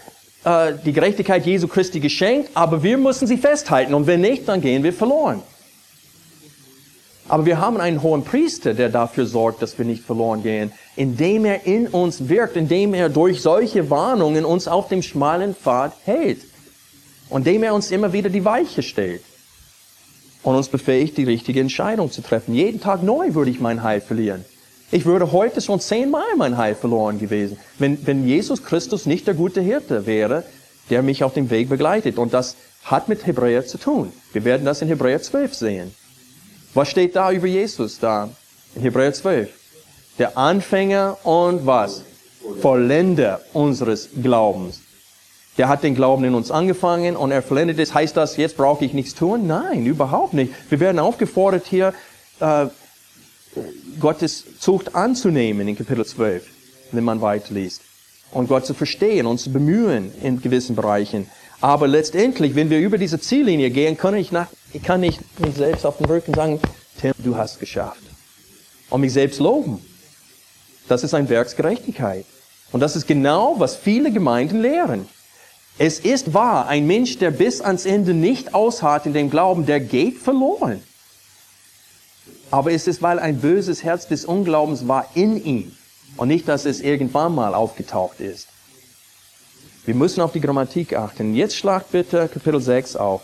äh, 0.45 0.73
die 0.85 0.93
Gerechtigkeit 0.93 1.45
Jesu 1.45 1.69
Christi 1.69 2.01
geschenkt, 2.01 2.51
aber 2.55 2.83
wir 2.83 2.99
müssen 2.99 3.27
sie 3.27 3.37
festhalten 3.37 3.95
und 3.95 4.07
wenn 4.07 4.21
nicht, 4.21 4.49
dann 4.49 4.61
gehen 4.61 4.83
wir 4.83 4.93
verloren. 4.93 5.43
Aber 7.31 7.47
wir 7.47 7.61
haben 7.61 7.77
einen 7.77 8.03
hohen 8.03 8.25
Priester, 8.25 8.75
der 8.75 8.89
dafür 8.89 9.25
sorgt, 9.25 9.63
dass 9.63 9.79
wir 9.79 9.85
nicht 9.85 10.03
verloren 10.03 10.43
gehen, 10.43 10.73
indem 10.97 11.45
er 11.45 11.65
in 11.65 11.87
uns 11.87 12.29
wirkt, 12.29 12.57
indem 12.57 12.93
er 12.93 13.09
durch 13.09 13.41
solche 13.41 13.89
Warnungen 13.89 14.45
uns 14.45 14.67
auf 14.67 14.89
dem 14.89 15.01
schmalen 15.01 15.55
Pfad 15.55 15.93
hält. 16.05 16.41
Und 17.29 17.47
indem 17.47 17.63
er 17.63 17.75
uns 17.75 17.93
immer 17.93 18.13
wieder 18.13 18.31
die 18.31 18.45
Weiche 18.45 18.83
stellt. 18.83 19.23
Und 20.43 20.57
uns 20.57 20.69
befähigt, 20.69 21.19
die 21.19 21.25
richtige 21.25 21.61
Entscheidung 21.61 22.11
zu 22.11 22.21
treffen. 22.21 22.53
Jeden 22.53 22.81
Tag 22.81 23.05
neu 23.05 23.35
würde 23.35 23.53
ich 23.53 23.61
mein 23.61 23.85
Heil 23.85 24.01
verlieren. 24.01 24.45
Ich 24.93 25.05
würde 25.07 25.31
heute 25.31 25.61
schon 25.61 25.79
zehnmal 25.79 26.37
mein 26.37 26.57
Heil 26.57 26.75
verloren 26.75 27.21
gewesen, 27.21 27.59
wenn, 27.79 28.05
wenn 28.07 28.27
Jesus 28.27 28.65
Christus 28.65 29.07
nicht 29.07 29.27
der 29.27 29.35
gute 29.35 29.61
Hirte 29.61 30.05
wäre, 30.07 30.43
der 30.91 31.03
mich 31.03 31.23
auf 31.23 31.33
dem 31.33 31.49
Weg 31.51 31.69
begleitet. 31.69 32.19
Und 32.19 32.35
das 32.35 32.57
hat 32.85 33.09
mit 33.09 33.25
Hebräer 33.25 33.65
zu 33.65 33.79
tun. 33.79 34.13
Wir 34.33 34.45
werden 34.45 34.65
das 34.65 34.83
in 34.83 34.89
Hebräer 34.89 35.23
12 35.23 35.55
sehen. 35.55 35.95
Was 36.75 36.89
steht 36.89 37.15
da 37.15 37.31
über 37.31 37.47
Jesus 37.47 38.01
da? 38.01 38.31
In 38.75 38.83
Hebräer 38.83 39.13
12. 39.13 39.51
Der 40.19 40.37
Anfänger 40.37 41.19
und 41.25 41.67
was? 41.67 42.03
Vollender 42.61 43.41
unseres 43.53 44.09
Glaubens. 44.21 44.81
Der 45.57 45.69
hat 45.69 45.85
den 45.85 45.95
Glauben 45.95 46.25
in 46.25 46.35
uns 46.35 46.51
angefangen 46.51 47.17
und 47.17 47.31
er 47.31 47.43
vollendet 47.43 47.79
es. 47.79 47.95
Heißt 47.95 48.17
das, 48.17 48.37
jetzt 48.37 48.57
brauche 48.57 48.85
ich 48.85 48.93
nichts 48.93 49.15
tun? 49.15 49.47
Nein, 49.47 49.87
überhaupt 49.87 50.33
nicht. 50.33 50.53
Wir 50.69 50.81
werden 50.81 50.99
aufgefordert 50.99 51.67
hier, 51.67 51.93
äh, 52.41 52.67
Gottes 54.01 54.45
Zucht 54.59 54.95
anzunehmen 54.95 55.69
in 55.69 55.77
Kapitel 55.77 56.05
12, 56.05 56.45
wenn 56.93 57.05
man 57.05 57.21
weiterliest. 57.21 57.83
Und 58.33 58.49
Gott 58.49 58.67
zu 58.67 58.75
verstehen 58.75 59.27
und 59.27 59.39
zu 59.39 59.53
bemühen 59.53 60.13
in 60.23 60.41
gewissen 60.41 60.75
Bereichen. 60.75 61.29
Aber 61.61 61.87
letztendlich, 61.87 62.55
wenn 62.55 62.71
wir 62.71 62.79
über 62.79 62.97
diese 62.97 63.21
Ziellinie 63.21 63.71
gehen, 63.71 63.97
kann 63.97 64.15
ich, 64.17 64.33
nach, 64.33 64.49
ich 64.73 64.83
kann 64.83 65.01
nicht 65.01 65.21
mich 65.39 65.55
selbst 65.55 65.85
auf 65.85 65.99
den 65.99 66.07
Rücken 66.07 66.35
sagen, 66.35 66.61
Tim, 67.01 67.13
du 67.19 67.37
hast 67.37 67.61
geschafft. 67.61 68.03
Und 68.89 69.03
mich 69.03 69.13
selbst 69.13 69.41
loben. 69.41 69.85
Das 70.89 71.05
ist 71.05 71.15
ein 71.15 71.29
Werksgerechtigkeit. 71.29 72.25
Und 72.73 72.81
das 72.81 72.97
ist 72.97 73.07
genau, 73.07 73.57
was 73.59 73.77
viele 73.77 74.11
Gemeinden 74.11 74.61
lehren. 74.61 75.07
Es 75.79 76.01
ist 76.01 76.35
wahr, 76.35 76.67
ein 76.67 76.87
Mensch, 76.87 77.19
der 77.19 77.31
bis 77.31 77.61
ans 77.61 77.87
Ende 77.87 78.13
nicht 78.13 78.55
ausharrt 78.55 79.07
in 79.07 79.13
dem 79.13 79.31
Glauben, 79.31 79.67
der 79.67 79.81
geht 79.81 80.19
verloren. 80.19 80.83
Aber 82.51 82.73
es 82.73 82.87
ist, 82.87 83.01
weil 83.03 83.19
ein 83.19 83.41
böses 83.41 83.85
Herz 83.85 84.09
des 84.09 84.25
Unglaubens 84.25 84.89
war 84.89 85.07
in 85.15 85.43
ihm 85.45 85.73
und 86.17 86.29
nicht, 86.29 86.49
dass 86.49 86.65
es 86.65 86.81
irgendwann 86.81 87.35
mal 87.35 87.55
aufgetaucht 87.55 88.21
ist. 88.21 88.49
Wir 89.87 89.95
müssen 89.95 90.21
auf 90.21 90.33
die 90.33 90.41
Grammatik 90.41 90.95
achten. 90.95 91.35
Jetzt 91.35 91.57
schlagt 91.57 91.93
bitte 91.93 92.29
Kapitel 92.29 92.61
6 92.61 92.97
auf. 92.97 93.23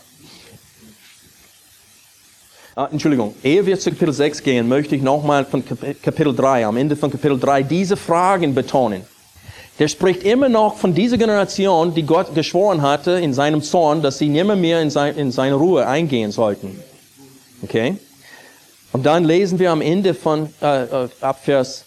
Ah, 2.75 2.89
Entschuldigung, 2.91 3.33
ehe 3.43 3.65
wir 3.65 3.79
zu 3.79 3.89
Kapitel 3.89 4.13
6 4.13 4.43
gehen, 4.43 4.67
möchte 4.67 4.95
ich 4.95 5.01
nochmal 5.01 5.45
von 5.45 5.63
Kapitel 5.65 6.35
3, 6.35 6.65
am 6.65 6.77
Ende 6.77 6.95
von 6.95 7.09
Kapitel 7.09 7.39
3, 7.39 7.63
diese 7.63 7.97
Fragen 7.97 8.53
betonen. 8.53 9.03
Der 9.79 9.87
spricht 9.87 10.23
immer 10.23 10.49
noch 10.49 10.77
von 10.77 10.93
dieser 10.93 11.17
Generation, 11.17 11.93
die 11.93 12.03
Gott 12.03 12.33
geschworen 12.33 12.81
hatte 12.81 13.11
in 13.11 13.33
seinem 13.33 13.61
Zorn, 13.61 14.01
dass 14.01 14.17
sie 14.17 14.29
nimmer 14.29 14.55
mehr 14.55 14.81
in, 14.81 14.89
sein, 14.89 15.15
in 15.15 15.31
seine 15.31 15.55
Ruhe 15.55 15.87
eingehen 15.87 16.31
sollten. 16.31 16.79
Okay? 17.63 17.97
Und 18.97 19.03
dann 19.03 19.25
lesen 19.25 19.59
wir 19.59 19.69
am 19.69 19.81
Ende 19.81 20.15
von 20.15 20.49
äh, 20.59 20.85
äh 20.85 21.07
ab 21.21 21.41
Vers 21.43 21.85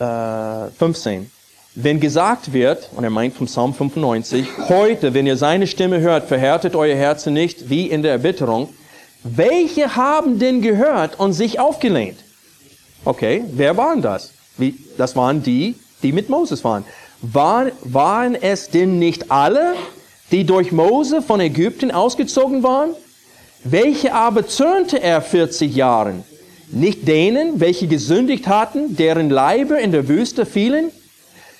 äh, 0.00 0.66
15. 0.76 1.30
Wenn 1.76 2.00
gesagt 2.00 2.52
wird, 2.52 2.90
und 2.96 3.04
er 3.04 3.10
meint 3.10 3.34
vom 3.36 3.46
Psalm 3.46 3.72
95, 3.72 4.48
heute, 4.68 5.14
wenn 5.14 5.24
ihr 5.24 5.36
seine 5.36 5.68
Stimme 5.68 6.00
hört, 6.00 6.26
verhärtet 6.26 6.74
euer 6.74 6.96
Herzen 6.96 7.32
nicht 7.32 7.70
wie 7.70 7.86
in 7.86 8.02
der 8.02 8.10
Erbitterung. 8.10 8.70
Welche 9.22 9.94
haben 9.94 10.40
denn 10.40 10.62
gehört 10.62 11.20
und 11.20 11.32
sich 11.32 11.60
aufgelehnt? 11.60 12.18
Okay, 13.04 13.44
wer 13.52 13.76
waren 13.76 14.02
das? 14.02 14.32
Wie, 14.58 14.74
das 14.98 15.14
waren 15.14 15.44
die, 15.44 15.76
die 16.02 16.10
mit 16.10 16.28
Moses 16.28 16.64
waren. 16.64 16.84
War, 17.20 17.66
waren 17.84 18.34
es 18.34 18.68
denn 18.68 18.98
nicht 18.98 19.30
alle, 19.30 19.74
die 20.32 20.42
durch 20.42 20.72
Mose 20.72 21.22
von 21.22 21.38
Ägypten 21.38 21.92
ausgezogen 21.92 22.64
waren? 22.64 22.96
Welche 23.62 24.12
aber 24.12 24.48
zürnte 24.48 25.00
er 25.00 25.22
40 25.22 25.72
Jahren? 25.76 26.24
Nicht 26.72 27.06
denen, 27.06 27.60
welche 27.60 27.86
gesündigt 27.86 28.48
hatten, 28.48 28.96
deren 28.96 29.28
Leiber 29.28 29.78
in 29.78 29.92
der 29.92 30.08
Wüste 30.08 30.46
fielen? 30.46 30.90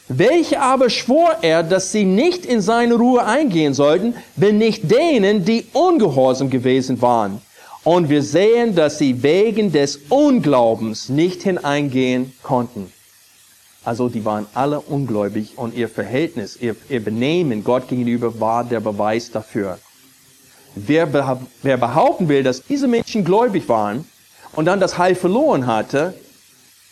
Welche 0.08 0.58
aber 0.60 0.88
schwor 0.88 1.36
er, 1.42 1.62
dass 1.62 1.92
sie 1.92 2.04
nicht 2.04 2.46
in 2.46 2.62
seine 2.62 2.94
Ruhe 2.94 3.22
eingehen 3.22 3.74
sollten, 3.74 4.14
wenn 4.36 4.56
nicht 4.56 4.90
denen, 4.90 5.44
die 5.44 5.66
ungehorsam 5.74 6.48
gewesen 6.48 7.02
waren? 7.02 7.42
Und 7.84 8.08
wir 8.08 8.22
sehen, 8.22 8.74
dass 8.74 8.96
sie 8.96 9.22
wegen 9.22 9.70
des 9.70 10.00
Unglaubens 10.08 11.10
nicht 11.10 11.42
hineingehen 11.42 12.32
konnten. 12.42 12.90
Also 13.84 14.08
die 14.08 14.24
waren 14.24 14.46
alle 14.54 14.80
ungläubig 14.80 15.52
und 15.56 15.74
ihr 15.74 15.90
Verhältnis, 15.90 16.56
ihr, 16.58 16.74
ihr 16.88 17.04
Benehmen 17.04 17.64
Gott 17.64 17.86
gegenüber 17.86 18.40
war 18.40 18.64
der 18.64 18.80
Beweis 18.80 19.30
dafür. 19.30 19.78
Wer, 20.74 21.38
wer 21.62 21.76
behaupten 21.76 22.28
will, 22.28 22.42
dass 22.42 22.62
diese 22.62 22.88
Menschen 22.88 23.24
gläubig 23.24 23.68
waren 23.68 24.06
und 24.52 24.66
dann 24.66 24.80
das 24.80 24.98
Heil 24.98 25.14
verloren 25.14 25.66
hatte, 25.66 26.14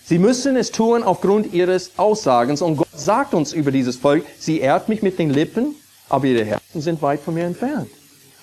sie 0.05 0.19
müssen 0.19 0.57
es 0.57 0.71
tun 0.71 1.03
aufgrund 1.03 1.53
ihres 1.53 1.93
Aussagens. 1.97 2.63
Und 2.63 2.77
Gott 2.77 2.89
sagt 2.95 3.35
uns 3.35 3.53
über 3.53 3.71
dieses 3.71 3.97
Volk, 3.97 4.25
sie 4.39 4.61
ehrt 4.61 4.89
mich 4.89 5.03
mit 5.03 5.19
den 5.19 5.31
Lippen, 5.31 5.75
aber 6.09 6.27
ihre 6.27 6.45
Herzen 6.45 6.81
sind 6.81 7.03
weit 7.03 7.21
von 7.21 7.35
mir 7.35 7.45
entfernt. 7.45 7.89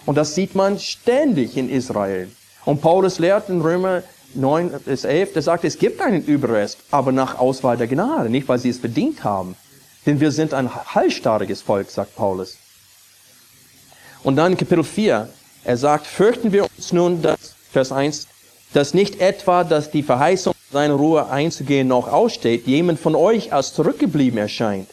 Und 0.06 0.16
das 0.16 0.36
sieht 0.36 0.56
man 0.56 0.80
ständig 0.80 1.58
in 1.58 1.70
Israel. 1.70 2.30
Und 2.66 2.82
Paulus 2.82 3.20
lehrt 3.20 3.50
in 3.50 3.62
Römer 3.62 4.04
9 4.34 4.72
bis 4.86 5.04
11, 5.04 5.34
der 5.34 5.42
sagt, 5.42 5.64
es 5.64 5.78
gibt 5.78 6.02
einen 6.02 6.24
Überrest, 6.24 6.78
aber 6.92 7.12
nach 7.12 7.40
Auswahl 7.40 7.78
der 7.78 7.88
Gnade, 7.88 8.30
nicht 8.30 8.48
weil 8.48 8.60
sie 8.60 8.70
es 8.70 8.78
verdient 8.78 9.24
haben. 9.24 9.56
Denn 10.06 10.20
wir 10.20 10.32
sind 10.32 10.54
ein 10.54 10.74
halsstarriges 10.74 11.62
Volk, 11.62 11.90
sagt 11.90 12.16
Paulus. 12.16 12.58
Und 14.24 14.36
dann 14.36 14.58
Kapitel 14.58 14.84
4, 14.84 15.30
er 15.64 15.78
sagt, 15.78 16.08
fürchten 16.08 16.52
wir 16.52 16.64
uns 16.64 16.94
nun, 16.94 17.22
dass, 17.22 17.56
Vers 17.72 17.92
1, 17.92 18.28
dass 18.74 18.94
nicht 18.94 19.22
etwa, 19.22 19.64
dass 19.64 19.92
die 19.92 20.04
Verheißung, 20.04 20.54
seine 20.72 20.94
Ruhe 20.94 21.30
einzugehen, 21.30 21.88
noch 21.88 22.12
aussteht, 22.12 22.68
jemand 22.68 23.00
von 23.00 23.16
euch 23.16 23.54
als 23.54 23.74
zurückgeblieben 23.74 24.38
erscheint. 24.38 24.90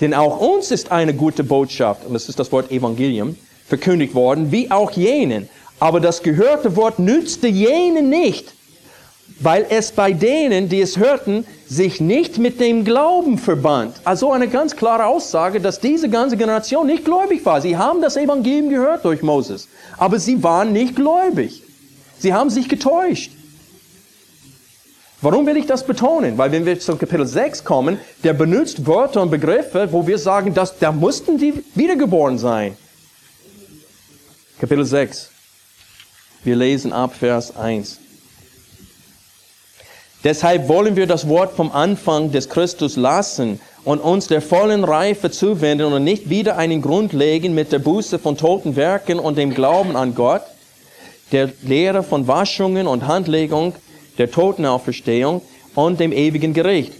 Denn 0.00 0.12
auch 0.12 0.40
uns 0.40 0.70
ist 0.70 0.92
eine 0.92 1.14
gute 1.14 1.42
Botschaft, 1.42 2.04
und 2.06 2.12
das 2.12 2.28
ist 2.28 2.38
das 2.38 2.52
Wort 2.52 2.70
Evangelium, 2.70 3.36
verkündigt 3.66 4.14
worden, 4.14 4.52
wie 4.52 4.70
auch 4.70 4.90
jenen. 4.92 5.48
Aber 5.80 6.00
das 6.00 6.22
gehörte 6.22 6.76
Wort 6.76 6.98
nützte 6.98 7.48
jenen 7.48 8.10
nicht, 8.10 8.52
weil 9.40 9.66
es 9.68 9.92
bei 9.92 10.12
denen, 10.12 10.68
die 10.68 10.80
es 10.80 10.96
hörten, 10.96 11.46
sich 11.66 12.00
nicht 12.00 12.38
mit 12.38 12.60
dem 12.60 12.84
Glauben 12.84 13.38
verband. 13.38 13.96
Also 14.04 14.32
eine 14.32 14.48
ganz 14.48 14.76
klare 14.76 15.06
Aussage, 15.06 15.60
dass 15.60 15.80
diese 15.80 16.08
ganze 16.08 16.36
Generation 16.36 16.86
nicht 16.86 17.04
gläubig 17.04 17.44
war. 17.44 17.60
Sie 17.60 17.76
haben 17.76 18.00
das 18.00 18.16
Evangelium 18.16 18.70
gehört 18.70 19.04
durch 19.04 19.22
Moses, 19.22 19.68
aber 19.98 20.18
sie 20.18 20.42
waren 20.42 20.72
nicht 20.72 20.94
gläubig. 20.94 21.62
Sie 22.18 22.32
haben 22.32 22.50
sich 22.50 22.68
getäuscht. 22.68 23.32
Warum 25.22 25.46
will 25.46 25.56
ich 25.56 25.66
das 25.66 25.86
betonen? 25.86 26.36
Weil 26.36 26.52
wenn 26.52 26.66
wir 26.66 26.78
zum 26.78 26.98
Kapitel 26.98 27.26
6 27.26 27.64
kommen, 27.64 27.98
der 28.22 28.34
benutzt 28.34 28.86
Wörter 28.86 29.22
und 29.22 29.30
Begriffe, 29.30 29.88
wo 29.90 30.06
wir 30.06 30.18
sagen, 30.18 30.52
dass 30.52 30.78
da 30.78 30.92
mussten 30.92 31.38
die 31.38 31.54
wiedergeboren 31.74 32.38
sein. 32.38 32.76
Kapitel 34.60 34.84
6. 34.84 35.30
Wir 36.44 36.56
lesen 36.56 36.92
ab 36.92 37.14
Vers 37.14 37.56
1. 37.56 37.98
Deshalb 40.22 40.68
wollen 40.68 40.96
wir 40.96 41.06
das 41.06 41.28
Wort 41.28 41.54
vom 41.54 41.72
Anfang 41.72 42.32
des 42.32 42.48
Christus 42.48 42.96
lassen 42.96 43.60
und 43.84 44.00
uns 44.00 44.26
der 44.26 44.42
vollen 44.42 44.82
Reife 44.82 45.30
zuwenden 45.30 45.92
und 45.92 46.04
nicht 46.04 46.28
wieder 46.28 46.56
einen 46.56 46.82
Grund 46.82 47.12
legen 47.12 47.54
mit 47.54 47.70
der 47.70 47.78
Buße 47.78 48.18
von 48.18 48.36
toten 48.36 48.76
Werken 48.76 49.18
und 49.18 49.38
dem 49.38 49.54
Glauben 49.54 49.96
an 49.96 50.14
Gott, 50.14 50.42
der 51.32 51.50
Lehre 51.62 52.02
von 52.02 52.26
Waschungen 52.26 52.86
und 52.86 53.06
Handlegung, 53.06 53.74
der 54.18 54.30
Totenauferstehung 54.30 55.42
und 55.74 56.00
dem 56.00 56.12
ewigen 56.12 56.54
Gericht. 56.54 56.92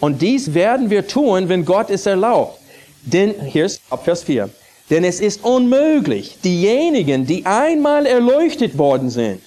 Und 0.00 0.22
dies 0.22 0.54
werden 0.54 0.90
wir 0.90 1.06
tun, 1.06 1.48
wenn 1.48 1.64
Gott 1.64 1.90
es 1.90 2.06
erlaubt. 2.06 2.58
Denn, 3.02 3.34
hier 3.46 3.66
ist 3.66 3.82
Vers 4.02 4.24
4. 4.24 4.50
Denn 4.90 5.04
es 5.04 5.20
ist 5.20 5.44
unmöglich, 5.44 6.38
diejenigen, 6.42 7.26
die 7.26 7.46
einmal 7.46 8.06
erleuchtet 8.06 8.76
worden 8.76 9.08
sind 9.08 9.40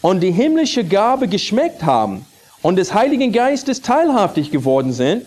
und 0.00 0.20
die 0.20 0.32
himmlische 0.32 0.84
Gabe 0.84 1.28
geschmeckt 1.28 1.84
haben, 1.84 2.24
und 2.66 2.74
des 2.74 2.94
Heiligen 2.94 3.30
Geistes 3.30 3.80
teilhaftig 3.80 4.50
geworden 4.50 4.92
sind 4.92 5.24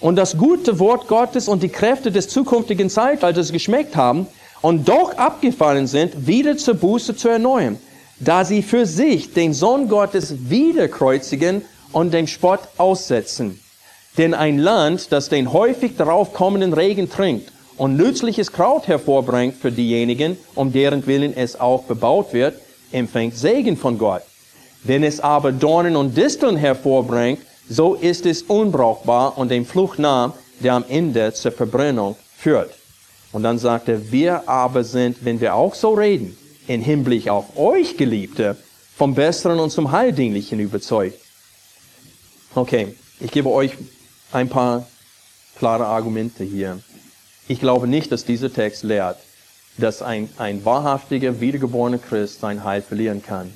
und 0.00 0.16
das 0.16 0.38
gute 0.38 0.78
Wort 0.78 1.06
Gottes 1.06 1.46
und 1.46 1.62
die 1.62 1.68
Kräfte 1.68 2.10
des 2.10 2.28
zukünftigen 2.28 2.88
Zeitalters 2.88 3.52
geschmeckt 3.52 3.94
haben 3.94 4.26
und 4.62 4.88
doch 4.88 5.14
abgefallen 5.18 5.86
sind, 5.86 6.26
wieder 6.26 6.56
zur 6.56 6.74
Buße 6.74 7.14
zu 7.14 7.28
erneuern, 7.28 7.76
da 8.20 8.44
sie 8.44 8.62
für 8.62 8.86
sich 8.86 9.32
den 9.32 9.54
Sohn 9.54 9.88
Gottes 9.88 10.50
wieder 10.50 10.88
kreuzigen 10.88 11.62
und 11.92 12.12
dem 12.12 12.26
Spott 12.26 12.60
aussetzen. 12.76 13.60
Denn 14.16 14.34
ein 14.34 14.58
Land, 14.58 15.12
das 15.12 15.28
den 15.28 15.52
häufig 15.52 15.96
darauf 15.96 16.34
kommenden 16.34 16.72
Regen 16.72 17.08
trinkt 17.08 17.52
und 17.76 17.96
nützliches 17.96 18.52
Kraut 18.52 18.88
hervorbringt 18.88 19.54
für 19.54 19.70
diejenigen, 19.70 20.36
um 20.54 20.72
deren 20.72 21.06
Willen 21.06 21.36
es 21.36 21.60
auch 21.60 21.84
bebaut 21.84 22.32
wird, 22.32 22.60
empfängt 22.90 23.36
Segen 23.36 23.76
von 23.76 23.98
Gott. 23.98 24.22
Wenn 24.82 25.04
es 25.04 25.20
aber 25.20 25.52
Dornen 25.52 25.96
und 25.96 26.16
Disteln 26.16 26.56
hervorbringt, 26.56 27.40
so 27.68 27.94
ist 27.94 28.26
es 28.26 28.42
unbrauchbar 28.42 29.36
und 29.36 29.50
dem 29.50 29.66
Fluch 29.66 29.98
nah, 29.98 30.32
der 30.60 30.74
am 30.74 30.84
Ende 30.88 31.32
zur 31.34 31.52
Verbrennung 31.52 32.16
führt. 32.36 32.70
Und 33.30 33.42
dann 33.42 33.58
sagt 33.58 33.88
er, 33.88 34.10
wir 34.10 34.48
aber 34.48 34.82
sind, 34.82 35.18
wenn 35.24 35.40
wir 35.40 35.54
auch 35.54 35.74
so 35.74 35.92
reden, 35.92 36.36
in 36.68 36.82
Hinblick 36.82 37.28
auf 37.28 37.56
euch, 37.56 37.96
Geliebte, 37.96 38.56
vom 38.96 39.14
Besseren 39.14 39.58
und 39.58 39.70
zum 39.70 39.90
Heildienlichen 39.90 40.60
überzeugt. 40.60 41.18
Okay, 42.54 42.94
Ich 43.20 43.32
gebe 43.32 43.50
euch 43.50 43.72
ein 44.32 44.48
paar 44.48 44.86
klare 45.58 45.86
Argumente 45.86 46.44
hier. 46.44 46.78
Ich 47.48 47.58
glaube 47.58 47.88
nicht, 47.88 48.12
dass 48.12 48.24
dieser 48.24 48.52
Text 48.52 48.84
lehrt, 48.84 49.18
dass 49.76 50.02
ein, 50.02 50.28
ein 50.38 50.64
wahrhaftiger, 50.64 51.40
wiedergeborener 51.40 51.98
Christ 51.98 52.40
sein 52.40 52.62
Heil 52.62 52.82
verlieren 52.82 53.22
kann. 53.22 53.52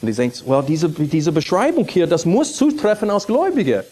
Und 0.00 0.08
ihr 0.08 0.14
denkt, 0.14 0.44
well, 0.46 0.64
diese, 0.66 0.88
diese 0.88 1.32
Beschreibung 1.32 1.86
hier, 1.88 2.06
das 2.06 2.24
muss 2.24 2.56
zutreffen 2.56 3.10
als 3.10 3.26
Gläubige. 3.26 3.84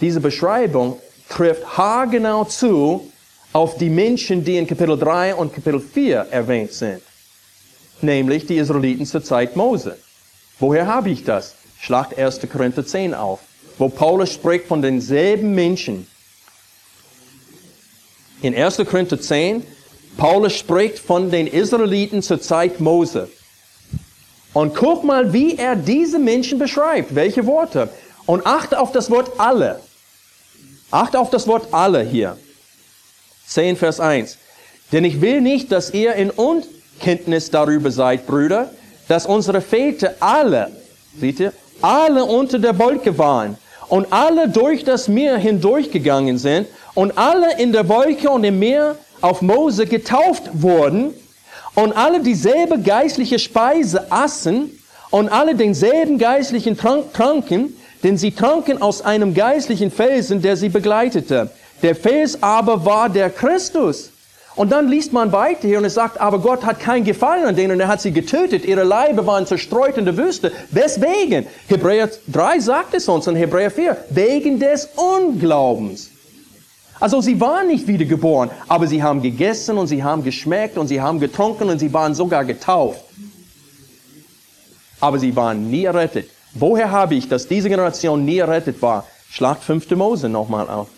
Diese 0.00 0.20
Beschreibung 0.20 0.98
trifft 1.28 1.78
haargenau 1.78 2.44
zu 2.44 3.10
auf 3.52 3.78
die 3.78 3.90
Menschen, 3.90 4.44
die 4.44 4.56
in 4.56 4.66
Kapitel 4.66 4.98
3 4.98 5.34
und 5.34 5.54
Kapitel 5.54 5.80
4 5.80 6.26
erwähnt 6.30 6.72
sind. 6.72 7.02
Nämlich 8.00 8.46
die 8.46 8.56
Israeliten 8.56 9.06
zur 9.06 9.24
Zeit 9.24 9.56
Mose. 9.56 9.96
Woher 10.58 10.86
habe 10.86 11.10
ich 11.10 11.24
das? 11.24 11.54
Schlacht 11.80 12.18
1. 12.18 12.40
Korinther 12.50 12.86
10 12.86 13.14
auf, 13.14 13.40
wo 13.78 13.88
Paulus 13.88 14.32
spricht 14.32 14.66
von 14.66 14.82
denselben 14.82 15.54
Menschen. 15.54 16.06
In 18.42 18.54
1. 18.54 18.76
Korinther 18.78 19.20
10, 19.20 19.66
Paulus 20.16 20.54
spricht 20.54 20.98
von 20.98 21.30
den 21.30 21.46
Israeliten 21.46 22.22
zur 22.22 22.40
Zeit 22.40 22.80
Mose. 22.80 23.28
Und 24.52 24.74
guck 24.74 25.04
mal, 25.04 25.32
wie 25.32 25.56
er 25.56 25.76
diese 25.76 26.18
Menschen 26.18 26.58
beschreibt. 26.58 27.14
Welche 27.14 27.46
Worte? 27.46 27.90
Und 28.24 28.46
achte 28.46 28.80
auf 28.80 28.92
das 28.92 29.10
Wort 29.10 29.38
alle. 29.38 29.80
Achte 30.90 31.18
auf 31.18 31.28
das 31.28 31.46
Wort 31.46 31.68
alle 31.72 32.02
hier. 32.02 32.38
10 33.46 33.76
Vers 33.76 34.00
1. 34.00 34.38
Denn 34.92 35.04
ich 35.04 35.20
will 35.20 35.40
nicht, 35.40 35.72
dass 35.72 35.92
ihr 35.92 36.14
in 36.14 36.30
Unkenntnis 36.96 37.50
darüber 37.50 37.90
seid, 37.90 38.26
Brüder, 38.26 38.70
dass 39.06 39.26
unsere 39.26 39.60
Väter 39.60 40.14
alle, 40.18 40.70
seht 41.20 41.40
ihr, 41.40 41.52
alle 41.82 42.24
unter 42.24 42.58
der 42.58 42.78
Wolke 42.78 43.16
waren 43.18 43.56
und 43.88 44.06
alle 44.10 44.48
durch 44.48 44.82
das 44.82 45.06
Meer 45.06 45.36
hindurchgegangen 45.36 46.38
sind 46.38 46.66
und 46.94 47.16
alle 47.16 47.58
in 47.58 47.72
der 47.72 47.88
Wolke 47.88 48.30
und 48.30 48.44
im 48.44 48.58
Meer 48.58 48.96
auf 49.20 49.42
Mose 49.42 49.86
getauft 49.86 50.44
wurden 50.54 51.12
und 51.74 51.96
alle 51.96 52.20
dieselbe 52.20 52.80
geistliche 52.80 53.38
Speise 53.38 54.10
aßen 54.10 54.70
und 55.10 55.28
alle 55.28 55.54
denselben 55.54 56.18
geistlichen 56.18 56.76
Trank 56.76 57.12
tranken, 57.12 57.76
denn 58.02 58.16
sie 58.16 58.32
tranken 58.32 58.80
aus 58.80 59.02
einem 59.02 59.34
geistlichen 59.34 59.90
Felsen, 59.90 60.42
der 60.42 60.56
sie 60.56 60.70
begleitete. 60.70 61.50
Der 61.82 61.94
Fels 61.94 62.42
aber 62.42 62.84
war 62.84 63.08
der 63.08 63.30
Christus. 63.30 64.10
Und 64.56 64.72
dann 64.72 64.88
liest 64.88 65.12
man 65.12 65.32
weiter 65.32 65.68
hier 65.68 65.78
und 65.78 65.84
es 65.84 65.92
sagt, 65.92 66.18
aber 66.18 66.38
Gott 66.38 66.64
hat 66.64 66.80
keinen 66.80 67.04
Gefallen 67.04 67.44
an 67.44 67.54
denen, 67.54 67.78
er 67.78 67.88
hat 67.88 68.00
sie 68.00 68.10
getötet, 68.10 68.64
ihre 68.64 68.84
Leibe 68.84 69.26
waren 69.26 69.46
zerstreut 69.46 69.98
in 69.98 70.06
der 70.06 70.16
Wüste. 70.16 70.50
Weswegen? 70.70 71.46
Hebräer 71.68 72.08
3 72.28 72.60
sagt 72.60 72.94
es 72.94 73.06
uns 73.06 73.28
und 73.28 73.36
Hebräer 73.36 73.70
4, 73.70 73.96
wegen 74.10 74.58
des 74.58 74.88
Unglaubens. 74.96 76.10
Also 76.98 77.20
sie 77.20 77.38
waren 77.38 77.66
nicht 77.66 77.86
wiedergeboren, 77.86 78.50
aber 78.66 78.86
sie 78.86 79.02
haben 79.02 79.20
gegessen 79.20 79.76
und 79.76 79.88
sie 79.88 80.02
haben 80.02 80.24
geschmeckt 80.24 80.78
und 80.78 80.86
sie 80.86 81.02
haben 81.02 81.20
getrunken 81.20 81.68
und 81.68 81.78
sie 81.78 81.92
waren 81.92 82.14
sogar 82.14 82.46
getauft. 82.46 83.02
Aber 85.00 85.18
sie 85.18 85.36
waren 85.36 85.70
nie 85.70 85.84
errettet. 85.84 86.30
Woher 86.54 86.90
habe 86.90 87.14
ich, 87.14 87.28
dass 87.28 87.46
diese 87.46 87.68
Generation 87.68 88.24
nie 88.24 88.38
errettet 88.38 88.80
war? 88.80 89.04
Schlagt 89.30 89.62
5. 89.64 89.90
Mose 89.90 90.30
nochmal 90.30 90.70
auf. 90.70 90.88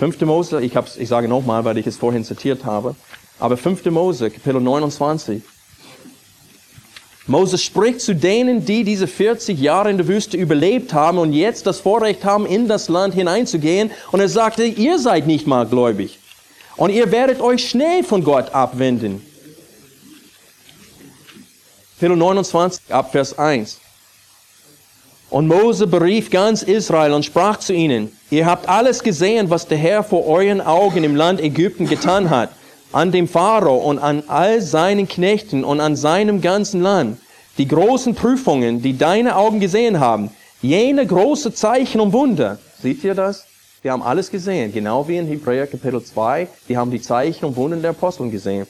5. 0.00 0.18
Mose, 0.22 0.62
ich, 0.62 0.76
hab's, 0.76 0.96
ich 0.96 1.10
sage 1.10 1.28
nochmal, 1.28 1.66
weil 1.66 1.76
ich 1.76 1.86
es 1.86 1.98
vorhin 1.98 2.24
zitiert 2.24 2.64
habe, 2.64 2.96
aber 3.38 3.58
5. 3.58 3.84
Mose, 3.90 4.30
Kapitel 4.30 4.58
29. 4.58 5.42
Moses 7.26 7.62
spricht 7.62 8.00
zu 8.00 8.14
denen, 8.14 8.64
die 8.64 8.82
diese 8.82 9.06
40 9.06 9.60
Jahre 9.60 9.90
in 9.90 9.98
der 9.98 10.08
Wüste 10.08 10.38
überlebt 10.38 10.94
haben 10.94 11.18
und 11.18 11.34
jetzt 11.34 11.66
das 11.66 11.80
Vorrecht 11.80 12.24
haben, 12.24 12.46
in 12.46 12.66
das 12.66 12.88
Land 12.88 13.12
hineinzugehen. 13.12 13.90
Und 14.10 14.20
er 14.20 14.30
sagte, 14.30 14.64
ihr 14.64 14.98
seid 14.98 15.26
nicht 15.26 15.46
mal 15.46 15.66
gläubig. 15.66 16.18
Und 16.78 16.88
ihr 16.88 17.12
werdet 17.12 17.42
euch 17.42 17.68
schnell 17.68 18.02
von 18.02 18.24
Gott 18.24 18.54
abwenden. 18.54 19.20
Kapitel 21.98 22.16
29, 22.16 22.84
ab 22.88 23.12
Vers 23.12 23.38
1. 23.38 23.78
Und 25.30 25.46
Mose 25.46 25.86
berief 25.86 26.30
ganz 26.30 26.62
Israel 26.62 27.12
und 27.12 27.24
sprach 27.24 27.58
zu 27.58 27.72
ihnen, 27.72 28.10
ihr 28.30 28.46
habt 28.46 28.68
alles 28.68 29.02
gesehen, 29.02 29.48
was 29.48 29.68
der 29.68 29.78
Herr 29.78 30.02
vor 30.02 30.26
euren 30.26 30.60
Augen 30.60 31.04
im 31.04 31.14
Land 31.14 31.40
Ägypten 31.40 31.88
getan 31.88 32.30
hat 32.30 32.50
an 32.92 33.12
dem 33.12 33.28
Pharao 33.28 33.76
und 33.76 33.98
an 33.98 34.24
all 34.26 34.60
seinen 34.60 35.06
Knechten 35.06 35.64
und 35.64 35.80
an 35.80 35.96
seinem 35.96 36.40
ganzen 36.40 36.82
Land, 36.82 37.18
die 37.58 37.68
großen 37.68 38.14
Prüfungen, 38.14 38.82
die 38.82 38.98
deine 38.98 39.36
Augen 39.36 39.60
gesehen 39.60 40.00
haben, 40.00 40.30
jene 40.60 41.06
große 41.06 41.54
Zeichen 41.54 42.00
und 42.00 42.12
Wunder. 42.12 42.58
Seht 42.82 43.04
ihr 43.04 43.14
das? 43.14 43.44
Wir 43.82 43.92
haben 43.92 44.02
alles 44.02 44.30
gesehen, 44.30 44.72
genau 44.72 45.06
wie 45.08 45.16
in 45.16 45.26
Hebräer 45.26 45.66
Kapitel 45.66 46.02
2, 46.02 46.48
die 46.68 46.76
haben 46.76 46.90
die 46.90 47.00
Zeichen 47.00 47.44
und 47.46 47.56
Wunder 47.56 47.76
der 47.76 47.90
Apostel 47.90 48.28
gesehen. 48.28 48.66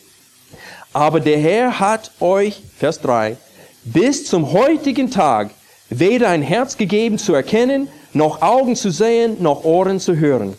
Aber 0.93 1.21
der 1.21 1.39
Herr 1.39 1.81
hat 1.81 2.13
euch, 2.21 2.63
Vers 2.77 3.01
3, 3.01 3.37
bis 3.85 4.27
zum 4.27 4.53
heutigen 4.53 5.11
Tag 5.11 5.51
weder 5.91 6.29
ein 6.29 6.43
Herz 6.43 6.77
gegeben 6.77 7.19
zu 7.19 7.35
erkennen, 7.35 7.89
noch 8.13 8.43
Augen 8.43 8.75
zu 8.75 8.91
sehen, 8.91 9.37
noch 9.41 9.65
Ohren 9.65 10.01
zu 10.01 10.17
hören. 10.17 10.57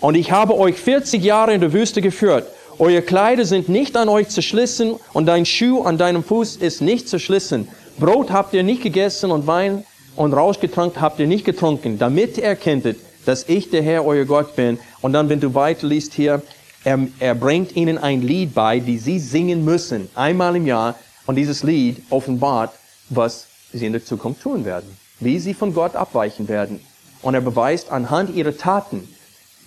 Und 0.00 0.14
ich 0.14 0.30
habe 0.30 0.56
euch 0.56 0.76
40 0.76 1.22
Jahre 1.22 1.52
in 1.52 1.60
der 1.60 1.72
Wüste 1.72 2.00
geführt 2.00 2.46
eure 2.80 3.02
Kleider 3.02 3.44
sind 3.44 3.68
nicht 3.68 3.94
an 3.94 4.08
euch 4.08 4.30
zerschlissen 4.30 4.94
und 5.12 5.26
dein 5.26 5.44
Schuh 5.44 5.82
an 5.82 5.98
deinem 5.98 6.24
Fuß 6.24 6.56
ist 6.56 6.80
nicht 6.80 7.10
zerschlissen. 7.10 7.68
Brot 7.98 8.30
habt 8.30 8.54
ihr 8.54 8.62
nicht 8.62 8.82
gegessen 8.82 9.30
und 9.30 9.46
Wein 9.46 9.84
und 10.16 10.32
Rausch 10.32 10.60
getrunken 10.60 11.02
habt 11.02 11.20
ihr 11.20 11.26
nicht 11.26 11.44
getrunken, 11.44 11.98
damit 11.98 12.38
ihr 12.38 12.44
erkenntet, 12.44 12.96
dass 13.26 13.46
ich 13.50 13.68
der 13.68 13.82
Herr 13.82 14.06
euer 14.06 14.24
Gott 14.24 14.56
bin. 14.56 14.78
Und 15.02 15.12
dann, 15.12 15.28
wenn 15.28 15.40
du 15.40 15.52
weiterliest 15.52 16.14
hier, 16.14 16.40
er, 16.82 16.98
er 17.18 17.34
bringt 17.34 17.76
ihnen 17.76 17.98
ein 17.98 18.22
Lied 18.22 18.54
bei, 18.54 18.78
die 18.78 18.96
sie 18.96 19.18
singen 19.18 19.62
müssen, 19.62 20.08
einmal 20.14 20.56
im 20.56 20.66
Jahr. 20.66 20.94
Und 21.26 21.34
dieses 21.34 21.62
Lied 21.62 22.02
offenbart, 22.08 22.72
was 23.10 23.46
sie 23.72 23.86
in 23.86 23.92
der 23.92 24.04
Zukunft 24.04 24.42
tun 24.42 24.64
werden, 24.64 24.96
wie 25.20 25.38
sie 25.38 25.54
von 25.54 25.74
Gott 25.74 25.96
abweichen 25.96 26.48
werden. 26.48 26.80
Und 27.22 27.34
er 27.34 27.40
beweist 27.40 27.90
anhand 27.90 28.34
ihrer 28.34 28.56
Taten, 28.56 29.08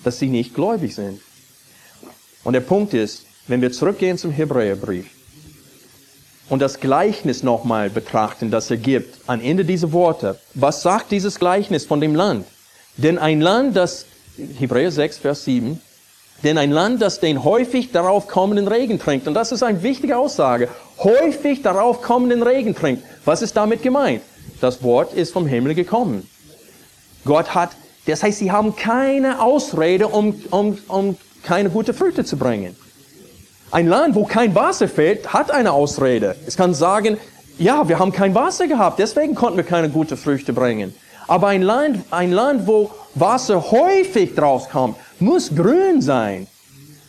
dass 0.03 0.19
sie 0.19 0.27
nicht 0.27 0.53
gläubig 0.53 0.95
sind. 0.95 1.21
Und 2.43 2.53
der 2.53 2.61
Punkt 2.61 2.93
ist, 2.93 3.25
wenn 3.47 3.61
wir 3.61 3.71
zurückgehen 3.71 4.17
zum 4.17 4.31
Hebräerbrief 4.31 5.07
und 6.49 6.59
das 6.61 6.79
Gleichnis 6.79 7.43
nochmal 7.43 7.89
betrachten, 7.89 8.51
das 8.51 8.69
er 8.69 8.77
gibt, 8.77 9.19
am 9.27 9.41
Ende 9.41 9.65
dieser 9.65 9.91
Worte, 9.91 10.39
was 10.53 10.81
sagt 10.81 11.11
dieses 11.11 11.39
Gleichnis 11.39 11.85
von 11.85 12.01
dem 12.01 12.15
Land? 12.15 12.45
Denn 12.97 13.17
ein 13.17 13.41
Land, 13.41 13.75
das, 13.75 14.05
Hebräer 14.59 14.91
6, 14.91 15.19
Vers 15.19 15.45
7, 15.45 15.79
denn 16.43 16.57
ein 16.57 16.71
Land, 16.71 17.01
das 17.01 17.19
den 17.19 17.43
häufig 17.43 17.91
darauf 17.91 18.27
kommenden 18.27 18.67
Regen 18.67 18.99
trinkt, 18.99 19.27
und 19.27 19.33
das 19.33 19.51
ist 19.51 19.63
eine 19.63 19.81
wichtige 19.83 20.17
Aussage, 20.17 20.69
häufig 20.99 21.61
darauf 21.61 22.01
kommenden 22.01 22.43
Regen 22.43 22.75
trinkt. 22.75 23.03
Was 23.25 23.41
ist 23.41 23.55
damit 23.55 23.81
gemeint? 23.81 24.21
Das 24.61 24.83
Wort 24.83 25.13
ist 25.13 25.33
vom 25.33 25.45
Himmel 25.45 25.75
gekommen. 25.75 26.27
Gott 27.25 27.55
hat, 27.55 27.71
das 28.05 28.23
heißt, 28.23 28.39
sie 28.39 28.51
haben 28.51 28.75
keine 28.75 29.41
Ausrede, 29.41 30.07
um, 30.07 30.41
um, 30.51 30.77
um 30.87 31.17
keine 31.43 31.69
gute 31.69 31.93
Früchte 31.93 32.23
zu 32.25 32.37
bringen. 32.37 32.75
Ein 33.71 33.87
Land, 33.87 34.15
wo 34.15 34.23
kein 34.23 34.53
Wasser 34.53 34.87
fehlt, 34.87 35.33
hat 35.33 35.51
eine 35.51 35.71
Ausrede. 35.71 36.35
Es 36.45 36.55
kann 36.55 36.73
sagen, 36.73 37.17
ja, 37.57 37.87
wir 37.87 37.99
haben 37.99 38.11
kein 38.11 38.35
Wasser 38.35 38.67
gehabt, 38.67 38.99
deswegen 38.99 39.35
konnten 39.35 39.57
wir 39.57 39.63
keine 39.63 39.89
gute 39.89 40.17
Früchte 40.17 40.53
bringen. 40.53 40.93
Aber 41.27 41.47
ein 41.47 41.61
Land, 41.61 42.03
ein 42.11 42.31
Land, 42.31 42.67
wo 42.67 42.91
Wasser 43.15 43.71
häufig 43.71 44.35
draus 44.35 44.69
kommt, 44.69 44.97
muss 45.19 45.53
grün 45.55 46.01
sein, 46.01 46.47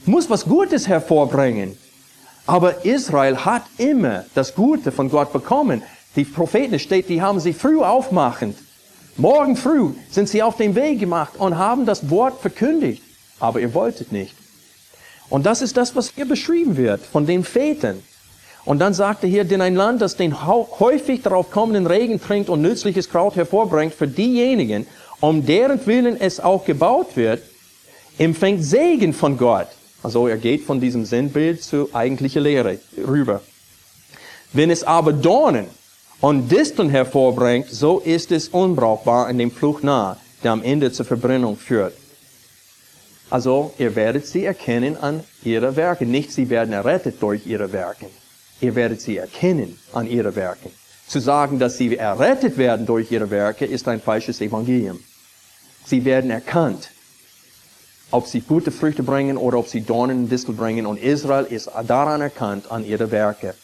muss 0.06 0.30
was 0.30 0.44
Gutes 0.44 0.86
hervorbringen. 0.86 1.76
Aber 2.46 2.84
Israel 2.84 3.44
hat 3.44 3.64
immer 3.78 4.24
das 4.34 4.54
Gute 4.54 4.92
von 4.92 5.10
Gott 5.10 5.32
bekommen. 5.32 5.82
Die 6.16 6.24
Propheten 6.24 6.78
steht, 6.78 7.08
die 7.08 7.22
haben 7.22 7.40
sie 7.40 7.52
früh 7.52 7.80
aufmachend. 7.80 8.56
Morgen 9.16 9.56
früh 9.56 9.92
sind 10.10 10.28
sie 10.28 10.42
auf 10.42 10.56
den 10.56 10.74
Weg 10.74 11.00
gemacht 11.00 11.34
und 11.38 11.56
haben 11.56 11.86
das 11.86 12.10
Wort 12.10 12.40
verkündigt 12.40 13.02
aber 13.40 13.60
ihr 13.60 13.74
wolltet 13.74 14.12
nicht. 14.12 14.34
Und 15.28 15.46
das 15.46 15.62
ist 15.62 15.76
das, 15.76 15.96
was 15.96 16.12
hier 16.14 16.26
beschrieben 16.26 16.76
wird 16.76 17.04
von 17.04 17.26
den 17.26 17.44
Vätern. 17.44 18.02
Und 18.64 18.78
dann 18.78 18.94
sagt 18.94 19.22
er 19.24 19.28
hier, 19.28 19.44
denn 19.44 19.60
ein 19.60 19.74
Land, 19.74 20.00
das 20.00 20.16
den 20.16 20.46
häufig 20.46 21.22
darauf 21.22 21.50
kommenden 21.50 21.86
Regen 21.86 22.20
trinkt 22.20 22.48
und 22.48 22.62
nützliches 22.62 23.10
Kraut 23.10 23.36
hervorbringt, 23.36 23.92
für 23.92 24.08
diejenigen, 24.08 24.86
um 25.20 25.44
deren 25.44 25.84
Willen 25.86 26.18
es 26.18 26.40
auch 26.40 26.64
gebaut 26.64 27.16
wird, 27.16 27.42
empfängt 28.18 28.64
Segen 28.64 29.12
von 29.12 29.36
Gott. 29.36 29.68
Also 30.04 30.28
er 30.28 30.36
geht 30.36 30.62
von 30.64 30.80
diesem 30.80 31.06
Sinnbild 31.06 31.62
zur 31.62 31.88
eigentlichen 31.94 32.42
Lehre 32.42 32.78
rüber. 32.98 33.40
Wenn 34.52 34.70
es 34.70 34.84
aber 34.84 35.14
Dornen 35.14 35.66
und 36.20 36.52
Disteln 36.52 36.90
hervorbringt, 36.90 37.70
so 37.70 38.00
ist 38.00 38.30
es 38.30 38.48
unbrauchbar 38.48 39.30
in 39.30 39.38
dem 39.38 39.50
Fluch 39.50 39.82
nah, 39.82 40.18
der 40.42 40.52
am 40.52 40.62
Ende 40.62 40.92
zur 40.92 41.06
Verbrennung 41.06 41.56
führt. 41.56 41.94
Also 43.30 43.72
ihr 43.78 43.96
werdet 43.96 44.26
sie 44.26 44.44
erkennen 44.44 44.98
an 44.98 45.24
ihrer 45.42 45.74
Werke. 45.74 46.04
Nicht 46.04 46.32
sie 46.32 46.50
werden 46.50 46.74
errettet 46.74 47.22
durch 47.22 47.46
ihre 47.46 47.72
Werke. 47.72 48.06
Ihr 48.60 48.74
werdet 48.74 49.00
sie 49.00 49.16
erkennen 49.16 49.78
an 49.94 50.06
ihre 50.06 50.36
Werke. 50.36 50.68
Zu 51.06 51.18
sagen, 51.18 51.58
dass 51.58 51.78
sie 51.78 51.96
errettet 51.96 52.58
werden 52.58 52.84
durch 52.84 53.10
ihre 53.10 53.30
Werke, 53.30 53.64
ist 53.64 53.88
ein 53.88 54.02
falsches 54.02 54.42
Evangelium. 54.42 55.00
Sie 55.86 56.04
werden 56.04 56.30
erkannt, 56.30 56.90
ob 58.10 58.26
sie 58.26 58.40
gute 58.40 58.70
Früchte 58.70 59.02
bringen 59.02 59.36
oder 59.36 59.58
ob 59.58 59.68
sie 59.68 59.80
Dornen 59.80 60.24
und 60.24 60.28
Distel 60.28 60.54
bringen. 60.54 60.86
Und 60.86 60.98
Israel 60.98 61.44
ist 61.44 61.70
daran 61.86 62.20
erkannt 62.20 62.70
an 62.70 62.84
ihre 62.84 63.10
Werke. 63.10 63.54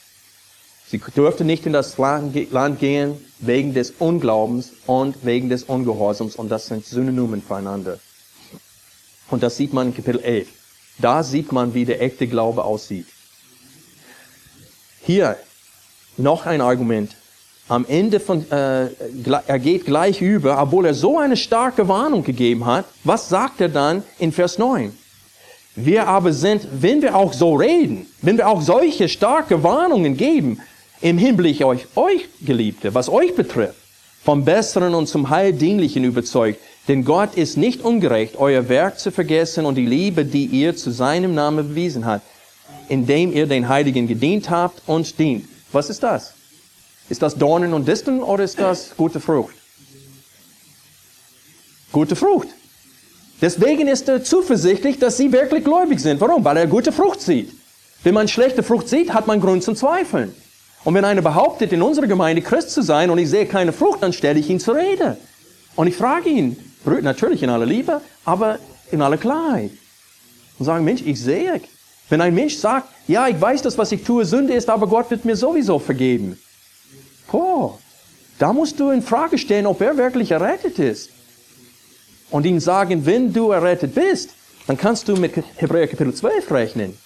Sie 0.88 1.00
durfte 1.14 1.44
nicht 1.44 1.66
in 1.66 1.72
das 1.72 1.96
Land 1.98 2.80
gehen 2.80 3.24
wegen 3.38 3.74
des 3.74 3.92
Unglaubens 3.98 4.72
und 4.86 5.24
wegen 5.24 5.48
des 5.48 5.62
Ungehorsams. 5.64 6.34
Und 6.34 6.48
das 6.48 6.66
sind 6.66 6.84
Synonymen 6.84 7.42
füreinander. 7.42 8.00
Und 9.30 9.42
das 9.44 9.56
sieht 9.56 9.72
man 9.72 9.88
in 9.88 9.94
Kapitel 9.94 10.20
11. 10.20 10.48
Da 10.98 11.22
sieht 11.22 11.52
man, 11.52 11.74
wie 11.74 11.84
der 11.84 12.02
echte 12.02 12.26
Glaube 12.26 12.64
aussieht. 12.64 13.06
Hier 15.02 15.36
noch 16.16 16.46
ein 16.46 16.60
Argument. 16.60 17.14
Am 17.70 17.86
Ende 17.86 18.18
von, 18.18 18.50
äh, 18.50 18.88
er 19.46 19.58
geht 19.60 19.86
gleich 19.86 20.20
über, 20.20 20.60
obwohl 20.60 20.86
er 20.86 20.94
so 20.94 21.18
eine 21.18 21.36
starke 21.36 21.86
Warnung 21.86 22.24
gegeben 22.24 22.66
hat. 22.66 22.84
Was 23.04 23.28
sagt 23.28 23.60
er 23.60 23.68
dann 23.68 24.02
in 24.18 24.32
Vers 24.32 24.58
9? 24.58 24.90
Wir 25.76 26.08
aber 26.08 26.32
sind, 26.32 26.66
wenn 26.72 27.00
wir 27.00 27.14
auch 27.14 27.32
so 27.32 27.54
reden, 27.54 28.08
wenn 28.22 28.36
wir 28.36 28.48
auch 28.48 28.60
solche 28.60 29.08
starke 29.08 29.62
Warnungen 29.62 30.16
geben, 30.16 30.58
im 31.00 31.16
Hinblick 31.16 31.62
auf 31.62 31.78
euch, 31.94 32.28
Geliebte, 32.40 32.92
was 32.92 33.08
euch 33.08 33.36
betrifft, 33.36 33.76
vom 34.24 34.44
Besseren 34.44 34.92
und 34.92 35.06
zum 35.06 35.30
Heil 35.30 35.52
dienlichen 35.52 36.02
überzeugt, 36.02 36.58
denn 36.88 37.04
Gott 37.04 37.36
ist 37.36 37.56
nicht 37.56 37.82
ungerecht, 37.82 38.34
euer 38.36 38.68
Werk 38.68 38.98
zu 38.98 39.12
vergessen 39.12 39.64
und 39.64 39.76
die 39.76 39.86
Liebe, 39.86 40.24
die 40.24 40.46
ihr 40.46 40.74
zu 40.74 40.90
seinem 40.90 41.36
Namen 41.36 41.68
bewiesen 41.68 42.04
habt, 42.04 42.24
indem 42.88 43.32
ihr 43.32 43.46
den 43.46 43.68
Heiligen 43.68 44.08
gedient 44.08 44.50
habt 44.50 44.82
und 44.88 45.16
dient. 45.20 45.44
Was 45.70 45.88
ist 45.88 46.02
das? 46.02 46.34
Ist 47.10 47.22
das 47.22 47.34
Dornen 47.34 47.74
und 47.74 47.88
Disteln 47.88 48.22
oder 48.22 48.44
ist 48.44 48.58
das 48.58 48.96
gute 48.96 49.18
Frucht? 49.18 49.54
Gute 51.90 52.14
Frucht. 52.14 52.48
Deswegen 53.42 53.88
ist 53.88 54.08
er 54.08 54.22
zuversichtlich, 54.22 55.00
dass 55.00 55.16
sie 55.16 55.32
wirklich 55.32 55.64
gläubig 55.64 55.98
sind. 55.98 56.20
Warum? 56.20 56.44
Weil 56.44 56.58
er 56.58 56.66
gute 56.68 56.92
Frucht 56.92 57.20
sieht. 57.20 57.50
Wenn 58.04 58.14
man 58.14 58.28
schlechte 58.28 58.62
Frucht 58.62 58.88
sieht, 58.88 59.12
hat 59.12 59.26
man 59.26 59.40
Grund 59.40 59.64
zum 59.64 59.74
Zweifeln. 59.74 60.32
Und 60.84 60.94
wenn 60.94 61.04
einer 61.04 61.20
behauptet, 61.20 61.72
in 61.72 61.82
unserer 61.82 62.06
Gemeinde 62.06 62.42
Christ 62.42 62.70
zu 62.70 62.80
sein 62.80 63.10
und 63.10 63.18
ich 63.18 63.28
sehe 63.28 63.46
keine 63.46 63.72
Frucht, 63.72 64.04
dann 64.04 64.12
stelle 64.12 64.38
ich 64.38 64.48
ihn 64.48 64.60
zur 64.60 64.76
Rede. 64.76 65.16
Und 65.74 65.88
ich 65.88 65.96
frage 65.96 66.30
ihn, 66.30 66.56
natürlich 66.84 67.42
in 67.42 67.50
aller 67.50 67.66
Liebe, 67.66 68.00
aber 68.24 68.60
in 68.92 69.02
aller 69.02 69.18
Klarheit. 69.18 69.72
Und 70.58 70.64
sagen, 70.64 70.84
Mensch, 70.84 71.02
ich 71.04 71.20
sehe. 71.20 71.60
Wenn 72.08 72.20
ein 72.20 72.34
Mensch 72.34 72.56
sagt, 72.56 72.88
ja, 73.08 73.26
ich 73.26 73.40
weiß, 73.40 73.62
dass 73.62 73.76
was 73.76 73.90
ich 73.90 74.04
tue 74.04 74.24
Sünde 74.24 74.54
ist, 74.54 74.70
aber 74.70 74.86
Gott 74.86 75.10
wird 75.10 75.24
mir 75.24 75.36
sowieso 75.36 75.78
vergeben. 75.80 76.38
Oh, 77.32 77.72
da 78.38 78.52
musst 78.52 78.80
du 78.80 78.90
in 78.90 79.02
Frage 79.02 79.38
stellen, 79.38 79.66
ob 79.66 79.80
er 79.80 79.96
wirklich 79.96 80.30
errettet 80.30 80.78
ist. 80.78 81.10
Und 82.30 82.46
ihm 82.46 82.60
sagen, 82.60 83.04
wenn 83.06 83.32
du 83.32 83.50
errettet 83.50 83.94
bist, 83.94 84.30
dann 84.66 84.76
kannst 84.76 85.08
du 85.08 85.16
mit 85.16 85.32
Hebräer 85.56 85.88
Kapitel 85.88 86.14
12 86.14 86.50
rechnen. 86.50 86.96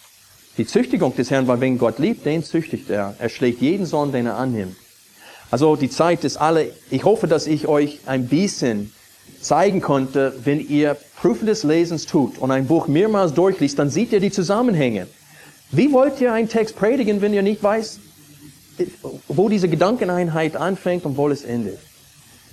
Die 0.59 0.66
Züchtigung 0.66 1.16
des 1.16 1.31
Herrn, 1.31 1.49
weil 1.49 1.61
wenn 1.61 1.79
Gott 1.79 1.99
liebt, 1.99 2.27
den 2.27 2.45
züchtigt 2.45 2.91
er. 2.91 3.16
Er 3.18 3.29
schlägt 3.29 3.61
jeden 3.61 3.87
Sohn, 3.87 4.12
den 4.12 4.27
er 4.27 4.37
annimmt. 4.37 4.77
Also 5.51 5.77
die 5.77 5.91
Zeit 5.91 6.25
ist 6.25 6.37
alle, 6.37 6.72
ich 6.91 7.05
hoffe, 7.05 7.27
dass 7.27 7.47
ich 7.47 7.66
euch 7.66 8.01
ein 8.07 8.29
bisschen 8.29 8.93
zeigen 9.41 9.81
konnte, 9.81 10.35
wenn 10.45 10.61
ihr 10.61 10.97
Prüfen 11.16 11.47
des 11.47 11.64
Lesens 11.64 12.07
tut 12.07 12.39
und 12.39 12.51
ein 12.51 12.66
Buch 12.66 12.87
mehrmals 12.87 13.35
durchliest, 13.35 13.79
dann 13.79 13.91
seht 13.91 14.12
ihr 14.12 14.20
die 14.20 14.31
Zusammenhänge. 14.31 15.07
Wie 15.70 15.93
wollt 15.93 16.20
ihr 16.20 16.33
einen 16.33 16.49
Text 16.49 16.77
predigen, 16.77 17.20
wenn 17.20 17.35
ihr 17.35 17.43
nicht 17.43 17.62
weiß, 17.62 17.99
wo 19.29 19.49
diese 19.49 19.68
Gedankeneinheit 19.68 20.57
anfängt 20.57 21.05
und 21.05 21.16
wo 21.16 21.29
es 21.29 21.45
endet? 21.45 21.79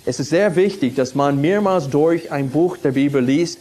Es 0.04 0.18
ist 0.18 0.30
sehr 0.30 0.56
wichtig, 0.56 0.96
dass 0.96 1.14
man 1.14 1.40
mehrmals 1.40 1.88
durch 1.88 2.32
ein 2.32 2.50
Buch 2.50 2.76
der 2.76 2.92
Bibel 2.92 3.22
liest. 3.22 3.58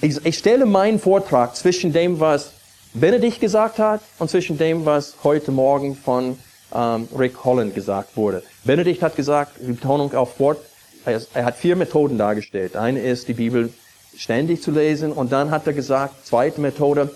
Ich, 0.00 0.24
ich 0.24 0.38
stelle 0.38 0.66
meinen 0.66 0.98
Vortrag 0.98 1.54
zwischen 1.54 1.92
dem, 1.92 2.18
was 2.18 2.52
Benedikt 2.94 3.40
gesagt 3.40 3.78
hat 3.78 4.00
und 4.18 4.28
zwischen 4.28 4.58
dem, 4.58 4.84
was 4.84 5.14
heute 5.22 5.52
Morgen 5.52 5.94
von 5.94 6.36
ähm, 6.74 7.08
Rick 7.16 7.44
Holland 7.44 7.74
gesagt 7.74 8.16
wurde. 8.16 8.42
Benedikt 8.64 9.02
hat 9.02 9.14
gesagt, 9.14 9.52
die 9.60 9.72
Betonung 9.72 10.12
auf 10.14 10.38
Wort, 10.40 10.58
er, 11.04 11.22
er 11.34 11.44
hat 11.44 11.56
vier 11.56 11.76
Methoden 11.76 12.18
dargestellt. 12.18 12.76
Eine 12.76 13.00
ist, 13.00 13.28
die 13.28 13.34
Bibel 13.34 13.72
ständig 14.16 14.62
zu 14.62 14.70
lesen 14.70 15.12
und 15.12 15.32
dann 15.32 15.50
hat 15.50 15.66
er 15.66 15.72
gesagt, 15.72 16.26
zweite 16.26 16.60
Methode, 16.60 17.10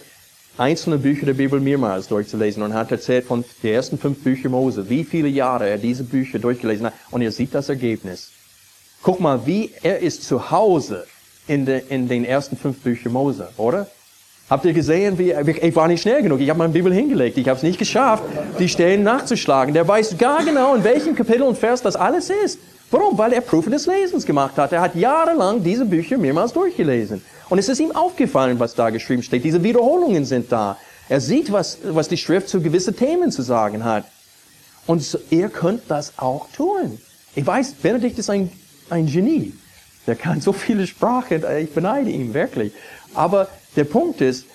einzelne 0.59 0.99
Bücher 0.99 1.27
der 1.27 1.35
Bibel 1.35 1.61
mehrmals 1.61 2.09
durchzulesen 2.09 2.63
und 2.63 2.75
hat 2.75 2.91
erzählt 2.91 3.27
von 3.27 3.45
den 3.63 3.75
ersten 3.75 3.99
fünf 3.99 4.23
Büchern 4.23 4.53
Mose, 4.53 4.89
wie 4.89 5.05
viele 5.05 5.29
Jahre 5.29 5.69
er 5.69 5.79
diese 5.79 6.05
Bücher 6.05 6.39
durchgelesen 6.39 6.87
hat 6.87 6.95
und 7.11 7.23
ihr 7.23 7.33
seht 7.33 7.55
das 7.55 7.69
Ergebnis. 7.69 8.31
Guck 9.03 9.21
mal, 9.21 9.47
wie 9.47 9.71
er 9.83 10.01
ist 10.01 10.25
zu 10.25 10.51
Hause 10.51 11.07
in, 11.47 11.67
de, 11.67 11.83
in 11.89 12.09
den 12.09 12.25
ersten 12.25 12.57
fünf 12.57 12.79
Büchern 12.81 13.13
Mose, 13.13 13.49
oder? 13.57 13.87
Habt 14.49 14.65
ihr 14.65 14.73
gesehen, 14.73 15.19
wie 15.19 15.33
ich 15.33 15.75
war 15.75 15.89
nicht 15.89 16.03
schnell 16.03 16.23
genug. 16.23 16.41
Ich 16.41 16.49
habe 16.49 16.59
meine 16.59 16.73
Bibel 16.73 16.93
hingelegt. 16.95 17.37
Ich 17.37 17.49
habe 17.49 17.57
es 17.57 17.65
nicht 17.65 17.81
geschafft, 17.81 18.23
die 18.61 18.69
Stellen 18.69 19.03
nachzuschlagen. 19.03 19.75
Der 19.75 19.89
weiß 19.89 20.19
gar 20.19 20.45
genau, 20.45 20.77
in 20.77 20.85
welchem 20.85 21.17
Kapitel 21.17 21.43
und 21.43 21.59
Vers 21.59 21.83
das 21.83 21.97
alles 21.97 22.31
ist. 22.31 22.61
Warum? 22.91 23.19
Weil 23.19 23.33
er 23.33 23.41
Prüfe 23.41 23.71
des 23.71 23.87
Lesens 23.87 24.25
gemacht 24.25 24.57
hat. 24.57 24.73
Er 24.73 24.81
hat 24.81 24.95
jahrelang 24.95 25.63
diese 25.63 25.85
Bücher 25.85 26.19
mehrmals 26.19 26.53
durchgelesen. 26.53 27.23
Und 27.49 27.59
es 27.59 27.69
ist 27.69 27.81
ihm 27.81 27.93
aufgefallen, 27.93 28.59
was 28.59 28.75
da 28.75 28.91
geschrieben 28.91 29.23
steht. 29.23 29.45
Diese 29.45 29.63
Wiederholungen 29.63 30.25
sind 30.25 30.51
da. 30.53 30.77
Er 31.09 31.21
sieht, 31.21 31.53
was, 31.53 31.79
was 31.83 32.09
die 32.09 32.17
Schrift 32.17 32.49
zu 32.49 32.61
gewissen 32.61 32.97
Themen 32.97 33.31
zu 33.31 33.43
sagen 33.43 33.85
hat. 33.85 34.05
Und 34.87 35.03
so, 35.03 35.19
ihr 35.31 35.49
könnt 35.49 35.83
das 35.89 36.15
auch 36.17 36.49
tun. 36.57 36.99
Ich 37.35 37.47
weiß, 37.47 37.75
Benedikt 37.75 38.19
ist 38.19 38.31
ein, 38.31 38.51
ein 38.89 39.07
Genie. 39.07 39.53
Der 40.07 40.15
kann 40.15 40.41
so 40.41 40.53
viele 40.53 40.87
Sprachen. 40.87 41.45
Ich 41.59 41.73
beneide 41.73 42.11
ihn 42.11 42.35
wirklich. 42.35 42.73
Aber 43.15 43.49
der 43.75 43.85
Punkt 43.85 44.21
ist, 44.21 44.47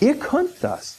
ihr 0.00 0.14
könnt 0.16 0.50
das. 0.60 0.96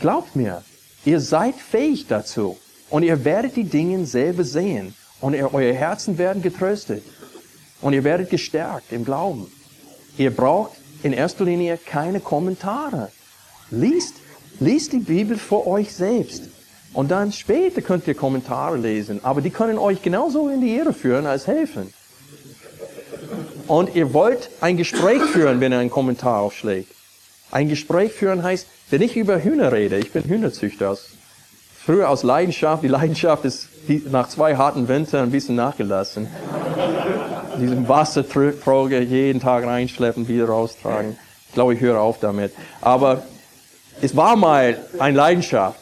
Glaubt 0.00 0.34
mir, 0.34 0.62
ihr 1.04 1.20
seid 1.20 1.54
fähig 1.54 2.06
dazu. 2.08 2.58
Und 2.88 3.04
ihr 3.04 3.24
werdet 3.24 3.54
die 3.54 3.64
Dinge 3.64 4.04
selber 4.06 4.42
sehen. 4.42 4.94
Und 5.20 5.34
euer 5.34 5.74
Herzen 5.74 6.18
werden 6.18 6.42
getröstet. 6.42 7.02
Und 7.80 7.92
ihr 7.92 8.04
werdet 8.04 8.30
gestärkt 8.30 8.92
im 8.92 9.04
Glauben. 9.04 9.50
Ihr 10.16 10.30
braucht 10.30 10.72
in 11.02 11.12
erster 11.12 11.44
Linie 11.44 11.78
keine 11.78 12.20
Kommentare. 12.20 13.10
Liest, 13.70 14.14
liest 14.58 14.92
die 14.92 14.98
Bibel 14.98 15.38
vor 15.38 15.66
euch 15.66 15.94
selbst. 15.94 16.44
Und 16.92 17.10
dann 17.10 17.32
später 17.32 17.82
könnt 17.82 18.06
ihr 18.08 18.14
Kommentare 18.14 18.76
lesen. 18.76 19.20
Aber 19.22 19.40
die 19.40 19.50
können 19.50 19.78
euch 19.78 20.02
genauso 20.02 20.48
in 20.48 20.60
die 20.60 20.76
Irre 20.76 20.92
führen 20.92 21.26
als 21.26 21.46
helfen 21.46 21.92
und 23.70 23.94
ihr 23.94 24.12
wollt 24.12 24.50
ein 24.60 24.76
Gespräch 24.76 25.22
führen, 25.22 25.60
wenn 25.60 25.72
ihr 25.72 25.78
einen 25.78 25.90
Kommentar 25.90 26.40
aufschlägt. 26.40 26.92
Ein 27.52 27.68
Gespräch 27.68 28.12
führen 28.12 28.42
heißt, 28.42 28.66
wenn 28.90 29.00
ich 29.00 29.16
über 29.16 29.44
Hühner 29.44 29.70
rede, 29.70 29.96
ich 29.96 30.10
bin 30.10 30.24
Hühnerzüchter, 30.24 30.90
aus, 30.90 31.10
früher 31.84 32.08
aus 32.08 32.22
Leidenschaft, 32.22 32.82
die 32.82 32.88
Leidenschaft 32.88 33.44
ist 33.44 33.68
nach 34.10 34.28
zwei 34.28 34.56
harten 34.56 34.88
Wintern 34.88 35.24
ein 35.24 35.30
bisschen 35.30 35.56
nachgelassen. 35.56 36.28
Diesem 37.60 37.88
Wassertröge 37.88 39.00
jeden 39.00 39.40
Tag 39.40 39.64
reinschleppen, 39.64 40.28
wieder 40.28 40.46
raustragen. 40.46 41.16
Ich 41.48 41.54
glaube, 41.54 41.74
ich 41.74 41.80
höre 41.80 42.00
auf 42.00 42.20
damit. 42.20 42.52
Aber 42.80 43.22
es 44.00 44.16
war 44.16 44.36
mal 44.36 44.78
eine 44.98 45.16
Leidenschaft. 45.16 45.78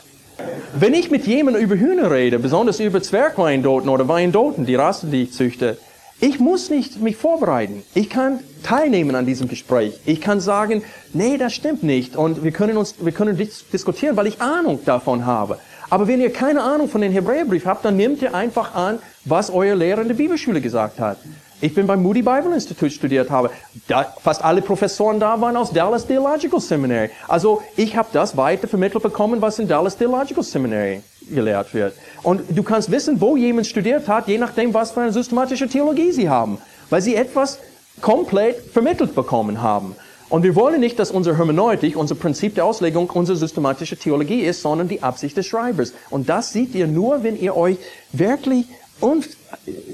Wenn 0.74 0.94
ich 0.94 1.10
mit 1.10 1.26
jemandem 1.26 1.62
über 1.62 1.76
Hühner 1.76 2.10
rede, 2.10 2.38
besonders 2.38 2.80
über 2.80 3.02
Zwergweindoten 3.02 3.88
oder 3.88 4.08
Weindoten, 4.08 4.66
die 4.66 4.76
Rasse, 4.76 5.08
die 5.08 5.24
ich 5.24 5.32
züchte, 5.32 5.76
ich 6.20 6.40
muss 6.40 6.68
nicht 6.68 7.00
mich 7.00 7.16
vorbereiten. 7.16 7.84
Ich 7.94 8.10
kann 8.10 8.40
teilnehmen 8.64 9.14
an 9.14 9.24
diesem 9.24 9.48
Gespräch. 9.48 10.00
Ich 10.04 10.20
kann 10.20 10.40
sagen, 10.40 10.82
nee, 11.12 11.38
das 11.38 11.54
stimmt 11.54 11.84
nicht. 11.84 12.16
Und 12.16 12.42
wir 12.42 12.50
können 12.50 12.76
uns, 12.76 12.96
wir 13.00 13.12
können 13.12 13.36
diskutieren, 13.36 14.16
weil 14.16 14.26
ich 14.26 14.40
Ahnung 14.40 14.80
davon 14.84 15.26
habe. 15.26 15.58
Aber 15.90 16.06
wenn 16.06 16.20
ihr 16.20 16.32
keine 16.32 16.62
Ahnung 16.62 16.88
von 16.88 17.00
den 17.00 17.12
Hebräerbrief 17.12 17.64
habt, 17.66 17.84
dann 17.84 17.96
nehmt 17.96 18.20
ihr 18.20 18.34
einfach 18.34 18.74
an, 18.74 18.98
was 19.24 19.50
euer 19.50 19.74
Lehrer 19.74 20.02
in 20.02 20.08
der 20.08 20.14
Bibelschule 20.14 20.60
gesagt 20.60 21.00
hat. 21.00 21.18
Ich 21.60 21.74
bin 21.74 21.88
beim 21.88 22.02
Moody 22.02 22.22
Bible 22.22 22.54
Institute 22.54 22.90
studiert 22.90 23.30
habe. 23.30 23.50
Da, 23.88 24.14
fast 24.22 24.44
alle 24.44 24.62
Professoren 24.62 25.18
da 25.18 25.40
waren 25.40 25.56
aus 25.56 25.72
Dallas 25.72 26.06
Theological 26.06 26.60
Seminary. 26.60 27.10
Also 27.26 27.62
ich 27.76 27.96
habe 27.96 28.08
das 28.12 28.36
weiter 28.36 28.68
vermittelt 28.68 29.02
bekommen, 29.02 29.42
was 29.42 29.58
in 29.58 29.66
Dallas 29.66 29.96
Theological 29.96 30.44
Seminary 30.44 31.02
gelehrt 31.28 31.74
wird. 31.74 31.94
Und 32.22 32.42
du 32.56 32.62
kannst 32.62 32.92
wissen, 32.92 33.20
wo 33.20 33.36
jemand 33.36 33.66
studiert 33.66 34.06
hat, 34.06 34.28
je 34.28 34.38
nachdem, 34.38 34.72
was 34.72 34.92
für 34.92 35.00
eine 35.00 35.12
systematische 35.12 35.68
Theologie 35.68 36.12
sie 36.12 36.28
haben. 36.28 36.58
Weil 36.90 37.02
sie 37.02 37.16
etwas 37.16 37.58
komplett 38.00 38.60
vermittelt 38.72 39.16
bekommen 39.16 39.60
haben. 39.60 39.96
Und 40.30 40.42
wir 40.42 40.54
wollen 40.54 40.80
nicht, 40.80 40.98
dass 40.98 41.10
unsere 41.10 41.38
Hermeneutik, 41.38 41.96
unser 41.96 42.14
Prinzip 42.14 42.54
der 42.54 42.66
Auslegung, 42.66 43.08
unsere 43.10 43.38
systematische 43.38 43.96
Theologie 43.96 44.42
ist, 44.42 44.60
sondern 44.60 44.86
die 44.86 45.02
Absicht 45.02 45.36
des 45.36 45.46
Schreibers. 45.46 45.94
Und 46.10 46.28
das 46.28 46.52
seht 46.52 46.74
ihr 46.74 46.86
nur, 46.86 47.22
wenn 47.22 47.40
ihr 47.40 47.56
euch 47.56 47.78
wirklich 48.12 48.66
un 49.00 49.24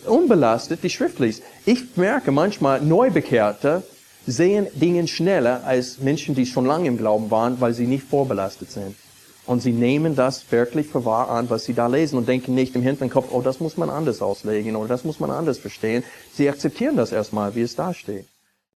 unbelastet 0.06 0.82
die 0.82 0.90
Schrift 0.90 1.20
liest. 1.20 1.42
Ich 1.66 1.96
merke 1.96 2.32
manchmal, 2.32 2.80
Neubekehrte 2.80 3.82
sehen 4.26 4.66
Dinge 4.74 5.06
schneller 5.06 5.62
als 5.64 5.98
Menschen, 5.98 6.34
die 6.34 6.46
schon 6.46 6.66
lange 6.66 6.88
im 6.88 6.98
Glauben 6.98 7.30
waren, 7.30 7.60
weil 7.60 7.72
sie 7.74 7.86
nicht 7.86 8.04
vorbelastet 8.04 8.70
sind. 8.70 8.96
Und 9.46 9.60
sie 9.60 9.72
nehmen 9.72 10.16
das 10.16 10.44
wirklich 10.50 10.86
für 10.86 11.04
wahr 11.04 11.28
an, 11.30 11.50
was 11.50 11.64
sie 11.64 11.74
da 11.74 11.86
lesen 11.86 12.16
und 12.16 12.26
denken 12.26 12.54
nicht 12.54 12.74
im 12.74 12.82
Hinterkopf, 12.82 13.28
oh, 13.30 13.42
das 13.42 13.60
muss 13.60 13.76
man 13.76 13.90
anders 13.90 14.22
auslegen 14.22 14.74
oder 14.74 14.88
das 14.88 15.04
muss 15.04 15.20
man 15.20 15.30
anders 15.30 15.58
verstehen. 15.58 16.02
Sie 16.32 16.48
akzeptieren 16.48 16.96
das 16.96 17.12
erstmal, 17.12 17.54
wie 17.54 17.62
es 17.62 17.76
da 17.76 17.92
steht. 17.92 18.26